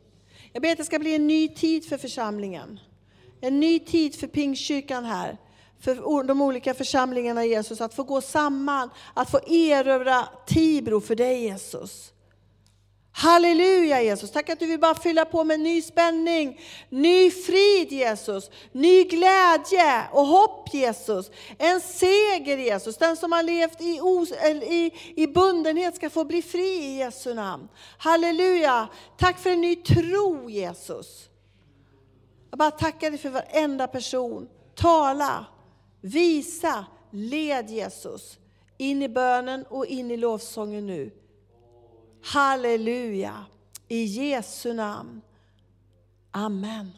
Jag 0.53 0.63
ber 0.63 0.73
att 0.73 0.79
det 0.79 0.85
ska 0.85 0.99
bli 0.99 1.15
en 1.15 1.27
ny 1.27 1.49
tid 1.49 1.89
för 1.89 1.99
församlingen. 1.99 2.81
En 3.41 3.61
ny 3.61 3.79
tid 3.79 4.15
för 4.15 4.27
Pingstkyrkan 4.27 5.05
här. 5.05 5.39
För 5.81 6.23
de 6.23 6.43
olika 6.43 6.75
församlingarna 6.75 7.45
Jesus, 7.45 7.81
att 7.81 7.95
få 7.95 8.03
gå 8.03 8.21
samman, 8.21 8.91
att 9.15 9.31
få 9.31 9.41
erövra 9.47 10.29
Tibro 10.47 11.01
för 11.01 11.15
dig 11.15 11.43
Jesus. 11.43 12.13
Halleluja 13.19 14.03
Jesus, 14.03 14.31
tack 14.31 14.49
att 14.49 14.59
du 14.59 14.67
vill 14.67 14.81
bara 14.81 14.95
fylla 14.95 15.25
på 15.25 15.45
med 15.45 15.61
ny 15.61 15.83
spänning, 15.83 16.61
ny 16.89 17.31
frid 17.31 17.93
Jesus, 17.93 18.51
ny 18.73 19.05
glädje 19.05 20.03
och 20.13 20.27
hopp 20.27 20.75
Jesus. 20.75 21.31
En 21.59 21.81
seger 21.81 22.57
Jesus, 22.57 22.97
den 22.97 23.17
som 23.17 23.33
har 23.33 23.43
levt 23.43 23.81
i, 23.81 24.01
os, 24.01 24.33
i, 24.63 24.93
i 25.17 25.27
bundenhet 25.27 25.97
ska 25.97 26.11
få 26.11 26.25
bli 26.25 26.43
fri 26.43 26.85
i 26.85 26.99
Jesu 26.99 27.35
namn. 27.35 27.69
Halleluja, 27.99 28.89
tack 29.19 29.39
för 29.39 29.51
en 29.51 29.61
ny 29.61 29.77
tro 29.77 30.51
Jesus. 30.51 31.29
Jag 32.51 32.59
bara 32.59 32.71
tackar 32.71 33.11
dig 33.11 33.19
för 33.19 33.31
varenda 33.31 33.87
person. 33.87 34.49
Tala, 34.75 35.47
visa, 36.07 36.87
led 37.11 37.71
Jesus 37.71 38.39
in 38.79 39.03
i 39.03 39.09
bönen 39.09 39.67
och 39.67 39.87
in 39.87 40.11
i 40.11 40.17
lovsången 40.17 40.87
nu. 40.87 41.11
Halleluja! 42.23 43.45
I 43.89 44.05
Jesu 44.05 44.73
namn. 44.73 45.23
Amen. 46.31 46.93